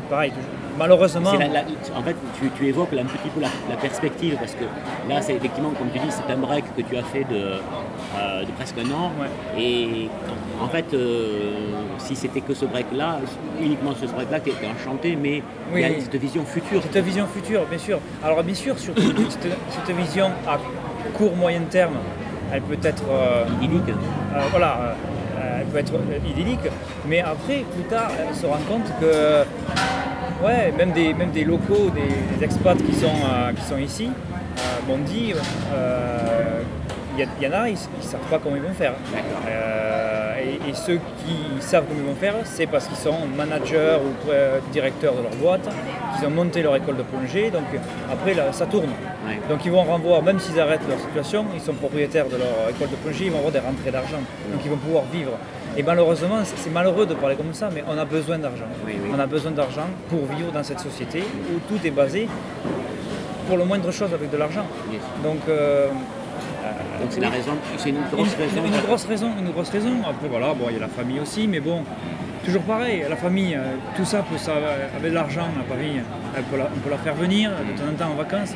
pareil, 0.09 0.31
malheureusement. 0.77 1.31
en 1.31 2.01
fait, 2.01 2.15
tu, 2.57 2.65
évoques 2.65 2.93
un 2.93 3.05
petit 3.05 3.29
peu 3.29 3.41
la, 3.41 3.75
perspective, 3.75 4.35
parce 4.37 4.53
que 4.53 4.63
là, 5.09 5.21
c'est 5.21 5.33
effectivement, 5.33 5.71
comme 5.71 5.89
tu 5.91 5.99
dis, 5.99 6.09
c'est 6.09 6.31
un 6.31 6.37
break 6.37 6.63
que 6.75 6.81
tu 6.81 6.97
as 6.97 7.03
fait 7.03 7.25
de, 7.25 7.55
euh, 8.13 8.43
de 8.43 8.51
presque 8.51 8.75
un 8.77 8.91
an. 8.91 9.09
Et 9.57 10.09
en 10.61 10.67
fait, 10.67 10.85
euh, 10.93 11.53
si 11.97 12.13
c'était 12.13 12.41
que 12.41 12.53
ce 12.53 12.65
break-là, 12.65 13.19
uniquement 13.61 13.93
ce 13.95 14.05
break-là, 14.05 14.41
tu 14.41 14.49
étais 14.49 14.67
enchanté, 14.67 15.15
mais 15.15 15.41
il 15.73 15.79
y 15.79 15.85
a 15.85 15.89
cette 16.01 16.15
vision 16.15 16.43
future. 16.43 16.81
Cette 16.91 17.03
vision 17.05 17.25
future, 17.27 17.65
bien 17.69 17.77
sûr. 17.77 17.99
Alors, 18.21 18.43
bien 18.43 18.53
sûr, 18.53 18.77
surtout, 18.77 19.01
cette, 19.29 19.95
vision 19.95 20.29
à 20.45 20.59
court, 21.13 21.37
moyen 21.37 21.61
terme, 21.69 21.93
elle 22.51 22.61
peut 22.63 22.77
être. 22.83 23.03
Euh, 23.09 23.45
idyllique. 23.61 23.95
voilà 24.51 24.95
elle 25.59 25.67
peut 25.67 25.77
être 25.77 25.93
idyllique, 26.27 26.67
mais 27.07 27.19
après, 27.19 27.63
plus 27.75 27.83
tard, 27.89 28.09
elle 28.19 28.35
se 28.35 28.45
rend 28.45 28.59
compte 28.67 28.87
que 28.99 29.43
ouais, 30.45 30.71
même, 30.77 30.91
des, 30.91 31.13
même 31.13 31.31
des 31.31 31.43
locaux, 31.43 31.91
des, 31.93 32.43
expats 32.43 32.77
qui 32.77 32.93
sont, 32.93 33.07
qui 33.55 33.61
sont 33.63 33.77
ici, 33.77 34.09
m'ont 34.87 34.97
dit 34.99 35.33
il 37.17 37.43
y, 37.43 37.47
en 37.47 37.51
a, 37.53 37.69
ils 37.69 37.73
ne 37.73 38.01
savent 38.01 38.19
pas 38.29 38.39
comment 38.39 38.55
ils 38.55 38.61
vont 38.61 38.73
faire. 38.73 38.93
Euh, 39.47 40.35
et, 40.67 40.73
ceux 40.73 40.95
qui 40.95 41.61
savent 41.61 41.83
comment 41.87 41.99
ils 41.99 42.07
vont 42.07 42.15
faire, 42.15 42.35
c'est 42.45 42.65
parce 42.65 42.87
qu'ils 42.87 42.97
sont 42.97 43.27
managers 43.35 43.97
ou 44.01 44.31
euh, 44.31 44.59
directeurs 44.71 45.13
de 45.15 45.21
leur 45.21 45.35
boîte, 45.35 45.67
qu'ils 46.17 46.27
ont 46.27 46.31
monté 46.31 46.61
leur 46.63 46.75
école 46.75 46.97
de 46.97 47.03
plongée, 47.03 47.51
donc 47.51 47.65
après 48.11 48.33
là, 48.33 48.51
ça 48.53 48.65
tourne. 48.65 48.89
Donc 49.49 49.65
ils 49.65 49.71
vont 49.71 49.83
renvoyer, 49.83 50.21
même 50.21 50.39
s'ils 50.39 50.59
arrêtent 50.59 50.87
leur 50.87 50.99
situation, 50.99 51.45
ils 51.53 51.61
sont 51.61 51.73
propriétaires 51.73 52.27
de 52.27 52.37
leur 52.37 52.69
école 52.69 52.89
de 52.89 52.95
plongée, 52.95 53.25
ils 53.25 53.31
vont 53.31 53.39
avoir 53.39 53.51
des 53.51 53.59
rentrées 53.59 53.91
d'argent, 53.91 54.19
donc 54.51 54.61
ils 54.63 54.71
vont 54.71 54.77
pouvoir 54.77 55.03
vivre. 55.11 55.31
Et 55.77 55.83
malheureusement, 55.83 56.39
c'est 56.43 56.69
malheureux 56.69 57.05
de 57.05 57.13
parler 57.13 57.35
comme 57.35 57.53
ça, 57.53 57.69
mais 57.73 57.83
on 57.87 57.97
a 57.97 58.03
besoin 58.05 58.37
d'argent. 58.37 58.65
On 59.13 59.19
a 59.19 59.25
besoin 59.25 59.51
d'argent 59.51 59.87
pour 60.09 60.25
vivre 60.25 60.51
dans 60.51 60.63
cette 60.63 60.79
société 60.79 61.19
où 61.21 61.59
tout 61.69 61.85
est 61.85 61.91
basé 61.91 62.27
pour 63.47 63.57
le 63.57 63.65
moindre 63.65 63.91
chose 63.91 64.13
avec 64.13 64.29
de 64.29 64.37
l'argent. 64.37 64.65
Donc 65.23 65.39
euh, 65.47 65.87
donc 66.99 67.09
c'est 67.09 67.19
la 67.19 67.29
raison, 67.29 67.53
c'est 67.77 67.89
une 67.89 68.01
grosse 68.11 68.35
raison. 68.35 68.65
Une, 68.65 68.81
grosse 68.81 69.05
raison, 69.05 69.31
une 69.39 69.51
grosse 69.51 69.69
raison. 69.69 69.93
Après 70.07 70.27
voilà, 70.27 70.53
bon, 70.53 70.65
il 70.69 70.73
y 70.73 70.77
a 70.77 70.81
la 70.81 70.87
famille 70.87 71.19
aussi, 71.19 71.47
mais 71.47 71.59
bon, 71.59 71.83
toujours 72.45 72.61
pareil, 72.63 73.03
la 73.09 73.15
famille, 73.15 73.55
euh, 73.55 73.75
tout 73.95 74.05
ça, 74.05 74.19
peut, 74.19 74.37
ça 74.37 74.53
avec 74.95 75.11
de 75.11 75.15
l'argent 75.15 75.47
à 75.59 75.63
Paris, 75.63 75.99
on 76.37 76.41
peut, 76.51 76.89
la, 76.89 76.97
faire 76.97 77.15
venir 77.15 77.51
de 77.51 77.77
temps 77.77 77.89
en 77.89 77.95
temps 77.95 78.11
en 78.11 78.15
vacances. 78.15 78.53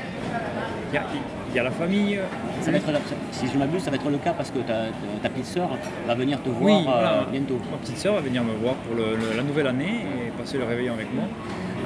Il 0.92 1.56
y 1.56 1.60
a, 1.60 1.64
la 1.64 1.72
famille. 1.72 2.20
Ça 2.62 2.72
va 2.72 2.78
être, 2.78 2.86
si 3.32 3.48
je 3.48 3.58
m'abuse, 3.58 3.84
ça 3.84 3.90
va 3.90 3.96
être 3.96 4.10
le 4.10 4.18
cas 4.18 4.34
parce 4.34 4.52
que 4.52 4.60
ta, 4.60 5.30
petite 5.30 5.46
sœur 5.46 5.70
va 6.08 6.16
venir 6.16 6.42
te 6.42 6.50
voir 6.50 6.82
euh, 6.88 7.32
bientôt. 7.32 7.60
Ma 7.72 7.78
petite 7.78 7.98
sœur 7.98 8.16
va 8.16 8.22
venir 8.22 8.44
me 8.44 8.54
voir 8.54 8.76
pour 8.76 8.96
la 8.98 9.44
nouvelle 9.44 9.68
année 9.68 10.06
et 10.18 10.32
passer 10.32 10.58
le 10.58 10.66
réveillon 10.66 10.94
avec 10.94 11.14
moi. 11.14 11.26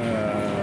Euh, 0.02 0.59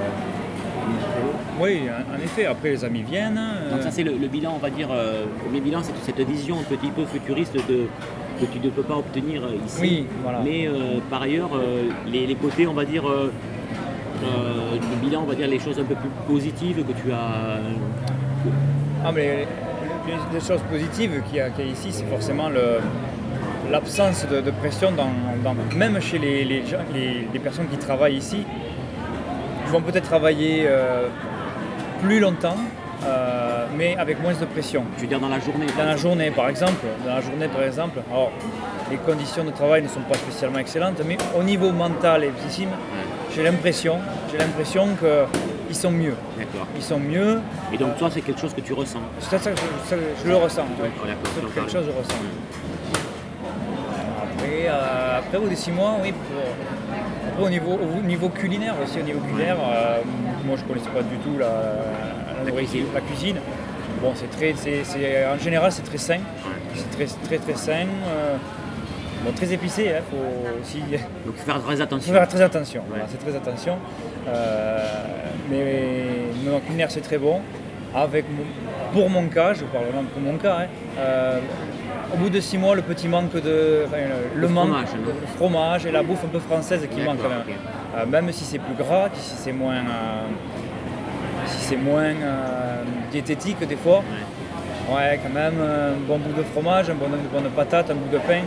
oui, 1.60 1.82
en 2.14 2.22
effet, 2.22 2.46
après 2.46 2.70
les 2.70 2.84
amis 2.84 3.02
viennent. 3.02 3.40
Donc 3.70 3.82
ça 3.82 3.90
c'est 3.90 4.02
le, 4.02 4.28
bilan, 4.28 4.52
on 4.54 4.58
va 4.58 4.70
dire, 4.70 4.88
euh, 4.90 5.24
le 5.24 5.44
premier 5.44 5.60
bilan, 5.60 5.80
c'est 5.82 5.94
cette 6.04 6.26
vision 6.26 6.56
un 6.58 6.64
petit 6.64 6.90
peu 6.90 7.04
futuriste 7.06 7.54
de, 7.54 7.86
que 8.40 8.46
tu 8.52 8.58
ne 8.58 8.70
peux 8.70 8.82
pas 8.82 8.96
obtenir 8.96 9.42
euh, 9.44 9.56
ici. 9.66 9.78
Oui, 9.80 10.06
voilà. 10.22 10.40
Mais 10.44 10.66
euh, 10.66 10.98
par 11.08 11.22
ailleurs, 11.22 11.50
les, 12.06 12.34
côtés, 12.34 12.66
on 12.66 12.74
va 12.74 12.84
dire, 12.84 13.04
le 13.08 14.96
bilan, 15.00 15.22
on 15.22 15.26
va 15.26 15.34
dire 15.34 15.48
les 15.48 15.58
choses 15.58 15.78
un 15.78 15.84
peu 15.84 15.94
plus 15.94 16.10
positives 16.26 16.84
que 16.84 16.92
tu 16.92 17.12
as. 17.12 17.60
Ah 19.04 19.12
mais 19.12 19.46
les, 20.32 20.40
choses 20.40 20.60
positives 20.70 21.22
qu'il 21.26 21.36
y, 21.36 21.40
a 21.40 21.48
ici, 21.48 21.88
c'est 21.90 22.06
forcément 22.06 22.50
l'absence 23.70 24.26
de, 24.28 24.50
pression, 24.50 24.92
dans, 24.92 25.54
même 25.76 26.00
chez 26.00 26.18
les, 26.18 26.44
les, 26.44 27.38
personnes 27.38 27.68
qui 27.68 27.78
travaillent 27.78 28.16
ici. 28.16 28.44
Ils 29.66 29.72
vont 29.72 29.82
peut-être 29.82 30.04
travailler 30.08 30.68
plus 32.00 32.20
longtemps, 32.20 32.56
euh, 33.04 33.66
mais 33.76 33.96
avec 33.96 34.20
moins 34.20 34.32
de 34.32 34.44
pression. 34.44 34.84
Tu 34.96 35.02
veux 35.02 35.06
dire 35.06 35.20
dans 35.20 35.28
la 35.28 35.40
journée 35.40 35.66
Dans 35.76 35.84
la 35.84 35.96
journée, 35.96 36.30
par 36.30 36.48
exemple. 36.48 36.86
Dans 37.04 37.14
la 37.14 37.20
journée, 37.20 37.48
par 37.48 37.62
exemple. 37.62 38.00
Alors, 38.10 38.32
les 38.90 38.96
conditions 38.96 39.44
de 39.44 39.50
travail 39.50 39.82
ne 39.82 39.88
sont 39.88 40.00
pas 40.00 40.14
spécialement 40.14 40.58
excellentes, 40.58 41.00
mais 41.06 41.18
au 41.38 41.42
niveau 41.42 41.72
mental 41.72 42.24
et 42.24 42.30
psychique, 42.30 42.68
j'ai 43.34 43.42
l'impression, 43.42 43.98
j'ai 44.30 44.38
l'impression 44.38 44.88
qu'ils 45.68 45.76
sont 45.76 45.90
mieux. 45.90 46.14
D'accord. 46.38 46.66
Ils 46.74 46.82
sont 46.82 47.00
mieux. 47.00 47.40
Et 47.72 47.76
donc 47.76 47.96
toi, 47.98 48.08
c'est 48.12 48.22
quelque 48.22 48.40
chose 48.40 48.54
que 48.54 48.60
tu 48.60 48.72
ressens 48.72 49.00
ça, 49.20 49.36
je, 49.38 50.28
le 50.28 50.36
ressens. 50.36 50.64
c'est 50.78 51.54
quelque 51.54 51.70
chose 51.70 51.86
que 51.86 51.92
je 51.92 51.98
ressens. 51.98 52.14
Après, 54.22 54.66
euh, 54.68 55.18
après, 55.18 55.38
au 55.38 55.42
bout 55.42 55.48
des 55.48 55.56
six 55.56 55.72
mois, 55.72 55.96
oui, 56.02 56.14
au 57.40 57.48
niveau, 57.48 57.72
au 57.98 58.02
niveau 58.02 58.28
culinaire 58.28 58.74
aussi, 58.82 58.98
au 59.00 59.02
niveau 59.02 59.20
culinaire, 59.20 59.56
euh, 59.60 60.00
moi 60.44 60.56
je 60.56 60.62
ne 60.62 60.68
connaissais 60.68 60.90
pas 60.90 61.02
du 61.02 61.16
tout 61.18 61.38
la, 61.38 61.74
la, 62.44 63.00
cuisine. 63.00 63.36
Bon, 64.02 64.12
c'est 64.14 64.30
très, 64.30 64.54
c'est, 64.56 65.26
en 65.26 65.38
général 65.38 65.72
c'est 65.72 65.82
très 65.82 65.98
sain, 65.98 66.20
c'est 66.74 66.90
très 66.90 67.06
très 67.06 67.38
très 67.38 67.54
sain. 67.54 67.86
Euh, 68.08 68.36
bon, 69.24 69.32
très 69.32 69.52
épicé, 69.52 69.90
hein, 69.90 70.02
faut 70.10 70.60
aussi. 70.60 70.80
Donc 71.24 71.36
faire 71.36 71.62
très 71.62 71.80
attention. 71.86 72.12
faire 72.12 72.28
très 72.28 72.42
attention, 72.42 72.82
c'est 73.08 73.18
très 73.18 73.36
attention. 73.36 73.76
Euh, 74.28 74.78
mais 75.50 76.50
mon 76.50 76.60
culinaire 76.60 76.90
c'est 76.90 77.00
très 77.00 77.18
bon. 77.18 77.40
Avec 77.94 78.26
pour 78.92 79.08
mon 79.08 79.28
cas, 79.28 79.54
je 79.54 79.64
parle 79.64 79.86
vraiment 79.86 80.04
pour 80.12 80.20
mon 80.20 80.36
cas, 80.36 80.58
hein, 80.62 81.40
au 82.12 82.16
bout 82.16 82.30
de 82.30 82.40
six 82.40 82.58
mois, 82.58 82.74
le 82.74 82.82
petit 82.82 83.08
manque 83.08 83.32
de. 83.34 83.84
le, 84.34 84.48
fromage, 84.48 84.88
fromage 85.36 85.86
et 85.86 85.92
la 85.92 86.02
bouffe 86.02 86.24
un 86.24 86.28
peu 86.28 86.38
française 86.38 86.86
qui 86.90 87.00
manque 87.02 87.18
quand 87.22 87.28
même. 87.28 87.42
Euh, 87.96 88.06
même 88.06 88.32
si 88.32 88.44
c'est 88.44 88.58
plus 88.58 88.74
gras, 88.74 89.08
si 89.14 89.36
c'est 89.36 89.52
moins. 89.52 89.76
Euh, 89.76 90.26
si 91.46 91.58
c'est 91.68 91.76
moins 91.76 92.02
euh, 92.02 92.82
diététique 93.10 93.66
des 93.66 93.76
fois. 93.76 94.02
Ouais. 94.90 95.18
quand 95.22 95.34
même, 95.34 95.60
un 95.60 95.96
bon 96.06 96.18
bout 96.18 96.32
de 96.32 96.44
fromage, 96.44 96.90
un 96.90 96.94
bon, 96.94 97.06
une 97.06 97.40
bonne 97.40 97.50
patate, 97.50 97.90
un 97.90 97.94
bout 97.94 98.12
de 98.12 98.18
pain 98.18 98.42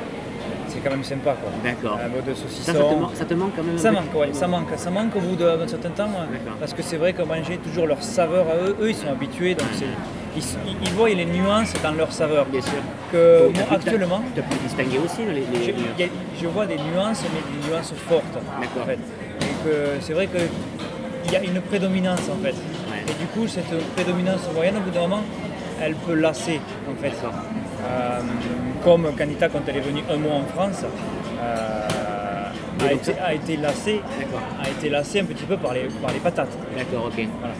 c'est 0.69 0.79
quand 0.79 0.91
même 0.91 1.03
sympa 1.03 1.33
quoi. 1.33 1.51
D'accord. 1.63 1.99
Un 2.03 2.09
bout 2.09 2.21
de 2.21 2.33
saucisson. 2.35 2.71
Ça, 3.13 3.25
te, 3.25 3.33
manque 3.33 3.51
quand 3.55 3.63
même 3.63 3.77
Ça 3.77 3.91
manque, 3.91 4.13
ouais, 4.15 4.29
ça 4.33 4.47
manque. 4.47 4.67
Ça 4.77 4.91
manque 4.91 5.15
au 5.15 5.19
bout 5.19 5.35
d'un 5.35 5.67
certain 5.67 5.89
temps. 5.89 6.09
Parce 6.59 6.73
que 6.73 6.83
c'est 6.83 6.97
vrai 6.97 7.13
qu'on 7.13 7.25
manger 7.25 7.57
toujours 7.57 7.87
leur 7.87 8.01
saveur 8.01 8.45
à 8.47 8.55
eux. 8.67 8.75
Eux, 8.81 8.89
ils 8.89 8.95
sont 8.95 9.09
habitués, 9.09 9.55
donc 9.55 9.67
c'est 9.73 9.85
ils, 10.35 10.89
voient 10.91 11.09
les 11.09 11.25
nuances 11.25 11.73
dans 11.81 11.91
leur 11.91 12.11
saveur. 12.11 12.45
Bien 12.45 12.61
sûr. 12.61 12.81
Que 13.11 13.49
moi, 13.53 13.63
actuellement. 13.71 14.21
Tu 14.33 14.41
as 14.41 14.43
pu 14.43 14.55
distinguer 14.63 14.99
aussi 14.99 15.21
les, 15.25 15.43
Je, 16.39 16.47
vois 16.47 16.65
des 16.65 16.77
nuances, 16.77 17.23
mais 17.33 17.41
des 17.61 17.69
nuances 17.69 17.93
fortes. 18.07 18.37
D'accord. 18.59 18.83
En 18.83 18.85
fait. 18.85 18.99
c'est 20.01 20.13
vrai 20.13 20.27
qu'il 20.27 21.33
y 21.33 21.35
a 21.35 21.43
une 21.43 21.61
prédominance 21.61 22.29
en 22.31 22.43
fait. 22.43 22.55
Et 23.07 23.13
du 23.19 23.25
coup, 23.27 23.47
cette 23.47 23.69
prédominance 23.95 24.41
moyenne, 24.53 24.77
au 24.77 24.81
bout 24.81 24.91
d'un 24.91 25.01
moment, 25.01 25.23
elle 25.81 25.95
peut 25.95 26.13
lasser 26.13 26.59
en 26.89 27.01
fait. 27.01 27.13
Euh, 27.81 28.19
comme 28.83 29.15
Canita, 29.15 29.49
quand 29.49 29.61
elle 29.67 29.77
est 29.77 29.81
venue 29.81 30.03
un 30.09 30.17
mois 30.17 30.35
en 30.35 30.45
France, 30.45 30.83
euh, 31.41 31.87
a, 32.85 32.93
été, 32.93 33.13
a 33.19 33.33
été 33.33 33.57
lassée, 33.57 34.01
a 34.63 34.69
été 34.69 34.89
lassée 34.89 35.21
un 35.21 35.25
petit 35.25 35.45
peu 35.45 35.57
par 35.57 35.73
les, 35.73 35.87
par 36.01 36.11
les 36.11 36.19
patates. 36.19 36.57
D'accord, 36.77 37.05
ok. 37.07 37.27
Voilà. 37.39 37.53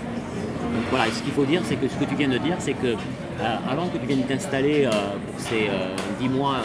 Donc 0.73 0.84
voilà, 0.91 1.05
ce 1.12 1.23
qu'il 1.23 1.32
faut 1.32 1.45
dire, 1.45 1.62
c'est 1.65 1.75
que 1.75 1.88
ce 1.88 1.95
que 1.95 2.05
tu 2.05 2.15
viens 2.15 2.27
de 2.29 2.38
dire, 2.38 2.55
c'est 2.60 2.73
que 2.73 2.88
euh, 2.88 3.55
avant 3.69 3.88
que 3.88 3.97
tu 3.97 4.05
viennes 4.05 4.23
t'installer 4.23 4.86
euh, 4.86 4.91
pour 5.25 5.39
ces 5.39 5.67
euh, 5.67 5.95
10 6.19 6.29
mois 6.29 6.58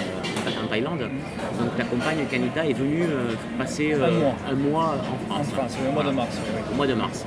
en 0.62 0.66
Thaïlande, 0.66 1.08
donc 1.58 1.76
ta 1.76 1.84
compagne 1.84 2.18
Kanita 2.30 2.66
est 2.66 2.74
venue 2.74 3.06
passer 3.56 3.94
un 3.94 4.54
mois. 4.54 4.96
en 5.30 5.42
France. 5.42 5.46
En 5.48 5.54
France, 5.54 5.78
au 5.88 5.92
mois 5.92 6.04
de 6.04 6.10
mars. 6.10 6.36
Au 6.70 6.76
mois 6.76 6.86
de 6.86 6.94
mars. 6.94 7.24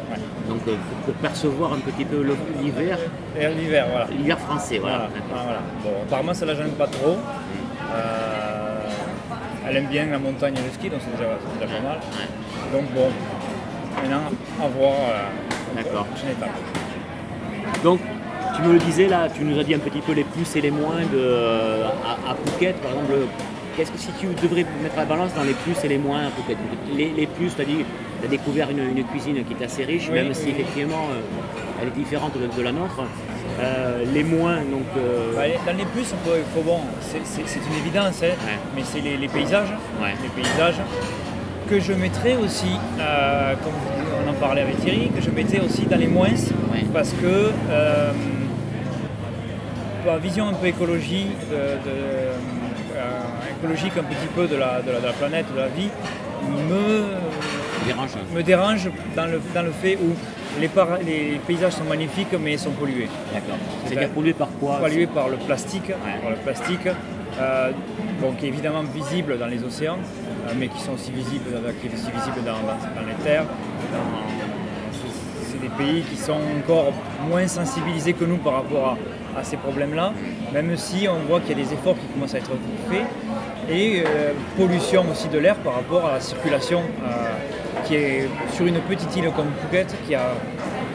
Donc 0.48 0.60
pour, 1.06 1.14
percevoir 1.16 1.74
un 1.74 1.80
petit 1.80 2.06
peu 2.06 2.24
l'hiver. 2.62 3.00
L'hiver, 3.36 3.88
voilà. 3.90 4.08
L'hiver 4.12 4.40
français, 4.40 4.78
voilà. 4.78 5.10
voilà. 5.30 5.60
Bon, 5.84 5.90
apparemment 6.04 6.34
ça 6.34 6.46
la 6.46 6.56
gêne 6.56 6.72
pas 6.72 6.88
trop. 6.88 7.18
elle 9.68 9.78
aime 9.78 9.88
bien 9.88 10.06
la 10.08 10.20
montagne 10.20 10.56
et 10.56 10.62
le 10.62 10.72
ski, 10.74 10.90
donc 10.90 11.00
c'est 11.04 11.18
déjà, 11.18 11.30
déjà 11.60 11.76
pas 11.76 11.88
mal. 11.88 12.00
Donc 12.72 12.94
bon, 12.94 13.10
maintenant 13.96 14.30
à 14.62 14.68
voir. 14.68 14.94
D'accord. 15.76 16.06
Donc, 17.84 18.00
tu 18.56 18.62
me 18.64 18.74
le 18.74 18.80
disais 18.80 19.08
là, 19.08 19.28
tu 19.30 19.44
nous 19.44 19.60
as 19.60 19.64
dit 19.64 19.76
un 19.76 19.80
petit 19.80 20.00
peu 20.00 20.14
les 20.14 20.24
plus 20.24 20.56
et 20.56 20.62
les 20.62 20.72
moins 20.72 21.02
de, 21.12 21.84
à, 22.28 22.36
Phuket, 22.46 22.76
par 22.82 22.92
exemple. 22.92 23.14
Qu'est-ce 23.76 23.92
que 23.92 24.00
si 24.00 24.10
tu 24.20 24.26
devrais 24.42 24.66
mettre 24.82 24.96
la 24.96 25.06
balance 25.06 25.32
dans 25.36 25.44
les 25.44 25.54
plus 25.54 25.76
et 25.84 25.88
les 25.88 26.00
moins 26.00 26.26
à 26.26 26.30
Phuket? 26.32 26.58
Les, 26.96 27.28
plus, 27.28 27.54
tu 27.56 27.62
as 27.62 27.66
dit, 27.66 27.86
tu 28.20 28.26
as 28.26 28.30
découvert 28.30 28.70
une, 28.72 29.04
cuisine 29.04 29.44
qui 29.46 29.54
est 29.54 29.64
assez 29.64 29.84
riche, 29.84 30.10
même 30.10 30.34
si 30.34 30.50
effectivement 30.50 31.06
euh, 31.12 31.82
elle 31.82 31.90
est 31.90 31.92
différente 31.92 32.34
de, 32.36 32.62
la 32.64 32.72
nôtre. 32.72 33.04
Euh, 33.60 34.04
les 34.12 34.24
moins, 34.24 34.58
donc. 34.58 34.88
Euh, 34.98 35.34
bah, 35.36 35.44
dans 35.72 35.78
les 35.78 35.86
plus, 35.86 36.06
faut, 36.56 36.62
bon, 36.62 36.80
c'est 37.02 37.20
une 37.20 37.78
évidence, 37.86 38.24
hein, 38.24 38.58
mais 38.76 38.82
c'est 38.84 39.02
les, 39.02 39.28
paysages. 39.28 39.74
Les 40.24 40.30
paysages 40.42 40.82
que 41.70 41.80
je 41.80 41.94
mettrais 41.94 42.36
aussi, 42.38 42.72
comme 42.98 43.74
en 43.74 44.07
parlait 44.40 44.62
avec 44.62 44.80
Thierry, 44.80 45.10
que 45.16 45.22
je 45.22 45.30
mettais 45.30 45.60
aussi 45.60 45.84
dans 45.84 45.98
les 45.98 46.08
moins, 46.08 46.30
parce 46.94 47.12
que 47.12 47.52
euh, 47.70 48.12
vision 50.22 50.48
un 50.48 50.54
peu 50.54 50.68
écologie, 50.68 51.28
euh, 51.52 51.78
écologique 53.58 53.94
un 53.98 54.04
petit 54.04 54.28
peu 54.36 54.48
de 54.48 54.56
la, 54.56 54.82
de 54.82 54.92
la, 54.92 55.12
planète, 55.14 55.46
de 55.54 55.60
la 55.60 55.68
vie, 55.68 55.90
me 56.70 57.86
dérange, 57.86 58.12
me 58.34 58.42
dérange 58.44 58.90
dans, 59.16 59.26
le, 59.26 59.42
dans 59.54 59.64
le 59.64 59.72
fait 59.72 59.96
où 59.98 60.16
les, 60.60 60.70
les, 61.06 61.40
paysages 61.46 61.74
sont 61.74 61.84
magnifiques 61.84 62.36
mais 62.42 62.58
sont 62.58 62.72
pollués. 62.72 63.10
D'accord. 63.34 63.58
C'est-à-dire 63.86 64.10
pollués 64.10 64.34
par 64.34 64.50
quoi 64.60 64.78
Pollués 64.78 65.08
par 65.08 65.30
le 65.30 65.38
plastique, 65.38 65.92
par 66.22 66.32
le 66.32 66.38
plastique 66.38 66.88
euh, 67.40 67.72
qui 68.40 68.46
est 68.46 68.50
évidemment 68.50 68.84
visible 68.84 69.38
dans 69.38 69.46
les 69.48 69.64
océans, 69.64 70.00
euh, 70.00 70.27
mais 70.56 70.68
qui 70.68 70.80
sont 70.80 70.94
aussi 70.94 71.12
visibles, 71.12 71.50
qui 71.82 71.88
est 71.88 71.94
aussi 71.94 72.12
visible 72.12 72.44
dans, 72.46 72.54
dans, 72.54 73.08
les 73.08 73.24
terres. 73.24 73.46
C'est 75.50 75.62
des 75.62 75.70
pays 75.70 76.02
qui 76.04 76.18
sont 76.18 76.40
encore 76.60 76.94
moins 77.28 77.48
sensibilisés 77.48 78.14
que 78.14 78.26
nous 78.26 78.38
par 78.38 78.54
rapport 78.54 78.98
à, 79.38 79.44
ces 79.44 79.58
problèmes-là, 79.58 80.14
même 80.52 80.76
si 80.78 81.08
on 81.08 81.28
voit 81.28 81.40
qu'il 81.40 81.58
y 81.58 81.62
a 81.62 81.64
des 81.64 81.74
efforts 81.74 81.96
qui 81.96 82.08
commencent 82.08 82.34
à 82.34 82.40
être 82.40 82.52
faits. 82.90 83.06
Et 83.70 84.02
euh, 84.06 84.32
pollution 84.56 85.06
aussi 85.12 85.28
de 85.28 85.38
l'air 85.38 85.56
par 85.58 85.76
rapport 85.76 86.06
à 86.06 86.14
la 86.14 86.20
circulation 86.22 86.82
qui 87.86 87.96
est 87.96 88.28
sur 88.54 88.66
une 88.66 88.80
petite 88.82 89.16
île 89.16 89.32
comme 89.36 89.48
Phuket 89.62 89.96
qui 90.08 90.16
a 90.16 90.34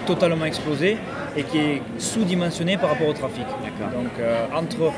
totalement 0.07 0.45
explosé 0.45 0.99
et 1.37 1.45
qui 1.45 1.59
est 1.59 1.83
sous-dimensionné 1.99 2.77
par 2.77 2.91
rapport 2.91 3.09
au 3.09 3.13
trafic. 3.13 3.47
Donc 3.93 4.11
euh, 4.19 4.45
entre 4.55 4.93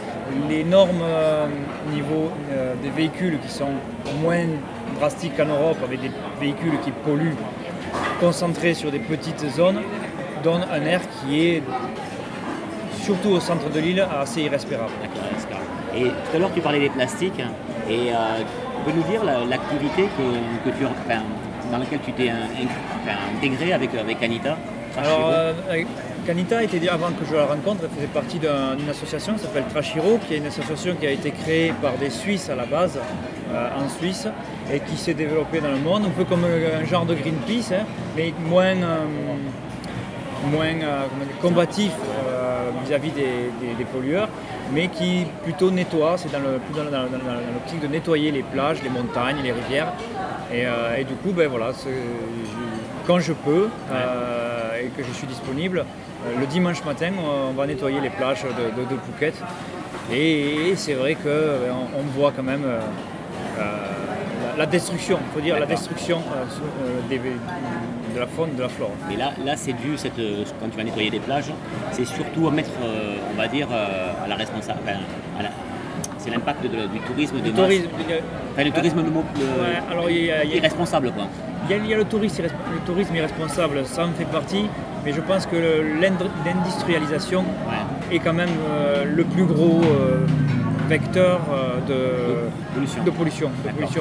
les 0.49 0.65
normes 0.65 1.03
euh, 1.03 1.47
au 1.87 1.95
niveau 1.95 2.31
euh, 2.51 2.75
des 2.83 2.91
véhicules 2.91 3.39
qui 3.41 3.49
sont 3.49 3.71
moins 4.21 4.47
drastiques 4.99 5.37
qu'en 5.37 5.47
Europe, 5.47 5.79
avec 5.85 6.01
des 6.01 6.11
véhicules 6.41 6.79
qui 6.85 6.91
polluent 6.91 7.37
concentrés 8.21 8.75
sur 8.75 8.91
des 8.91 8.99
petites 8.99 9.45
zones, 9.51 9.81
donne 10.43 10.65
un 10.73 10.83
air 10.83 11.01
qui 11.21 11.47
est, 11.47 11.63
surtout 13.03 13.31
au 13.31 13.41
centre 13.41 13.71
de 13.71 13.81
l'île, 13.81 14.07
assez 14.21 14.43
irrespirable. 14.43 14.93
Et 15.97 16.05
tout 16.05 16.37
à 16.37 16.39
l'heure 16.39 16.51
tu 16.53 16.61
parlais 16.61 16.81
des 16.81 16.91
plastiques, 16.91 17.41
et 17.89 18.09
tu 18.09 18.85
peux 18.85 18.97
nous 18.97 19.05
dire 19.05 19.23
l'activité 19.25 20.09
que, 20.65 20.71
tu, 20.71 20.85
dans 21.71 21.79
laquelle 21.79 22.01
tu 22.05 22.13
t'es 22.13 22.31
intégré 23.37 23.73
avec, 23.73 23.95
avec 23.95 24.23
Anita 24.23 24.57
alors, 24.97 25.33
Kanita 26.27 26.63
était 26.63 26.89
avant 26.89 27.11
que 27.11 27.25
je 27.29 27.35
la 27.35 27.45
rencontre, 27.45 27.83
elle 27.85 27.91
faisait 27.91 28.07
partie 28.07 28.39
d'une 28.39 28.89
association 28.89 29.35
qui 29.35 29.41
s'appelle 29.41 29.65
Trashiro, 29.69 30.19
qui 30.27 30.35
est 30.35 30.39
une 30.39 30.47
association 30.47 30.95
qui 30.99 31.07
a 31.07 31.11
été 31.11 31.31
créée 31.31 31.75
par 31.83 31.93
des 31.95 32.09
Suisses 32.09 32.49
à 32.49 32.55
la 32.55 32.65
base, 32.65 32.99
euh, 33.53 33.69
en 33.77 33.89
Suisse, 33.91 34.27
et 34.73 34.81
qui 34.81 34.97
s'est 34.97 35.13
développée 35.13 35.61
dans 35.61 35.71
le 35.71 35.79
monde, 35.79 36.05
un 36.07 36.11
peu 36.11 36.25
comme 36.25 36.45
un 36.45 36.85
genre 36.87 37.05
de 37.05 37.15
Greenpeace, 37.15 37.73
hein, 37.73 37.85
mais 38.17 38.33
moins, 38.49 38.75
euh, 38.75 39.05
moins 40.51 40.81
euh, 40.83 41.03
combatif 41.43 41.93
vis-à-vis 42.87 43.11
des, 43.11 43.85
pollueurs, 43.93 44.29
mais 44.73 44.89
qui 44.89 45.27
plutôt 45.43 45.71
nettoie, 45.71 46.17
c'est 46.17 46.33
dans 46.33 46.41
l'optique 46.41 47.81
de 47.81 47.87
nettoyer 47.87 48.31
les 48.31 48.43
plages, 48.43 48.83
les 48.83 48.91
montagnes, 48.91 49.39
les 49.43 49.53
rivières. 49.53 49.93
Et, 50.53 51.05
du 51.05 51.15
coup, 51.15 51.33
ben 51.33 51.49
voilà, 51.49 51.73
quand 53.07 53.21
je 53.21 53.33
peux 53.33 53.69
et 54.85 54.89
que 54.89 55.03
je 55.03 55.13
suis 55.13 55.27
disponible, 55.27 55.81
euh, 55.81 56.41
le 56.41 56.47
dimanche 56.47 56.85
matin, 56.85 57.13
on 57.19 57.53
va 57.53 57.67
nettoyer 57.67 58.01
les 58.01 58.11
plages 58.11 58.43
de, 58.45 58.83
de, 58.83 59.01
Phuket. 59.01 59.35
Et, 60.13 60.75
c'est 60.77 60.95
vrai 60.95 61.15
qu'on 61.15 61.27
euh, 61.27 61.71
on 61.97 62.03
voit 62.19 62.33
quand 62.35 62.43
même 62.43 62.65
euh, 62.65 62.81
la, 64.57 64.67
destruction, 64.67 65.19
il 65.21 65.35
faut 65.35 65.41
dire 65.41 65.59
la 65.59 65.67
destruction 65.67 66.21
de 67.11 68.19
la 68.19 68.27
faune, 68.27 68.55
de 68.55 68.63
la 68.63 68.69
flore. 68.69 68.93
Mais 69.09 69.17
là, 69.17 69.33
là 69.45 69.57
c'est 69.57 69.73
dû, 69.73 69.97
cette, 69.97 70.17
quand 70.61 70.69
tu 70.71 70.77
vas 70.77 70.85
nettoyer 70.85 71.11
les 71.11 71.21
plages, 71.21 71.51
c'est 71.93 72.05
surtout 72.05 72.49
à 72.49 72.51
mettre, 72.51 72.71
on 73.33 73.37
va 73.37 73.49
dire, 73.49 73.69
à 73.73 74.29
la 74.29 74.37
responsable. 74.37 74.81
C'est 76.25 76.31
l'impact 76.31 76.63
du 76.63 77.01
tourisme 77.01 77.41
de 77.41 77.51
tourisme, 77.51 77.89
le 78.57 78.71
tourisme 78.71 79.01
alors, 79.91 80.11
irresponsable 80.11 81.13
quoi. 81.13 81.25
Il 81.69 81.87
y, 81.87 81.95
a, 81.95 81.97
le, 81.97 82.05
tourisme, 82.05 82.43
le 82.43 82.79
tourisme 82.87 83.15
irresponsable, 83.15 83.87
ça 83.87 84.07
en 84.07 84.13
fait 84.13 84.27
partie, 84.27 84.67
mais 85.05 85.13
je 85.13 85.21
pense 85.23 85.47
que 85.47 85.57
l'industrialisation 86.01 87.45
est 88.13 88.19
quand 88.19 88.35
même 88.35 88.51
euh, 88.71 89.05
le 89.05 89.25
plus 89.25 89.45
gros 89.45 89.81
euh, 89.83 90.27
vecteur 90.91 91.41
euh, 91.51 91.81
de, 91.89 92.75
pollution. 92.75 93.05
De 93.05 93.11
pollution, 93.11 93.51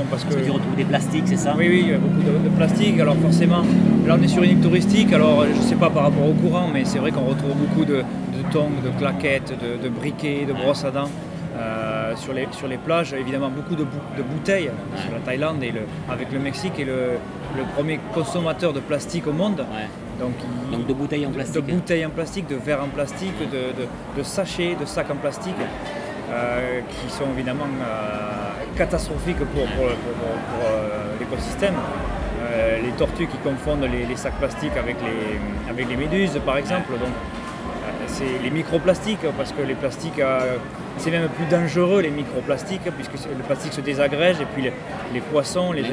parce, 0.09 0.25
que, 0.25 0.33
tu 0.33 0.51
retrouves 0.51 0.75
des 0.75 0.83
plastiques, 0.83 1.23
c'est 1.25 1.37
ça? 1.37 1.55
Oui, 1.57 1.67
oui, 1.69 1.83
il 1.85 1.91
y 1.91 1.93
a 1.93 1.97
beaucoup 1.99 2.21
de, 2.21 2.49
plastique. 2.57 2.99
Alors 2.99 3.15
forcément, 3.15 3.63
là 4.05 4.17
on 4.19 4.23
est 4.23 4.27
sur 4.27 4.43
une 4.43 4.51
île 4.51 4.61
touristique, 4.61 5.13
alors 5.13 5.45
je 5.45 5.57
ne 5.57 5.65
sais 5.65 5.75
pas 5.75 5.89
par 5.89 6.03
rapport 6.03 6.27
au 6.27 6.33
courant, 6.33 6.67
mais 6.73 6.83
c'est 6.83 6.99
vrai 6.99 7.11
qu'on 7.11 7.23
retrouve 7.23 7.53
beaucoup 7.55 7.85
de, 7.85 7.95
de 7.97 8.51
tongs, 8.51 8.81
de 8.83 8.89
claquettes, 8.99 9.53
de, 9.81 9.89
briquets, 9.89 10.45
de 10.45 10.51
brosses 10.51 10.83
à 10.83 10.91
dents. 10.91 11.09
Sur, 12.15 12.33
les, 12.33 12.47
sur 12.51 12.67
les 12.67 12.77
plages, 12.77 13.13
évidemment 13.13 13.49
beaucoup 13.49 13.75
de, 13.75 13.83
bouteilles 13.83 14.71
sur 14.95 15.11
la 15.11 15.19
Thaïlande 15.19 15.63
et 15.63 15.71
le, 15.71 15.81
avec 16.09 16.31
le 16.31 16.39
Mexique 16.39 16.79
et 16.79 16.85
le, 16.85 17.17
le 17.57 17.63
premier 17.75 17.99
consommateur 18.13 18.73
de 18.73 18.79
plastique 18.79 19.27
au 19.27 19.33
monde. 19.33 19.65
Donc, 20.19 20.85
de 20.87 20.93
bouteilles 20.93 21.25
en 21.25 21.31
plastique. 21.31 21.55
De 21.55 21.71
bouteilles 21.73 22.05
en 22.05 22.09
plastique, 22.09 22.47
de 22.47 22.55
verres 22.55 22.83
en 22.83 22.89
plastique, 22.89 23.33
de, 23.51 24.23
sachets, 24.23 24.75
de 24.79 24.85
sacs 24.85 25.09
en 25.09 25.15
plastique, 25.15 25.55
euh, 26.31 26.81
qui 26.89 27.11
sont 27.11 27.25
évidemment 27.35 27.65
euh, 27.65 28.77
catastrophiques 28.77 29.37
pour, 29.37 29.63
euh, 29.63 31.13
l'écosystème. 31.19 31.75
les 32.83 32.91
tortues 32.91 33.27
qui 33.27 33.37
confondent 33.37 33.87
les, 34.09 34.15
sacs 34.15 34.37
plastiques 34.37 34.77
avec 34.77 34.97
les, 35.01 35.71
avec 35.71 35.89
les 35.89 35.95
méduses, 35.95 36.39
par 36.45 36.57
exemple. 36.57 36.91
Donc, 36.93 37.13
c'est 38.07 38.43
les 38.43 38.49
microplastiques, 38.49 39.25
parce 39.37 39.51
que 39.51 39.61
les 39.61 39.75
plastiques 39.75 40.21
c'est 40.97 41.11
même 41.11 41.27
plus 41.29 41.45
dangereux 41.45 42.01
les 42.01 42.09
microplastiques 42.09 42.89
puisque 42.95 43.25
le 43.25 43.43
plastique 43.43 43.73
se 43.73 43.81
désagrège 43.81 44.39
et 44.41 44.45
puis 44.45 44.63
les, 44.63 45.21
poissons 45.21 45.71
les 45.71 45.83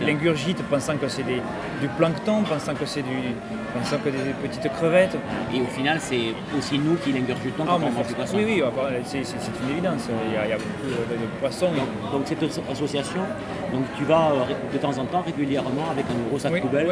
l'ingurgitent 0.00 0.62
pensant 0.70 0.96
que 0.96 1.08
c'est 1.08 1.24
du 1.24 1.88
plancton, 1.98 2.42
pensant 2.42 2.74
que 2.74 2.86
c'est 2.86 3.02
du 3.02 3.34
pensant 3.74 3.98
que 3.98 4.08
des 4.08 4.48
petites 4.48 4.72
crevettes. 4.72 5.16
Et 5.54 5.60
au 5.60 5.66
final 5.66 5.98
c'est 6.00 6.34
aussi 6.56 6.78
nous 6.78 6.96
qui 6.96 7.12
l'ingurgitons 7.12 7.64
ah, 7.64 7.76
quand 7.78 7.86
on 7.86 7.90
mange 7.90 8.06
du 8.06 8.14
poisson. 8.14 8.36
Oui, 8.36 8.62
oui, 8.62 8.62
c'est, 9.04 9.18
une 9.18 9.70
évidence. 9.70 10.08
Il 10.28 10.48
y 10.48 10.52
a, 10.52 10.56
beaucoup 10.56 10.88
de, 10.88 11.40
poissons. 11.40 11.70
Donc, 12.12 12.22
cette 12.24 12.42
association, 12.70 13.20
donc 13.72 13.82
tu 13.96 14.04
vas 14.04 14.30
euh, 14.32 14.72
de 14.72 14.78
temps 14.78 14.96
en 14.98 15.04
temps 15.04 15.22
régulièrement 15.22 15.90
avec 15.90 16.04
un 16.06 16.28
gros 16.28 16.38
sac 16.38 16.60
poubelle 16.60 16.88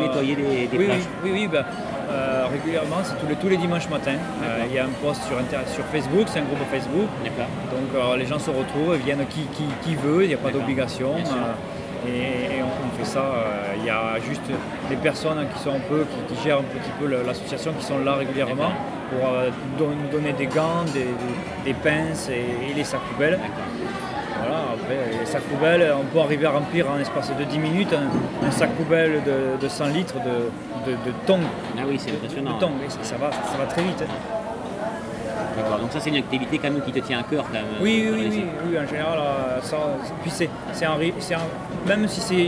nettoyer 0.00 0.36
des, 0.36 0.66
des 0.66 0.84
plages. 0.84 1.02
Oui, 1.24 1.30
oui, 1.32 1.48
ben, 1.50 1.64
euh, 2.12 2.46
régulièrement, 2.50 2.98
c'est 3.02 3.18
tous 3.18 3.26
les, 3.26 3.36
tous 3.36 3.48
les 3.48 3.56
dimanches 3.56 3.88
matins. 3.88 4.18
Euh, 4.42 4.64
il 4.68 4.74
y 4.74 4.78
a 4.78 4.84
un 4.84 4.94
post 5.02 5.22
sur, 5.24 5.36
sur 5.74 5.84
Facebook, 5.86 6.26
c'est 6.26 6.40
un 6.40 6.44
groupe 6.44 6.58
Facebook. 6.70 7.08
Donc 7.24 7.94
euh, 7.94 8.16
les 8.16 8.26
gens 8.26 8.38
se 8.38 8.50
retrouvent, 8.50 8.96
viennent 8.96 9.24
qui, 9.28 9.46
qui, 9.82 9.94
veut, 9.96 10.24
il 10.24 10.28
n'y 10.28 10.34
a 10.34 10.38
pas 10.38 10.50
d'obligation. 10.50 11.14
Et, 12.06 12.60
on, 12.62 12.98
fait 12.98 13.08
ça. 13.08 13.24
Il 13.78 13.86
y 13.86 13.90
a 13.90 14.18
juste 14.28 14.42
des 14.88 14.96
personnes 14.96 15.46
qui 15.54 15.62
sont 15.62 15.70
un 15.70 15.80
peu, 15.88 16.04
qui, 16.28 16.42
gèrent 16.42 16.58
un 16.58 16.62
petit 16.62 16.90
peu 17.00 17.06
l'association, 17.06 17.72
qui 17.78 17.84
sont 17.84 17.98
là 17.98 18.14
régulièrement 18.14 18.72
pour 19.12 19.28
euh, 19.28 19.50
donner 20.10 20.32
des 20.32 20.46
gants, 20.46 20.84
des, 20.92 21.74
pinces 21.74 22.28
et, 22.28 22.74
les 22.74 22.84
sacs 22.84 23.00
poubelles. 23.12 23.38
Voilà, 24.52 24.74
après, 24.74 25.18
les 25.18 25.24
sacs 25.26 25.42
poubelles, 25.44 25.94
on 25.98 26.04
peut 26.04 26.20
arriver 26.20 26.44
à 26.46 26.50
remplir 26.50 26.90
en 26.90 26.98
espace 26.98 27.30
de 27.36 27.44
10 27.44 27.58
minutes 27.58 27.94
un, 27.94 28.50
sac 28.50 28.70
poubelle 28.72 29.22
de, 29.60 29.68
100 29.68 29.86
litres 29.86 30.16
de, 30.16 30.92
de, 30.92 31.12
Ah 31.26 31.82
oui, 31.88 31.98
c'est 31.98 32.10
impressionnant. 32.10 32.58
ça, 33.02 33.16
va, 33.16 33.32
ça 33.32 33.56
va 33.58 33.64
très 33.66 33.82
vite. 33.82 34.02
Hein. 34.02 34.12
D'accord, 35.56 35.78
donc 35.78 35.90
ça 35.92 36.00
c'est 36.00 36.10
une 36.10 36.16
activité 36.16 36.58
quand 36.58 36.70
même 36.70 36.82
qui 36.82 36.92
te 36.92 36.98
tient 36.98 37.20
à 37.20 37.22
cœur 37.22 37.44
quand 37.44 37.52
même. 37.52 37.64
Oui, 37.80 38.10
oui, 38.12 38.28
oui, 38.30 38.44
oui, 38.66 38.78
en 38.78 38.86
général, 38.86 39.18
euh, 39.18 39.60
ça, 39.62 39.76
puis 40.22 40.30
c'est, 40.30 40.50
un, 40.84 40.98
même 41.86 42.06
si 42.08 42.20
c'est, 42.20 42.46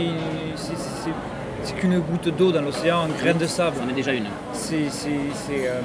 qu'une 1.79 1.99
goutte 1.99 2.29
d'eau 2.35 2.51
dans 2.51 2.61
l'océan, 2.61 3.07
une 3.07 3.15
graine 3.15 3.37
de 3.37 3.47
sable. 3.47 3.77
On 3.83 3.89
est 3.89 3.93
déjà 3.93 4.13
une. 4.13 4.27
C'est, 4.53 4.75
euh, 4.75 5.81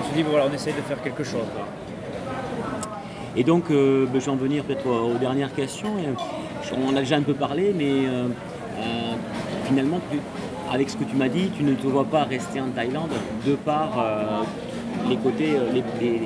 on 0.00 0.08
se 0.08 0.14
dit, 0.14 0.22
voilà, 0.22 0.46
on 0.50 0.54
essaye 0.54 0.74
de 0.74 0.82
faire 0.82 1.00
quelque 1.02 1.24
chose. 1.24 1.46
Et 3.36 3.44
donc, 3.44 3.64
euh, 3.70 4.06
ben, 4.06 4.20
je 4.20 4.26
vais 4.26 4.30
en 4.30 4.36
venir 4.36 4.64
peut-être 4.64 4.86
aux, 4.86 5.18
dernières 5.18 5.54
questions. 5.54 5.90
On 6.72 6.92
en 6.92 6.96
a 6.96 7.00
déjà 7.00 7.16
un 7.16 7.22
peu 7.22 7.34
parlé, 7.34 7.74
mais 7.76 8.08
finalement, 9.66 10.00
avec 10.72 10.90
ce 10.90 10.96
que 10.96 11.04
tu 11.04 11.16
m'as 11.16 11.28
dit, 11.28 11.50
tu 11.56 11.62
ne 11.62 11.74
te 11.74 11.86
vois 11.86 12.04
pas 12.04 12.24
rester 12.24 12.60
en 12.60 12.68
Thaïlande 12.68 13.10
de 13.46 13.54
par 13.54 14.44
les 15.08 15.16
côtés, 15.16 15.54
euh, 15.56 15.80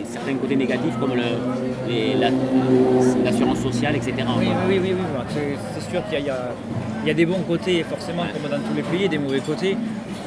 certains 0.05 0.35
côtés 0.35 0.57
négatifs 0.57 0.95
comme 1.01 1.15
l'assurance 3.25 3.61
sociale, 3.61 3.97
etc. 3.97 4.15
Oui, 4.39 4.49
oui, 4.69 4.81
oui, 4.83 4.93
c'est 5.75 5.91
sûr 5.91 6.03
qu'il 6.09 6.25
y, 6.25 7.11
a 7.11 7.15
des 7.15 7.27
bons 7.27 7.43
côtés, 7.47 7.85
forcément, 7.85 8.25
comme 8.33 8.51
dans 8.51 8.59
tous 8.59 8.75
les 8.77 8.83
pays, 8.83 9.05
et 9.05 9.09
des 9.09 9.19
mauvais 9.19 9.41
côtés. 9.41 9.77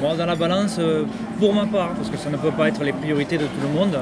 Bon, 0.02 0.16
dans 0.16 0.26
la 0.26 0.36
balance, 0.36 0.78
euh, 0.80 1.06
pour 1.40 1.54
ma 1.54 1.66
part, 1.66 1.90
parce 1.94 2.10
que 2.10 2.18
ça 2.18 2.30
ne 2.30 2.38
peut 2.38 2.52
pas 2.52 2.70
être 2.70 2.84
les 2.84 2.94
priorités 2.94 3.38
de 3.38 3.46
tout 3.46 3.62
le 3.62 3.80
monde, 3.80 3.98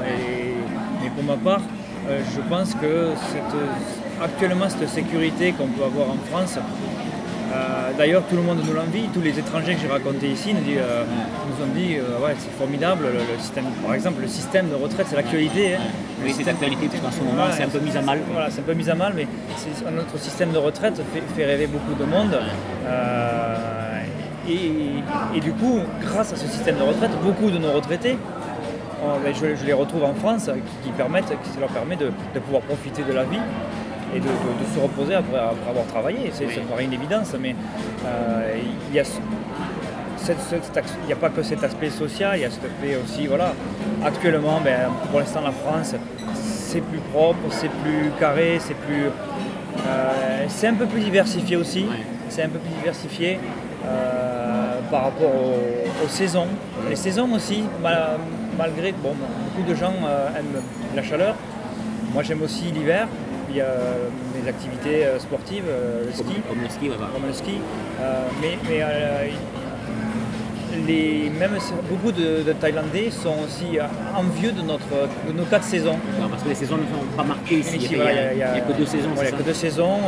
mais 1.02 1.10
pour 1.10 1.24
ma 1.24 1.36
part, 1.36 1.60
euh, 2.08 2.20
je 2.34 2.40
pense 2.48 2.74
que 2.74 3.12
actuellement, 4.22 4.68
cette 4.68 4.88
sécurité 4.88 5.52
qu'on 5.52 5.66
peut 5.66 5.84
avoir 5.84 6.10
en 6.10 6.18
France, 6.30 6.58
euh, 7.52 7.90
d'ailleurs, 7.98 8.22
tout 8.28 8.36
le 8.36 8.42
monde 8.42 8.60
nous 8.64 8.72
l'envie. 8.72 9.08
Tous 9.12 9.20
les 9.20 9.38
étrangers 9.38 9.74
que 9.74 9.80
j'ai 9.80 9.88
racontés 9.88 10.28
ici 10.28 10.54
nous, 10.54 10.60
euh, 10.76 11.02
ont 11.02 11.74
dit 11.74 11.96
ouais, 12.22 12.34
c'est 12.38 12.52
formidable. 12.52 13.06
Le, 13.12 13.40
système, 13.40 13.66
par 13.84 13.94
exemple, 13.94 14.22
le 14.22 14.28
système 14.28 14.68
de 14.68 14.74
retraite, 14.74 15.06
c'est 15.10 15.16
l'actualité. 15.16 15.74
Hein. 15.74 15.80
Oui, 16.24 16.32
c'est 16.36 16.44
l'actualité, 16.44 16.86
parce 16.86 17.02
qu'en 17.02 17.10
ce 17.10 17.24
moment, 17.24 17.46
c'est 17.52 17.64
un 17.64 17.68
peu 17.68 17.80
mis 17.80 17.96
à 17.96 18.02
mal. 18.02 18.20
Voilà, 18.32 18.50
c'est 18.50 18.60
un 18.60 18.64
peu 18.64 18.74
mis 18.74 18.88
à 18.88 18.94
mal, 18.94 19.14
mais 19.16 19.26
notre 19.92 20.18
système 20.18 20.52
de 20.52 20.58
retraite 20.58 21.00
fait, 21.36 21.44
rêver 21.44 21.66
beaucoup 21.66 21.94
de 21.98 22.04
monde. 22.04 22.38
Et, 24.48 25.40
du 25.40 25.52
coup, 25.52 25.80
grâce 26.00 26.32
à 26.32 26.36
ce 26.36 26.46
système 26.46 26.76
de 26.76 26.82
retraite, 26.82 27.10
beaucoup 27.22 27.50
de 27.50 27.58
nos 27.58 27.72
retraités, 27.72 28.16
ben, 29.24 29.34
je, 29.34 29.64
les 29.64 29.72
retrouve 29.72 30.04
en 30.04 30.14
France, 30.14 30.50
qui, 30.84 30.90
permettent, 30.90 31.26
qui 31.26 31.60
leur 31.60 31.70
permet 31.70 31.96
de 31.96 32.40
pouvoir 32.40 32.62
profiter 32.62 33.02
de 33.02 33.12
la 33.12 33.24
vie 33.24 33.40
et 34.14 34.20
de, 34.20 34.26
se 34.74 34.80
reposer 34.80 35.14
après, 35.14 35.38
avoir 35.38 35.86
travaillé. 35.86 36.30
C'est 36.32 36.44
paraît 36.66 36.84
une 36.84 36.92
évidence, 36.92 37.34
mais 37.40 37.56
euh, 38.04 38.58
il 38.88 38.92
n'y 38.92 39.00
a, 39.00 39.04
pas 41.16 41.30
que 41.30 41.42
cet 41.42 41.64
aspect 41.64 41.90
social, 41.90 42.38
il 42.38 42.42
y 42.42 42.44
a 42.44 42.50
cet 42.50 42.64
aspect 42.64 42.96
aussi, 43.02 43.26
voilà, 43.26 43.54
actuellement, 44.04 44.60
ben, 44.62 44.90
pour 45.10 45.20
l'instant 45.20 45.40
la 45.42 45.52
France, 45.52 45.94
c'est 46.34 46.82
plus 46.82 47.00
propre, 47.12 47.38
c'est 47.50 47.70
plus 47.70 48.10
carré, 48.18 48.58
c'est 48.60 48.74
plus... 48.74 49.06
Euh, 49.86 50.44
c'est 50.48 50.66
un 50.66 50.74
peu 50.74 50.86
plus 50.86 51.00
diversifié 51.00 51.56
aussi, 51.56 51.86
c'est 52.28 52.42
un 52.42 52.48
peu 52.48 52.58
plus 52.58 52.74
diversifié 52.76 53.38
euh, 53.86 54.80
par 54.90 55.04
rapport 55.04 55.32
aux, 55.32 56.08
saisons. 56.08 56.48
Les 56.88 56.96
saisons 56.96 57.32
aussi, 57.32 57.62
malgré, 58.60 58.92
bon, 58.92 59.14
beaucoup 59.14 59.68
de 59.68 59.74
gens 59.74 59.94
aiment 60.38 60.62
la 60.94 61.02
chaleur, 61.02 61.34
moi 62.12 62.22
j'aime 62.22 62.42
aussi 62.42 62.64
l'hiver, 62.64 63.08
il 63.50 63.56
y 63.56 63.60
a 63.60 63.74
mes 64.34 64.48
activités 64.48 65.04
euh, 65.04 65.18
sportives, 65.18 65.64
euh, 65.68 66.04
le 66.06 66.12
ski. 66.12 66.34
Comme, 66.48 66.62
le 66.62 66.68
ski, 66.68 66.88
Comme 66.88 67.26
le 67.26 67.32
ski. 67.32 67.54
Euh, 68.00 68.26
mais, 68.40 68.58
mais 68.68 68.80
les, 70.86 71.30
même 71.38 71.56
beaucoup 71.88 72.12
de, 72.12 72.52
Thaïlandais 72.60 73.10
sont 73.10 73.34
aussi 73.44 73.78
envieux 74.14 74.52
de, 74.52 74.62
notre, 74.62 75.08
de 75.26 75.32
nos 75.32 75.44
quatre 75.44 75.64
saisons. 75.64 75.98
parce 76.30 76.42
que 76.42 76.48
les 76.48 76.54
saisons 76.54 76.76
ne 76.76 76.82
sont 76.82 77.16
pas 77.16 77.24
marquées 77.24 77.58
ici. 77.58 77.78
il 77.90 77.98
n'y 77.98 78.42
a, 78.42 78.60
que 78.60 78.72
deux 78.72 78.86
saisons. 78.86 79.10
il 79.16 79.24
y 79.24 79.28
a 79.28 79.32
que 79.32 79.42
deux 79.42 79.54
saisons. 79.54 79.98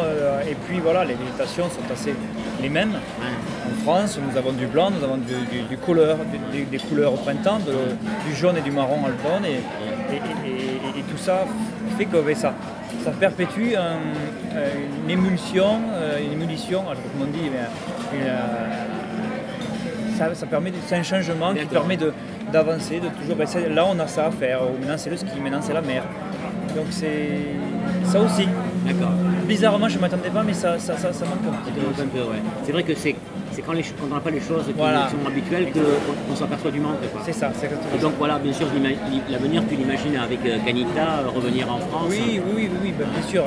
et 0.49 0.55
puis 0.67 0.81
voilà, 0.81 1.05
les 1.05 1.15
végétations 1.15 1.65
sont 1.65 1.93
assez 1.93 2.15
les 2.61 2.69
mêmes. 2.69 2.93
En 2.93 3.83
France, 3.85 4.19
nous 4.19 4.37
avons 4.37 4.53
du 4.53 4.67
blanc, 4.67 4.91
nous 4.91 5.05
avons 5.05 5.19
du, 5.19 5.77
couleur, 5.79 6.19
des 6.53 6.79
couleurs 6.79 7.15
au 7.15 7.17
printemps, 7.17 7.59
du 7.59 8.35
jaune 8.35 8.57
et 8.57 8.61
du 8.61 8.71
marron 8.71 9.05
à 9.05 9.09
l'automne. 9.09 9.45
Et, 9.45 9.61
et, 10.17 11.03
tout 11.11 11.19
ça 11.19 11.45
fait 11.99 12.07
que 12.07 12.19
ben, 12.19 12.35
ça, 12.35 12.55
ça 13.05 13.11
perpétue 13.11 13.75
euh, 13.77 13.97
une 15.05 15.11
émulsion, 15.11 15.81
euh, 15.93 16.19
une 16.19 16.41
émulsion, 16.41 16.85
je 16.91 16.97
sais 16.97 17.03
pas 17.03 17.09
comment 17.13 17.25
on 17.29 17.33
dit, 17.33 17.51
mais 17.51 18.21
euh, 18.21 18.87
ça, 20.17 20.47
permet, 20.47 20.73
c'est 20.87 20.97
un 20.97 21.03
changement 21.03 21.55
qui 21.55 21.65
permet 21.67 21.99
d'avancer, 22.53 23.01
de, 23.01 23.09
toujours. 23.09 23.37
Ben, 23.37 23.75
là, 23.75 23.87
on 23.89 23.99
a 23.99 24.07
ça 24.07 24.27
à 24.27 24.31
faire. 24.31 24.61
Maintenant, 24.81 24.97
c'est 24.97 25.11
le 25.11 25.17
ski, 25.17 25.41
maintenant, 25.43 25.61
c'est 25.63 25.75
la 25.75 25.83
mer. 25.83 26.03
Donc, 26.75 26.87
c'est 26.91 27.29
ça 28.05 28.21
aussi. 28.21 28.47
D'accord. 28.87 29.13
Bizarrement, 29.47 29.89
je 29.89 29.97
ne 29.97 30.01
m'attendais 30.01 30.31
pas, 30.31 30.43
mais 30.43 30.55
ça, 30.55 30.79
ça, 30.79 30.97
ça, 30.97 31.13
ça 31.13 31.25
manque 31.27 31.55
un 31.55 31.57
petit 31.65 31.73
peu. 31.73 32.21
C'est 32.65 32.73
vrai 32.73 32.83
que 32.83 32.95
c'est 32.95 33.17
c'est 33.53 33.63
quand, 33.63 33.75
on 34.03 34.15
n'a 34.15 34.21
pas 34.21 34.31
les 34.31 34.41
choses 34.41 34.65
qui 34.67 34.73
sont 34.73 35.27
habituelles 35.27 35.69
qu'on 35.73 36.37
s'aperçoit 36.37 36.71
du 36.71 36.81
manque. 36.81 36.97
C'est 37.25 37.33
ça, 37.33 37.51
c'est 37.55 37.67
Et 37.67 37.99
donc 38.01 38.15
voilà, 38.19 38.39
bien 38.39 38.53
sûr, 38.53 38.67
l'avenir, 39.31 39.63
tu 39.69 39.77
l'imagines 39.77 40.17
avec 40.17 40.41
Canita, 40.65 41.21
euh, 41.21 41.29
revenir 41.29 41.71
en 41.71 41.79
France 41.79 42.07
Oui, 42.09 42.41
oui, 42.55 42.71
oui, 42.83 42.95
ben, 42.99 43.07
bien 43.13 43.29
sûr. 43.29 43.45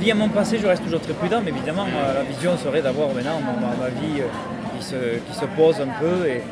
Via 0.00 0.14
mon 0.14 0.28
passé, 0.28 0.58
je 0.62 0.66
reste 0.66 0.84
toujours 0.84 1.00
très 1.00 1.12
prudent, 1.12 1.40
mais 1.44 1.50
évidemment, 1.50 1.86
euh, 1.86 2.14
la 2.14 2.22
vision 2.22 2.56
serait 2.56 2.82
d'avoir 2.82 3.08
maintenant 3.08 3.40
ma, 3.78 3.88
vie 3.88 4.20
euh, 4.20 4.26
qui, 4.82 4.88
se, 4.88 5.18
qui 5.26 5.34
se 5.34 5.44
pose 5.56 5.80
un 5.80 5.92
peu. 6.00 6.26
Et, 6.26 6.42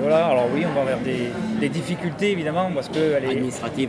voilà, 0.00 0.26
alors 0.26 0.46
oui, 0.54 0.64
on 0.70 0.74
va 0.78 0.84
vers 0.84 0.98
des, 0.98 1.68
difficultés 1.68 2.32
évidemment 2.32 2.70
parce 2.74 2.88
qu'elle 2.88 3.24
est 3.24 3.30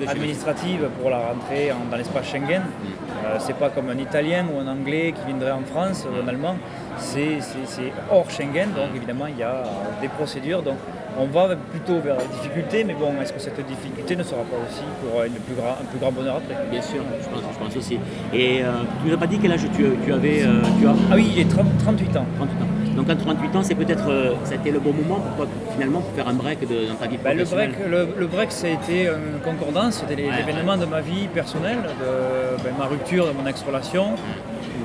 administrative, 0.08 0.88
pour 1.00 1.10
la 1.10 1.20
rentrée 1.20 1.72
dans 1.90 1.98
l'espace 1.98 2.28
Schengen. 2.28 2.62
Mm. 2.62 3.40
c'est 3.40 3.56
pas 3.56 3.70
comme 3.70 3.90
un 3.90 3.98
Italien 3.98 4.46
ou 4.52 4.60
un 4.60 4.68
Anglais 4.68 5.14
qui 5.14 5.26
viendrait 5.28 5.52
en 5.52 5.64
France 5.64 6.06
ou 6.06 6.24
un 6.24 6.28
Allemand 6.28 6.56
c'est 7.00 7.92
hors 8.12 8.30
Schengen, 8.30 8.70
donc 8.76 8.96
évidemment 8.96 9.28
il 9.28 9.38
y 9.38 9.44
a 9.44 9.64
des 10.02 10.08
procédures. 10.08 10.62
Donc 10.62 10.78
on 11.20 11.26
va 11.26 11.56
plutôt 11.56 12.00
vers 12.00 12.18
la 12.18 12.26
difficulté, 12.26 12.84
mais 12.84 12.94
bon, 12.94 13.14
est-ce 13.22 13.34
que 13.34 13.40
cette 13.40 13.66
difficulté 13.66 14.16
ne 14.16 14.24
sera 14.24 14.42
pas 14.42 14.58
aussi 14.68 14.84
pour 15.02 15.24
une 15.24 15.34
plus 15.34 15.56
grand, 15.56 15.72
un 15.72 15.86
plus 15.86 16.00
grand 16.00 16.12
bonheur 16.12 16.38
après? 16.38 16.56
Bien 16.70 16.82
sûr, 16.82 17.02
je 17.22 17.28
pense, 17.28 17.42
je 17.54 17.60
pense 17.60 17.78
aussi. 17.78 18.00
Et 18.34 18.64
euh, 18.64 18.72
tu 19.02 19.10
nous 19.10 19.14
as 19.14 19.18
pas 19.18 19.28
dit 19.28 19.40
quel 19.40 19.52
âge 19.52 19.66
tu, 19.76 19.86
tu 20.06 20.14
avais 20.14 20.44
euh, 20.44 20.62
tu 20.80 20.88
as? 20.88 20.96
Ah 21.12 21.16
oui, 21.16 21.32
j'ai 21.36 21.46
38 21.46 22.18
ans. 22.18 22.26
38 22.38 22.62
ans. 22.62 22.77
Donc 22.98 23.12
à 23.12 23.16
38 23.16 23.56
ans, 23.56 23.62
c'est 23.62 23.76
peut-être 23.76 24.10
euh, 24.10 24.34
c'était 24.44 24.72
le 24.72 24.80
bon 24.80 24.92
moment 24.92 25.20
pour 25.20 25.36
toi 25.36 25.48
finalement 25.74 26.02
pour 26.02 26.12
faire 26.14 26.28
un 26.28 26.34
break 26.34 26.68
de, 26.68 26.88
dans 26.88 26.96
ta 26.96 27.06
vie 27.06 27.18
ben, 27.24 27.36
professionnelle. 27.36 27.76
le 27.80 28.06
break, 28.06 28.18
le, 28.18 28.26
break, 28.28 28.52
ça 28.52 28.66
a 28.66 28.70
été 28.72 29.04
une 29.04 29.40
concordance, 29.46 30.00
c'était 30.00 30.16
l'événement 30.16 30.78
de 30.78 30.86
ma 30.86 31.02
vie 31.02 31.28
personnelle, 31.28 31.78
de 31.78 32.64
ben, 32.64 32.74
ma 32.76 32.86
rupture 32.86 33.28
de 33.28 33.34
mon 33.34 33.46
ex-relation. 33.46 34.16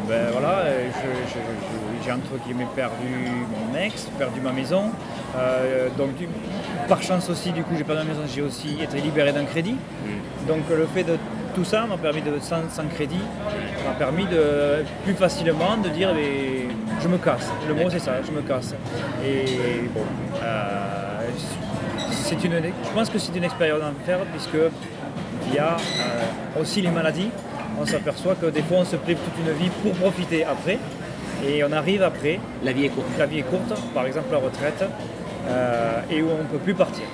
Ben, 0.09 0.27
voilà, 0.31 0.65
j'ai 2.05 2.13
entre 2.13 2.45
guillemets 2.45 2.67
perdu 2.77 3.09
mon 3.51 3.79
ex, 3.79 4.09
perdu 4.19 4.41
ma 4.43 4.53
maison. 4.53 4.91
Euh, 5.35 5.89
donc 5.97 6.11
par 6.89 7.03
chance 7.03 7.31
aussi, 7.31 7.51
du 7.53 7.63
coup, 7.63 7.75
j'ai 7.79 7.85
perdu 7.85 8.03
ma 8.03 8.13
maison, 8.13 8.27
j'ai 8.33 8.43
aussi 8.43 8.77
été 8.83 9.01
libéré 9.01 9.33
d'un 9.33 9.45
crédit. 9.45 9.73
Mm. 9.73 10.49
Donc 10.49 10.65
le 10.69 10.87
fait 10.87 11.05
de 11.05 11.17
tout 11.55 11.65
ça 11.65 11.87
m'a 11.87 11.97
permis 11.97 12.23
de 12.23 12.33
sans, 12.41 12.63
crédit, 12.95 13.21
m'a 13.87 13.95
permis 13.95 14.27
de 14.27 14.85
plus 15.05 15.15
facilement 15.15 15.77
de 15.77 15.89
dire 15.89 16.11
je 17.01 17.09
me 17.09 17.19
casse. 17.19 17.51
Le 17.69 17.75
mot 17.75 17.91
c'est 17.91 17.99
ça, 17.99 18.13
je 18.27 18.33
me 18.33 18.43
casse. 18.43 18.75
Et 19.25 19.89
bon, 19.95 20.05
euh, 20.43 21.29
c'est 22.11 22.43
une, 22.45 22.53
je 22.55 22.91
pense 22.95 23.11
que 23.11 23.19
c'est 23.19 23.35
une 23.37 23.45
expérience 23.45 23.83
à 23.83 23.93
faire 24.05 24.21
puisque 24.33 24.59
il 25.49 25.55
y 25.55 25.59
a 25.59 25.77
euh, 25.77 26.61
aussi 26.61 26.81
les 26.81 26.91
maladies 26.91 27.31
on 27.81 27.87
s'aperçoit 27.87 28.35
que 28.35 28.47
des 28.47 28.63
fois 28.63 28.79
on 28.79 28.85
se 28.85 28.97
prive 28.97 29.19
toute 29.19 29.47
une 29.47 29.53
vie 29.55 29.71
pour 29.83 29.93
profiter 29.93 30.45
après. 30.45 30.79
Et 31.47 31.65
on 31.65 31.73
arrive 31.73 32.03
après. 32.03 32.39
La 32.65 32.73
vie 32.73 32.85
est 32.87 32.91
courte. 32.91 33.09
La 33.19 33.27
vie 33.27 33.41
est 33.41 33.43
courte, 33.43 33.73
par 33.95 34.07
exemple 34.07 34.29
la 34.31 34.39
retraite, 34.39 34.85
euh, 35.49 36.01
et 36.11 36.23
où 36.23 36.29
on 36.31 36.43
ne 36.43 36.49
peut 36.49 36.59
plus 36.59 36.75
partir. 36.75 37.05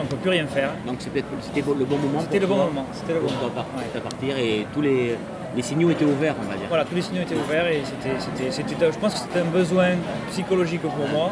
On 0.00 0.04
ne 0.04 0.08
peut 0.08 0.16
plus 0.16 0.30
rien 0.30 0.46
faire. 0.46 0.70
Donc 0.86 0.96
c'était 1.00 1.20
le 1.20 1.84
bon 1.84 1.96
moment 1.98 2.20
C'était 2.22 2.38
le 2.38 2.46
bon 2.46 2.56
moment. 2.56 2.86
C'était 2.92 3.12
le 3.14 3.20
bon 3.20 3.26
moment. 3.28 4.00
partir 4.02 4.38
et 4.38 4.66
tous 4.72 4.80
les, 4.80 5.16
signaux 5.60 5.90
étaient 5.90 6.06
ouverts, 6.06 6.34
on 6.40 6.50
va 6.50 6.56
dire. 6.56 6.66
Voilà, 6.68 6.84
tous 6.86 6.94
les 6.94 7.02
signaux 7.02 7.22
étaient 7.22 7.36
ouverts 7.36 7.66
et 7.68 7.82
c'était, 7.84 8.92
je 8.92 8.98
pense 8.98 9.14
que 9.14 9.20
c'était 9.20 9.40
un 9.40 9.44
besoin 9.50 9.88
psychologique 10.30 10.80
pour 10.82 11.08
moi 11.08 11.30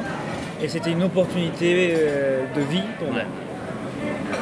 et 0.62 0.68
c'était 0.68 0.90
une 0.90 1.02
opportunité 1.02 1.94
euh, 1.96 2.44
de 2.54 2.60
vie 2.60 2.82
pour 2.98 3.10
moi. 3.12 3.22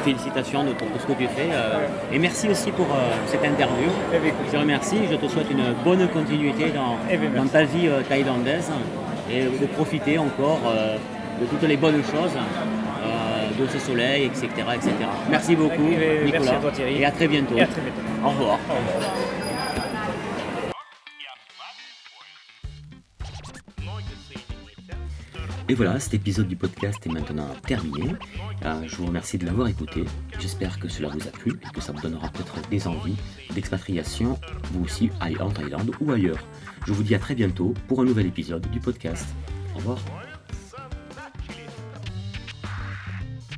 félicitations 0.03 0.63
de- 0.63 0.71
pour 0.73 0.87
tout 0.89 0.99
ce 0.99 1.05
que 1.07 1.17
tu 1.17 1.27
fais. 1.27 1.49
euh, 1.51 1.87
et 2.13 2.19
merci 2.19 2.49
aussi 2.49 2.71
pour 2.71 2.85
euh, 2.87 2.99
cette 3.27 3.43
interview. 3.45 3.89
Eh 4.13 4.19
bien, 4.19 4.33
Je 4.45 4.51
te 4.51 4.57
remercie, 4.57 4.97
je 5.09 5.15
te 5.15 5.27
souhaite 5.27 5.49
une 5.49 5.73
bonne 5.85 6.05
continuité 6.09 6.65
dans, 6.71 6.97
Eh 7.09 7.17
bien, 7.17 7.29
dans 7.41 7.47
ta 7.47 7.63
vie 7.63 7.89
thaïlandaise 8.09 8.69
et 9.31 9.43
de 9.43 9.65
profiter 9.67 10.17
encore 10.17 10.61
de 11.39 11.45
toutes 11.45 11.63
les 11.67 11.77
bonnes 11.77 12.01
choses, 12.03 12.31
de 13.57 13.67
ce 13.67 13.79
soleil, 13.79 14.25
etc., 14.25 14.47
etc. 14.75 14.93
Merci 15.29 15.55
beaucoup, 15.55 15.81
merci 15.81 16.25
Nicolas, 16.25 16.57
à 16.57 16.59
toi, 16.59 16.71
Thierry. 16.71 17.01
et 17.01 17.05
à 17.05 17.11
très 17.11 17.27
bientôt. 17.27 17.55
Et 17.55 17.61
à 17.61 17.67
très 17.67 17.81
bientôt. 17.81 18.01
Au 18.25 18.29
revoir. 18.29 18.59
Au 18.69 18.73
revoir. 18.75 19.11
Et 25.69 25.73
voilà, 25.73 25.99
cet 25.99 26.13
épisode 26.13 26.47
du 26.47 26.55
podcast 26.55 27.05
est 27.05 27.09
maintenant 27.09 27.49
terminé. 27.67 28.13
Euh, 28.63 28.83
je 28.85 28.95
vous 28.95 29.05
remercie 29.07 29.37
de 29.37 29.45
l'avoir 29.45 29.67
écouté. 29.67 30.05
J'espère 30.39 30.79
que 30.79 30.87
cela 30.87 31.09
vous 31.09 31.27
a 31.27 31.31
plu 31.31 31.51
et 31.61 31.73
que 31.73 31.81
ça 31.81 31.91
vous 31.91 31.99
donnera 31.99 32.29
peut-être 32.29 32.69
des 32.69 32.87
envies 32.87 33.17
d'expatriation, 33.53 34.39
vous 34.71 34.85
aussi, 34.85 35.11
en 35.19 35.49
Thaïlande 35.49 35.91
ou 35.99 36.11
ailleurs. 36.13 36.39
Je 36.85 36.93
vous 36.93 37.03
dis 37.03 37.15
à 37.15 37.19
très 37.19 37.35
bientôt 37.35 37.73
pour 37.89 37.99
un 37.99 38.05
nouvel 38.05 38.27
épisode 38.27 38.65
du 38.71 38.79
podcast. 38.79 39.27
Au 39.75 39.79
revoir. 39.79 39.97